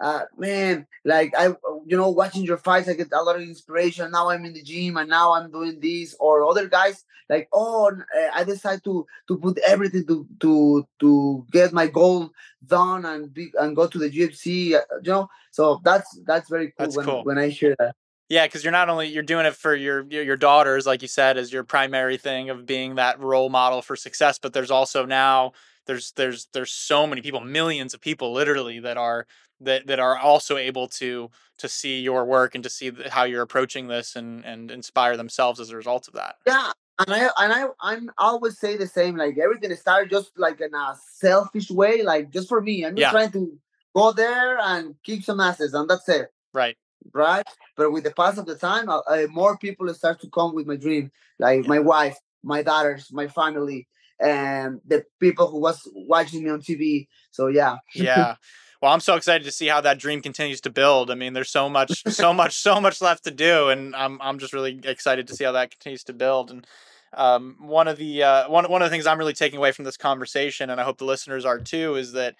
uh, 0.00 0.22
man, 0.36 0.86
like 1.04 1.32
I, 1.36 1.48
you 1.86 1.96
know, 1.96 2.10
watching 2.10 2.44
your 2.44 2.58
fights, 2.58 2.88
I 2.88 2.94
get 2.94 3.12
a 3.12 3.22
lot 3.22 3.36
of 3.36 3.42
inspiration. 3.42 4.10
Now 4.10 4.30
I'm 4.30 4.44
in 4.44 4.52
the 4.52 4.62
gym 4.62 4.96
and 4.96 5.08
now 5.08 5.34
I'm 5.34 5.50
doing 5.50 5.80
this. 5.80 6.14
Or 6.20 6.44
other 6.44 6.68
guys, 6.68 7.04
like, 7.28 7.48
oh, 7.52 7.90
eh, 8.16 8.30
I 8.34 8.44
decide 8.44 8.84
to 8.84 9.06
to 9.28 9.38
put 9.38 9.58
everything 9.66 10.06
to 10.06 10.26
to 10.40 10.86
to 11.00 11.46
get 11.50 11.72
my 11.72 11.86
goal 11.86 12.30
done 12.66 13.04
and 13.04 13.32
be 13.32 13.52
and 13.58 13.74
go 13.74 13.86
to 13.86 13.98
the 13.98 14.10
UFC. 14.10 14.74
Uh, 14.74 14.80
you 15.02 15.12
know, 15.12 15.28
so 15.50 15.80
that's 15.84 16.18
that's 16.26 16.50
very 16.50 16.66
cool, 16.66 16.74
that's 16.78 16.96
when, 16.96 17.06
cool. 17.06 17.24
when 17.24 17.38
I 17.38 17.48
hear 17.48 17.74
that. 17.78 17.94
Yeah, 18.28 18.46
because 18.46 18.64
you're 18.64 18.72
not 18.72 18.88
only 18.88 19.06
you're 19.06 19.22
doing 19.22 19.46
it 19.46 19.54
for 19.54 19.74
your 19.74 20.02
your 20.04 20.36
daughters, 20.36 20.86
like 20.86 21.00
you 21.00 21.08
said, 21.08 21.38
as 21.38 21.52
your 21.52 21.64
primary 21.64 22.16
thing 22.16 22.50
of 22.50 22.66
being 22.66 22.96
that 22.96 23.20
role 23.20 23.48
model 23.48 23.82
for 23.82 23.96
success, 23.96 24.38
but 24.38 24.52
there's 24.52 24.70
also 24.70 25.06
now 25.06 25.52
there's 25.86 26.12
there's 26.12 26.48
there's 26.52 26.72
so 26.72 27.06
many 27.06 27.22
people, 27.22 27.40
millions 27.40 27.94
of 27.94 28.00
people, 28.00 28.32
literally 28.32 28.80
that 28.80 28.96
are 28.96 29.26
that 29.60 29.86
that 29.86 29.98
are 29.98 30.18
also 30.18 30.56
able 30.56 30.88
to 30.88 31.30
to 31.58 31.68
see 31.68 32.00
your 32.00 32.24
work 32.24 32.54
and 32.54 32.62
to 32.64 32.70
see 32.70 32.92
how 33.08 33.24
you're 33.24 33.42
approaching 33.42 33.88
this 33.88 34.16
and 34.16 34.44
and 34.44 34.70
inspire 34.70 35.16
themselves 35.16 35.60
as 35.60 35.70
a 35.70 35.76
result 35.76 36.08
of 36.08 36.14
that. 36.14 36.36
Yeah, 36.46 36.72
and 36.98 37.14
I 37.14 37.28
and 37.38 37.52
I 37.52 37.66
I'm 37.80 38.10
I 38.18 38.26
always 38.26 38.58
say 38.58 38.76
the 38.76 38.86
same. 38.86 39.16
Like 39.16 39.38
everything 39.38 39.74
started 39.76 40.10
just 40.10 40.32
like 40.36 40.60
in 40.60 40.74
a 40.74 40.96
selfish 41.14 41.70
way, 41.70 42.02
like 42.02 42.30
just 42.30 42.48
for 42.48 42.60
me. 42.60 42.84
I'm 42.84 42.96
just 42.96 43.00
yeah. 43.00 43.10
trying 43.10 43.32
to 43.32 43.58
go 43.94 44.12
there 44.12 44.58
and 44.58 44.94
kick 45.04 45.24
some 45.24 45.40
asses, 45.40 45.74
and 45.74 45.88
that's 45.88 46.08
it. 46.08 46.28
Right. 46.52 46.76
Right. 47.14 47.46
But 47.76 47.92
with 47.92 48.04
the 48.04 48.10
pass 48.10 48.36
of 48.38 48.46
the 48.46 48.56
time, 48.56 48.88
uh, 48.88 49.00
uh, 49.08 49.26
more 49.30 49.56
people 49.56 49.92
start 49.94 50.20
to 50.20 50.30
come 50.30 50.54
with 50.54 50.66
my 50.66 50.76
dream, 50.76 51.10
like 51.38 51.62
yeah. 51.62 51.68
my 51.68 51.78
wife, 51.78 52.18
my 52.42 52.62
daughters, 52.62 53.12
my 53.12 53.28
family, 53.28 53.86
and 54.20 54.80
the 54.86 55.04
people 55.20 55.50
who 55.50 55.60
was 55.60 55.88
watching 55.94 56.44
me 56.44 56.50
on 56.50 56.60
TV. 56.60 57.08
So 57.30 57.46
yeah. 57.46 57.76
Yeah. 57.94 58.36
Well, 58.80 58.92
I'm 58.92 59.00
so 59.00 59.16
excited 59.16 59.44
to 59.44 59.52
see 59.52 59.66
how 59.66 59.80
that 59.80 59.98
dream 59.98 60.20
continues 60.20 60.60
to 60.62 60.70
build. 60.70 61.10
I 61.10 61.14
mean, 61.14 61.32
there's 61.32 61.50
so 61.50 61.68
much, 61.68 62.02
so 62.12 62.32
much, 62.32 62.56
so 62.56 62.80
much 62.80 63.00
left 63.00 63.24
to 63.24 63.30
do, 63.30 63.68
and 63.68 63.94
I'm 63.96 64.20
I'm 64.20 64.38
just 64.38 64.52
really 64.52 64.80
excited 64.84 65.26
to 65.28 65.34
see 65.34 65.44
how 65.44 65.52
that 65.52 65.70
continues 65.70 66.04
to 66.04 66.12
build. 66.12 66.50
And 66.50 66.66
um, 67.14 67.56
one 67.60 67.88
of 67.88 67.96
the 67.96 68.22
uh, 68.22 68.48
one 68.50 68.70
one 68.70 68.82
of 68.82 68.86
the 68.86 68.90
things 68.90 69.06
I'm 69.06 69.18
really 69.18 69.32
taking 69.32 69.58
away 69.58 69.72
from 69.72 69.84
this 69.84 69.96
conversation, 69.96 70.70
and 70.70 70.80
I 70.80 70.84
hope 70.84 70.98
the 70.98 71.04
listeners 71.04 71.44
are 71.44 71.58
too, 71.58 71.94
is 71.96 72.12
that 72.12 72.34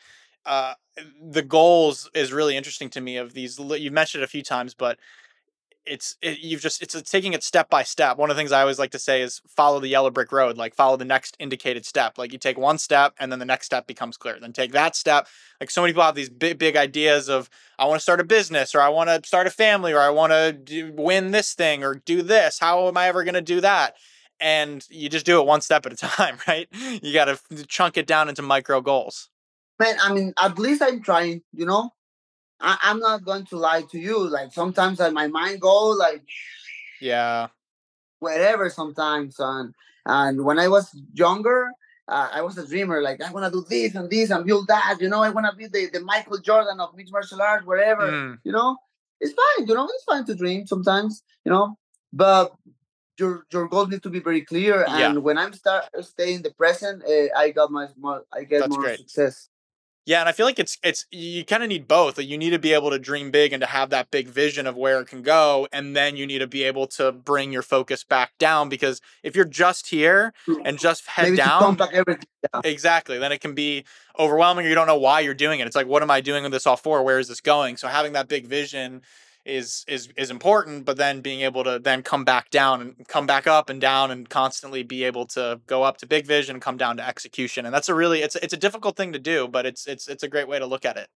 uh, 0.44 0.74
the 1.20 1.42
goals 1.42 2.10
is 2.14 2.32
really 2.32 2.56
interesting 2.56 2.90
to 2.90 3.00
me. 3.00 3.16
Of 3.16 3.32
these, 3.34 3.58
you 3.58 3.90
mentioned 3.90 4.22
it 4.22 4.24
a 4.24 4.28
few 4.28 4.42
times, 4.42 4.74
but 4.74 4.98
it's 5.86 6.16
it, 6.20 6.40
you've 6.40 6.60
just 6.60 6.82
it's, 6.82 7.00
taking 7.10 7.32
it 7.32 7.42
step 7.42 7.70
by 7.70 7.82
step. 7.82 8.18
One 8.18 8.30
of 8.30 8.36
the 8.36 8.40
things 8.40 8.52
I 8.52 8.60
always 8.60 8.78
like 8.78 8.90
to 8.90 8.98
say 8.98 9.22
is 9.22 9.40
follow 9.48 9.80
the 9.80 9.88
yellow 9.88 10.10
brick 10.10 10.32
road, 10.32 10.56
like 10.56 10.74
follow 10.74 10.96
the 10.96 11.04
next 11.04 11.36
indicated 11.38 11.86
step. 11.86 12.18
Like 12.18 12.32
you 12.32 12.38
take 12.38 12.58
one 12.58 12.78
step 12.78 13.14
and 13.18 13.30
then 13.30 13.38
the 13.38 13.44
next 13.44 13.66
step 13.66 13.86
becomes 13.86 14.16
clear. 14.16 14.38
Then 14.40 14.52
take 14.52 14.72
that 14.72 14.96
step. 14.96 15.28
Like 15.60 15.70
so 15.70 15.82
many 15.82 15.92
people 15.92 16.02
have 16.02 16.14
these 16.14 16.28
big 16.28 16.58
big 16.58 16.76
ideas 16.76 17.28
of 17.28 17.48
I 17.78 17.86
want 17.86 17.98
to 17.98 18.02
start 18.02 18.20
a 18.20 18.24
business 18.24 18.74
or 18.74 18.80
I 18.80 18.88
want 18.88 19.08
to 19.08 19.26
start 19.26 19.46
a 19.46 19.50
family 19.50 19.92
or 19.92 20.00
I 20.00 20.10
want 20.10 20.32
to 20.32 20.92
win 20.96 21.30
this 21.30 21.54
thing 21.54 21.84
or 21.84 21.94
do 21.94 22.22
this. 22.22 22.58
How 22.58 22.88
am 22.88 22.96
I 22.96 23.08
ever 23.08 23.24
going 23.24 23.34
to 23.34 23.42
do 23.42 23.60
that? 23.60 23.96
And 24.38 24.84
you 24.90 25.08
just 25.08 25.24
do 25.24 25.40
it 25.40 25.46
one 25.46 25.60
step 25.60 25.86
at 25.86 25.92
a 25.92 25.96
time, 26.16 26.38
right? 26.46 26.68
You 26.72 27.12
got 27.12 27.26
to 27.26 27.66
chunk 27.66 27.96
it 27.96 28.06
down 28.06 28.28
into 28.28 28.42
micro 28.42 28.80
goals. 28.80 29.30
Man, 29.78 29.96
I 30.02 30.12
mean, 30.12 30.32
at 30.42 30.58
least 30.58 30.82
I'm 30.82 31.02
trying, 31.02 31.42
you 31.52 31.66
know, 31.66 31.90
I, 32.60 32.78
am 32.84 33.00
not 33.00 33.24
going 33.24 33.44
to 33.46 33.56
lie 33.56 33.82
to 33.90 33.98
you. 33.98 34.28
Like 34.28 34.52
sometimes 34.52 35.00
I, 35.00 35.10
my 35.10 35.28
mind 35.28 35.60
go 35.60 35.88
like, 35.90 36.22
yeah, 37.00 37.48
wherever. 38.18 38.70
Sometimes 38.70 39.36
and 39.38 39.74
and 40.04 40.44
when 40.44 40.58
I 40.58 40.68
was 40.68 40.98
younger, 41.12 41.70
uh, 42.08 42.28
I 42.32 42.42
was 42.42 42.56
a 42.58 42.66
dreamer. 42.66 43.02
Like 43.02 43.22
I 43.22 43.30
want 43.32 43.52
to 43.52 43.58
do 43.58 43.66
this 43.68 43.94
and 43.94 44.10
this 44.10 44.30
and 44.30 44.46
build 44.46 44.68
that. 44.68 44.98
You 45.00 45.08
know, 45.08 45.22
I 45.22 45.30
want 45.30 45.46
to 45.50 45.56
be 45.56 45.66
the, 45.66 45.90
the 45.92 46.00
Michael 46.00 46.38
Jordan 46.38 46.80
of 46.80 46.96
mixed 46.96 47.12
martial 47.12 47.42
arts, 47.42 47.66
wherever. 47.66 48.10
Mm. 48.10 48.38
You 48.44 48.52
know, 48.52 48.76
it's 49.20 49.34
fine. 49.34 49.66
You 49.66 49.74
know, 49.74 49.88
it's 49.92 50.04
fine 50.04 50.24
to 50.24 50.34
dream 50.34 50.66
sometimes. 50.66 51.22
You 51.44 51.52
know, 51.52 51.76
but 52.12 52.52
your 53.18 53.46
your 53.52 53.68
goals 53.68 53.88
need 53.88 54.02
to 54.02 54.10
be 54.10 54.20
very 54.20 54.42
clear. 54.42 54.84
And 54.84 55.14
yeah. 55.14 55.20
when 55.20 55.38
I'm 55.38 55.52
start 55.52 55.84
staying 56.00 56.42
the 56.42 56.50
present, 56.50 57.02
uh, 57.04 57.36
I 57.36 57.50
got 57.50 57.70
my 57.70 57.88
more, 57.98 58.24
I 58.32 58.44
get 58.44 58.60
That's 58.60 58.70
more 58.70 58.80
great. 58.80 58.98
success. 58.98 59.48
Yeah, 60.06 60.20
and 60.20 60.28
I 60.28 60.32
feel 60.32 60.46
like 60.46 60.60
it's 60.60 60.78
it's 60.84 61.04
you 61.10 61.44
kind 61.44 61.64
of 61.64 61.68
need 61.68 61.88
both. 61.88 62.16
you 62.20 62.38
need 62.38 62.50
to 62.50 62.60
be 62.60 62.72
able 62.72 62.90
to 62.90 62.98
dream 62.98 63.32
big 63.32 63.52
and 63.52 63.60
to 63.60 63.66
have 63.66 63.90
that 63.90 64.12
big 64.12 64.28
vision 64.28 64.68
of 64.68 64.76
where 64.76 65.00
it 65.00 65.08
can 65.08 65.20
go, 65.20 65.66
and 65.72 65.96
then 65.96 66.16
you 66.16 66.28
need 66.28 66.38
to 66.38 66.46
be 66.46 66.62
able 66.62 66.86
to 66.88 67.10
bring 67.10 67.52
your 67.52 67.62
focus 67.62 68.04
back 68.04 68.30
down 68.38 68.68
because 68.68 69.00
if 69.24 69.34
you're 69.34 69.44
just 69.44 69.88
here 69.88 70.32
mm. 70.46 70.62
and 70.64 70.78
just 70.78 71.08
head 71.08 71.30
Maybe 71.30 71.36
down, 71.38 71.76
exactly, 72.64 73.18
then 73.18 73.32
it 73.32 73.40
can 73.40 73.54
be 73.54 73.84
overwhelming. 74.16 74.64
Or 74.66 74.68
you 74.68 74.76
don't 74.76 74.86
know 74.86 74.96
why 74.96 75.20
you're 75.20 75.34
doing 75.34 75.58
it. 75.58 75.66
It's 75.66 75.74
like, 75.74 75.88
what 75.88 76.04
am 76.04 76.10
I 76.10 76.20
doing 76.20 76.44
with 76.44 76.52
this 76.52 76.68
all 76.68 76.76
for? 76.76 77.02
Where 77.02 77.18
is 77.18 77.26
this 77.26 77.40
going? 77.40 77.76
So 77.76 77.88
having 77.88 78.12
that 78.12 78.28
big 78.28 78.46
vision 78.46 79.02
is 79.46 79.84
is 79.86 80.08
is 80.16 80.30
important 80.30 80.84
but 80.84 80.96
then 80.96 81.20
being 81.20 81.40
able 81.40 81.62
to 81.64 81.78
then 81.78 82.02
come 82.02 82.24
back 82.24 82.50
down 82.50 82.80
and 82.80 83.08
come 83.08 83.26
back 83.26 83.46
up 83.46 83.70
and 83.70 83.80
down 83.80 84.10
and 84.10 84.28
constantly 84.28 84.82
be 84.82 85.04
able 85.04 85.26
to 85.26 85.60
go 85.66 85.84
up 85.84 85.98
to 85.98 86.06
big 86.06 86.26
vision 86.26 86.56
and 86.56 86.62
come 86.62 86.76
down 86.76 86.96
to 86.96 87.06
execution. 87.06 87.64
And 87.64 87.74
that's 87.74 87.88
a 87.88 87.94
really 87.94 88.20
it's 88.20 88.36
it's 88.36 88.52
a 88.52 88.58
difficult 88.58 88.96
thing 88.96 89.12
to 89.12 89.18
do 89.18 89.48
but 89.48 89.64
it's 89.64 89.86
it's 89.86 90.08
it's 90.08 90.22
a 90.22 90.28
great 90.28 90.48
way 90.48 90.58
to 90.58 90.66
look 90.66 90.84
at 90.84 90.96
it. 90.96 91.08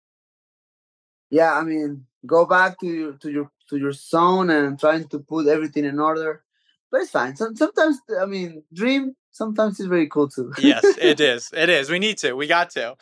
Yeah 1.30 1.52
i 1.54 1.62
mean 1.62 2.06
go 2.26 2.46
back 2.46 2.78
to 2.80 2.86
your 2.86 3.12
to 3.14 3.30
your 3.30 3.50
to 3.68 3.76
your 3.76 3.92
zone 3.92 4.50
and 4.50 4.78
trying 4.78 5.08
to 5.08 5.18
put 5.18 5.46
everything 5.46 5.84
in 5.84 5.98
order 5.98 6.42
but 6.90 7.02
it's 7.02 7.10
fine. 7.10 7.36
Sometimes 7.36 7.98
i 8.20 8.26
mean 8.26 8.62
dream 8.72 9.16
sometimes 9.32 9.80
it's 9.80 9.88
very 9.88 10.08
cool 10.08 10.28
too. 10.28 10.52
Yes 10.58 10.84
it 10.84 11.20
is 11.32 11.50
it 11.52 11.68
is. 11.68 11.90
We 11.90 11.98
need 11.98 12.18
to 12.18 12.34
we 12.34 12.46
got 12.46 12.70
to 12.70 12.96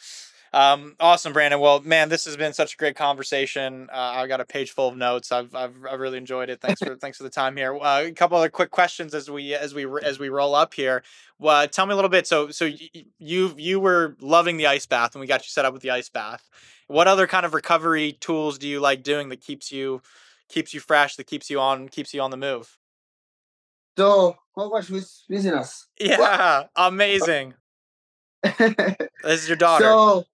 Um, 0.52 0.96
awesome, 0.98 1.32
Brandon. 1.32 1.60
Well, 1.60 1.80
man, 1.80 2.08
this 2.08 2.24
has 2.24 2.36
been 2.36 2.52
such 2.52 2.74
a 2.74 2.76
great 2.76 2.96
conversation. 2.96 3.88
Uh, 3.92 3.96
I 3.96 4.26
got 4.26 4.40
a 4.40 4.44
page 4.44 4.70
full 4.70 4.88
of 4.88 4.96
notes. 4.96 5.30
I've, 5.30 5.54
I've, 5.54 5.74
I've 5.90 6.00
really 6.00 6.18
enjoyed 6.18 6.48
it. 6.48 6.60
Thanks 6.60 6.80
for 6.80 6.96
thanks 7.00 7.18
for 7.18 7.24
the 7.24 7.30
time 7.30 7.56
here. 7.56 7.76
Uh, 7.76 8.04
a 8.06 8.12
couple 8.12 8.36
other 8.38 8.48
quick 8.48 8.70
questions 8.70 9.14
as 9.14 9.30
we 9.30 9.54
as 9.54 9.74
we 9.74 9.86
as 10.02 10.18
we 10.18 10.28
roll 10.28 10.54
up 10.54 10.74
here. 10.74 11.02
Uh, 11.42 11.66
tell 11.66 11.86
me 11.86 11.92
a 11.92 11.96
little 11.96 12.08
bit. 12.08 12.26
So 12.26 12.50
so 12.50 12.68
you 13.18 13.54
you 13.56 13.80
were 13.80 14.16
loving 14.20 14.56
the 14.56 14.66
ice 14.66 14.86
bath, 14.86 15.14
and 15.14 15.20
we 15.20 15.26
got 15.26 15.42
you 15.42 15.48
set 15.48 15.64
up 15.64 15.72
with 15.72 15.82
the 15.82 15.90
ice 15.90 16.08
bath. 16.08 16.48
What 16.86 17.06
other 17.06 17.26
kind 17.26 17.44
of 17.44 17.52
recovery 17.52 18.12
tools 18.12 18.58
do 18.58 18.66
you 18.66 18.80
like 18.80 19.02
doing 19.02 19.28
that 19.28 19.42
keeps 19.42 19.70
you 19.70 20.02
keeps 20.48 20.72
you 20.72 20.80
fresh, 20.80 21.16
that 21.16 21.26
keeps 21.26 21.50
you 21.50 21.60
on 21.60 21.88
keeps 21.88 22.14
you 22.14 22.20
on 22.20 22.30
the 22.30 22.36
move? 22.36 22.78
So, 23.98 24.36
how 24.56 24.70
much 24.70 24.92
us? 24.92 25.86
Yeah, 26.00 26.64
amazing. 26.76 27.54
this 28.42 28.96
is 29.24 29.48
your 29.48 29.56
daughter. 29.56 29.84
So, 29.84 30.24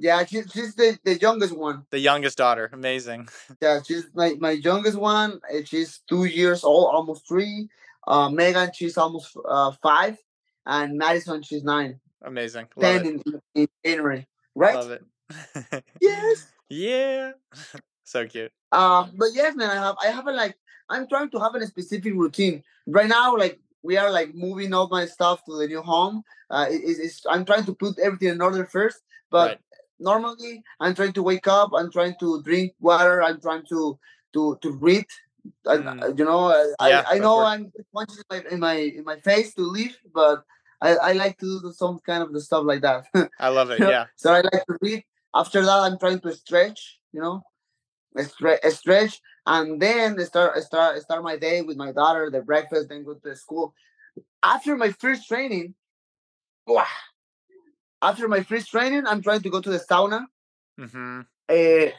yeah, 0.00 0.24
she's, 0.24 0.50
she's 0.50 0.74
the, 0.74 0.98
the 1.04 1.18
youngest 1.18 1.56
one. 1.56 1.84
The 1.90 1.98
youngest 1.98 2.38
daughter. 2.38 2.70
Amazing. 2.72 3.28
Yeah, 3.60 3.80
she's 3.86 4.06
my, 4.14 4.34
my 4.40 4.52
youngest 4.52 4.96
one. 4.96 5.40
She's 5.64 6.00
two 6.08 6.24
years 6.24 6.64
old, 6.64 6.94
almost 6.94 7.28
three. 7.28 7.68
Uh, 8.06 8.30
Megan, 8.30 8.70
she's 8.72 8.96
almost 8.96 9.36
uh, 9.46 9.72
five. 9.82 10.16
And 10.64 10.96
Madison, 10.96 11.42
she's 11.42 11.62
nine. 11.62 12.00
Amazing. 12.22 12.68
Love 12.76 13.02
10 13.02 13.06
in, 13.06 13.40
in 13.54 13.68
January. 13.84 14.26
Right? 14.54 14.74
Love 14.74 14.90
it. 14.90 15.84
yes. 16.00 16.46
Yeah. 16.70 17.32
so 18.04 18.26
cute. 18.26 18.52
Uh, 18.72 19.06
but 19.14 19.28
yes, 19.34 19.54
man, 19.54 19.70
I 19.70 19.74
have 19.74 19.96
I 20.02 20.06
have 20.08 20.26
a 20.26 20.32
like 20.32 20.56
I'm 20.88 21.08
trying 21.08 21.30
to 21.30 21.38
have 21.38 21.54
a 21.54 21.66
specific 21.66 22.14
routine 22.14 22.62
right 22.86 23.08
now. 23.08 23.36
Like 23.36 23.60
we 23.82 23.96
are 23.96 24.10
like 24.10 24.34
moving 24.34 24.72
all 24.72 24.88
my 24.88 25.06
stuff 25.06 25.44
to 25.44 25.56
the 25.58 25.66
new 25.66 25.82
home. 25.82 26.22
Uh, 26.50 26.66
it, 26.70 26.82
it's, 26.84 27.24
I'm 27.28 27.44
trying 27.44 27.64
to 27.64 27.74
put 27.74 27.98
everything 27.98 28.28
in 28.28 28.40
order 28.40 28.64
first, 28.64 28.98
but 29.30 29.48
right. 29.48 29.60
Normally 30.00 30.62
I'm 30.80 30.94
trying 30.94 31.12
to 31.12 31.22
wake 31.22 31.46
up. 31.46 31.70
I'm 31.74 31.90
trying 31.90 32.16
to 32.20 32.42
drink 32.42 32.72
water. 32.80 33.22
I'm 33.22 33.40
trying 33.40 33.64
to 33.68 33.98
to 34.32 34.58
to 34.62 34.72
read. 34.72 35.06
Mm. 35.66 36.18
you 36.18 36.24
know, 36.24 36.50
yeah, 36.82 37.02
I, 37.08 37.16
I 37.16 37.18
know 37.18 37.44
I'm 37.44 37.72
punching 37.94 38.18
in 38.18 38.24
my, 38.30 38.44
in 38.50 38.60
my 38.60 38.74
in 38.74 39.04
my 39.04 39.20
face 39.20 39.54
to 39.54 39.62
leave, 39.62 39.96
but 40.12 40.44
I, 40.82 40.96
I 40.96 41.12
like 41.12 41.38
to 41.38 41.60
do 41.60 41.72
some 41.72 41.98
kind 42.00 42.22
of 42.22 42.32
the 42.32 42.40
stuff 42.40 42.64
like 42.64 42.82
that. 42.82 43.06
I 43.38 43.48
love 43.48 43.70
it. 43.70 43.80
Yeah. 43.88 44.06
so 44.16 44.32
I 44.32 44.40
like 44.40 44.64
to 44.66 44.78
read. 44.80 45.04
After 45.34 45.62
that, 45.62 45.80
I'm 45.80 45.98
trying 45.98 46.20
to 46.20 46.32
stretch. 46.34 46.98
You 47.12 47.20
know, 47.20 47.42
stretch, 48.22 48.64
stretch, 48.70 49.20
and 49.46 49.80
then 49.80 50.18
I 50.20 50.24
start 50.24 50.52
I 50.56 50.60
start 50.60 50.96
I 50.96 51.00
start 51.00 51.22
my 51.22 51.36
day 51.36 51.62
with 51.62 51.76
my 51.76 51.92
daughter, 51.92 52.30
the 52.30 52.42
breakfast, 52.42 52.88
then 52.88 53.04
go 53.04 53.14
to 53.14 53.36
school. 53.36 53.74
After 54.42 54.76
my 54.76 54.90
first 54.90 55.28
training, 55.28 55.74
wow, 56.66 56.86
after 58.02 58.28
my 58.28 58.42
first 58.42 58.70
training, 58.70 59.06
I'm 59.06 59.22
trying 59.22 59.42
to 59.42 59.50
go 59.50 59.60
to 59.60 59.70
the 59.70 59.78
sauna. 59.78 60.26
Mm-hmm. 60.78 61.20
Uh, 61.48 61.90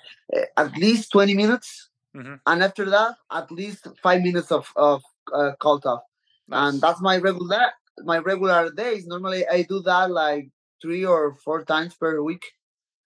at 0.57 0.77
least 0.77 1.11
20 1.11 1.33
minutes. 1.35 1.89
Mm-hmm. 2.15 2.35
And 2.45 2.63
after 2.63 2.89
that, 2.89 3.15
at 3.31 3.51
least 3.51 3.87
five 4.01 4.21
minutes 4.21 4.51
of, 4.51 4.71
of 4.75 5.03
uh, 5.33 5.51
cold 5.59 5.83
tub. 5.83 5.99
Nice. 6.47 6.73
And 6.73 6.81
that's 6.81 7.01
my 7.01 7.17
regular 7.17 7.71
my 8.03 8.17
regular 8.17 8.71
days. 8.71 9.05
Normally 9.05 9.47
I 9.47 9.63
do 9.63 9.81
that 9.81 10.11
like 10.11 10.49
three 10.81 11.05
or 11.05 11.35
four 11.35 11.63
times 11.63 11.93
per 11.93 12.21
week. 12.21 12.43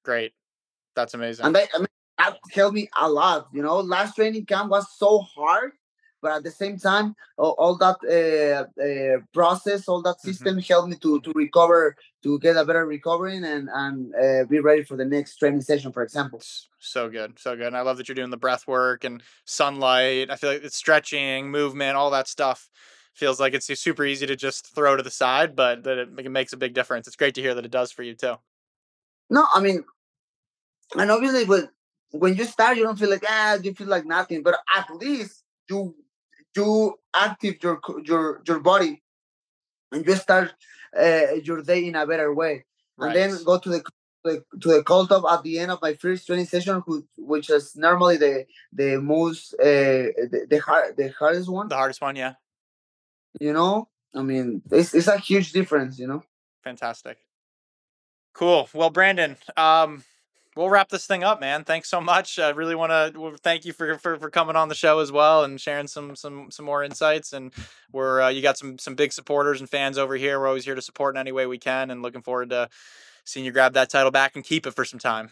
Great. 0.03 0.33
That's 0.95 1.13
amazing. 1.13 1.45
And 1.45 1.57
I 1.57 1.67
mean, 1.77 1.87
that 2.17 2.37
helped 2.51 2.75
me 2.75 2.89
a 2.99 3.09
lot. 3.09 3.47
You 3.51 3.61
know, 3.61 3.79
last 3.79 4.15
training 4.15 4.45
camp 4.45 4.69
was 4.69 4.85
so 4.97 5.19
hard, 5.19 5.73
but 6.26 6.38
at 6.38 6.43
the 6.43 6.49
same 6.49 6.80
time, 6.80 7.15
all, 7.38 7.51
all 7.59 7.78
that 7.78 7.97
uh, 8.01 8.82
uh, 8.82 9.19
process, 9.32 9.88
all 9.88 10.01
that 10.01 10.17
mm-hmm. 10.17 10.28
system 10.30 10.55
mm-hmm. 10.55 10.73
helped 10.73 10.89
me 10.89 10.95
to 10.95 11.21
to 11.21 11.32
recover, 11.36 11.95
to 12.23 12.39
get 12.39 12.57
a 12.57 12.65
better 12.65 12.88
recovery, 12.88 13.38
and 13.38 13.69
and 13.71 14.15
uh, 14.15 14.43
be 14.45 14.59
ready 14.59 14.84
for 14.84 14.97
the 14.97 15.05
next 15.05 15.38
training 15.38 15.61
session, 15.61 15.91
for 15.91 16.01
example. 16.01 16.41
So 16.80 17.09
good, 17.09 17.38
so 17.38 17.55
good. 17.55 17.67
And 17.67 17.78
I 17.78 17.82
love 17.82 17.97
that 17.97 18.07
you're 18.07 18.15
doing 18.15 18.32
the 18.32 18.45
breath 18.45 18.65
work 18.65 19.03
and 19.03 19.21
sunlight. 19.45 20.32
I 20.32 20.36
feel 20.36 20.49
like 20.53 20.63
it's 20.63 20.76
stretching, 20.76 21.51
movement, 21.51 21.95
all 21.95 22.09
that 22.09 22.28
stuff. 22.28 22.71
Feels 23.13 23.39
like 23.39 23.53
it's 23.53 23.67
super 23.80 24.03
easy 24.03 24.26
to 24.26 24.36
just 24.36 24.73
throw 24.73 24.95
to 24.95 25.03
the 25.03 25.11
side, 25.11 25.55
but 25.55 25.84
that 25.84 25.99
it, 25.99 26.09
it 26.17 26.32
makes 26.32 26.53
a 26.53 26.57
big 26.57 26.73
difference. 26.73 27.05
It's 27.05 27.15
great 27.15 27.36
to 27.36 27.41
hear 27.41 27.53
that 27.53 27.65
it 27.65 27.71
does 27.71 27.91
for 27.91 28.01
you 28.01 28.15
too. 28.15 28.38
No, 29.30 29.45
I 29.53 29.61
mean, 29.61 29.86
and 30.97 31.11
obviously, 31.11 31.45
but 31.45 31.69
when 32.09 32.36
you 32.36 32.45
start, 32.45 32.78
you 32.78 32.84
don't 32.84 32.97
feel 32.97 33.11
like 33.11 33.26
ah, 33.30 33.59
you 33.61 33.76
feel 33.76 33.88
like 33.95 34.07
nothing. 34.07 34.41
But 34.41 34.55
at 34.76 34.89
least 34.95 35.43
you 35.69 35.93
you 36.55 36.95
active 37.13 37.55
your 37.61 37.79
your 38.03 38.41
your 38.47 38.59
body, 38.59 39.01
and 39.91 40.05
you 40.05 40.15
start 40.15 40.53
uh, 40.97 41.33
your 41.43 41.61
day 41.61 41.87
in 41.87 41.95
a 41.95 42.05
better 42.05 42.33
way. 42.33 42.65
Right. 42.97 43.15
And 43.15 43.33
then 43.33 43.43
go 43.43 43.59
to 43.59 43.69
the 43.69 43.83
to 44.25 44.43
the 44.69 44.83
cold 44.83 45.09
tub 45.09 45.23
at 45.29 45.43
the 45.43 45.59
end 45.59 45.71
of 45.71 45.81
my 45.81 45.93
first 45.93 46.25
training 46.25 46.45
session, 46.47 46.81
which 47.17 47.49
is 47.49 47.75
normally 47.75 48.17
the 48.17 48.45
the 48.73 48.97
most 48.97 49.53
uh, 49.55 50.11
the 50.31 50.47
the, 50.49 50.59
hard, 50.59 50.97
the 50.97 51.09
hardest 51.09 51.49
one. 51.49 51.67
The 51.67 51.75
hardest 51.75 52.01
one, 52.01 52.15
yeah. 52.15 52.33
You 53.39 53.53
know, 53.53 53.89
I 54.13 54.21
mean, 54.21 54.61
it's 54.71 54.93
it's 54.93 55.07
a 55.07 55.17
huge 55.17 55.51
difference. 55.51 55.99
You 55.99 56.07
know. 56.07 56.23
Fantastic. 56.63 57.17
Cool. 58.33 58.67
Well, 58.73 58.89
Brandon, 58.89 59.37
um, 59.55 60.03
we'll 60.55 60.69
wrap 60.69 60.89
this 60.89 61.05
thing 61.05 61.23
up, 61.23 61.39
man. 61.39 61.63
Thanks 61.63 61.89
so 61.89 61.99
much. 61.99 62.39
I 62.39 62.49
really 62.49 62.75
want 62.75 62.91
to 62.91 63.37
thank 63.43 63.65
you 63.65 63.73
for, 63.73 63.97
for 63.97 64.17
for 64.17 64.29
coming 64.29 64.55
on 64.55 64.69
the 64.69 64.75
show 64.75 64.99
as 64.99 65.11
well 65.11 65.43
and 65.43 65.59
sharing 65.59 65.87
some 65.87 66.15
some 66.15 66.51
some 66.51 66.65
more 66.65 66.83
insights. 66.83 67.33
And 67.33 67.53
we're 67.91 68.21
uh, 68.21 68.29
you 68.29 68.41
got 68.41 68.57
some 68.57 68.77
some 68.77 68.95
big 68.95 69.13
supporters 69.13 69.59
and 69.59 69.69
fans 69.69 69.97
over 69.97 70.15
here. 70.15 70.39
We're 70.39 70.47
always 70.47 70.65
here 70.65 70.75
to 70.75 70.81
support 70.81 71.15
in 71.15 71.19
any 71.19 71.31
way 71.31 71.45
we 71.45 71.57
can, 71.57 71.91
and 71.91 72.01
looking 72.01 72.21
forward 72.21 72.49
to 72.51 72.69
seeing 73.25 73.45
you 73.45 73.51
grab 73.51 73.73
that 73.73 73.89
title 73.89 74.11
back 74.11 74.35
and 74.35 74.43
keep 74.43 74.65
it 74.65 74.71
for 74.71 74.85
some 74.85 74.99
time. 74.99 75.31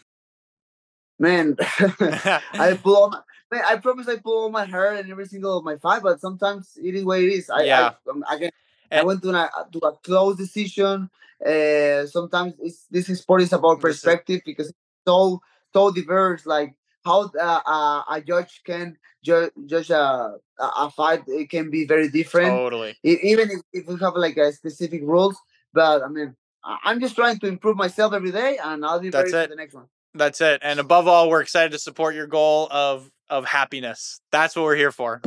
Man, 1.18 1.56
I 1.60 2.78
pull 2.82 3.08
my, 3.10 3.20
man, 3.52 3.62
I 3.64 3.76
promise 3.76 4.08
I 4.08 4.16
pull 4.16 4.44
all 4.44 4.50
my 4.50 4.64
hair 4.64 4.94
and 4.94 5.10
every 5.10 5.26
single 5.26 5.58
of 5.58 5.64
my 5.64 5.76
fight, 5.76 6.02
but 6.02 6.20
sometimes 6.20 6.76
it 6.82 6.94
is 6.94 7.04
what 7.04 7.20
it 7.20 7.28
is. 7.28 7.48
I, 7.48 7.62
yeah. 7.62 7.92
I, 8.06 8.10
um, 8.10 8.24
I, 8.26 8.50
I, 8.90 8.98
I 8.98 9.04
went 9.04 9.22
to 9.22 9.30
a, 9.30 9.50
to 9.72 9.78
a 9.78 9.92
close 9.98 10.36
decision. 10.36 11.08
Uh, 11.44 12.06
sometimes 12.06 12.54
it's, 12.58 12.86
this 12.90 13.06
sport 13.18 13.42
is 13.42 13.52
about 13.52 13.80
perspective 13.80 14.40
because 14.44 14.72
so 15.06 15.40
so 15.72 15.90
diverse. 15.90 16.46
Like 16.46 16.74
how 17.04 17.30
uh, 17.38 17.60
uh, 17.66 18.02
a 18.10 18.20
judge 18.20 18.62
can 18.64 18.96
ju- 19.24 19.50
judge 19.66 19.90
a, 19.90 20.36
a 20.58 20.90
fight, 20.90 21.24
it 21.26 21.50
can 21.50 21.70
be 21.70 21.86
very 21.86 22.08
different. 22.08 22.50
Totally. 22.50 22.96
even 23.02 23.50
if, 23.50 23.60
if 23.72 23.86
we 23.86 23.98
have 24.00 24.14
like 24.14 24.36
a 24.36 24.52
specific 24.52 25.02
rules, 25.02 25.36
but 25.72 26.02
I 26.02 26.08
mean, 26.08 26.36
I'm 26.64 27.00
just 27.00 27.14
trying 27.14 27.38
to 27.40 27.46
improve 27.46 27.76
myself 27.76 28.12
every 28.12 28.30
day, 28.30 28.58
and 28.62 28.84
I'll 28.84 29.00
be 29.00 29.10
That's 29.10 29.32
ready 29.32 29.44
it. 29.44 29.48
for 29.50 29.56
the 29.56 29.56
next 29.56 29.74
one. 29.74 29.86
That's 30.14 30.40
it. 30.40 30.60
And 30.62 30.78
above 30.78 31.08
all, 31.08 31.28
we're 31.28 31.40
excited 31.40 31.72
to 31.72 31.78
support 31.78 32.14
your 32.14 32.26
goal 32.26 32.68
of 32.70 33.10
of 33.28 33.46
happiness. 33.46 34.20
That's 34.30 34.54
what 34.54 34.64
we're 34.64 34.76
here 34.76 34.92
for. 34.92 35.20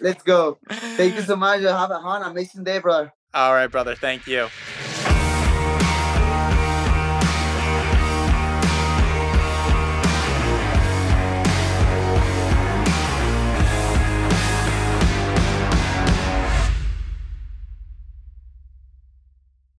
Let's 0.00 0.22
go. 0.22 0.58
Thank 0.68 1.14
you 1.16 1.22
so 1.22 1.36
much. 1.36 1.62
Have, 1.62 1.90
have 1.90 2.04
an 2.04 2.22
amazing 2.22 2.64
day, 2.64 2.78
brother. 2.78 3.12
All 3.32 3.52
right, 3.52 3.68
brother. 3.68 3.94
Thank 3.94 4.26
you. 4.26 4.48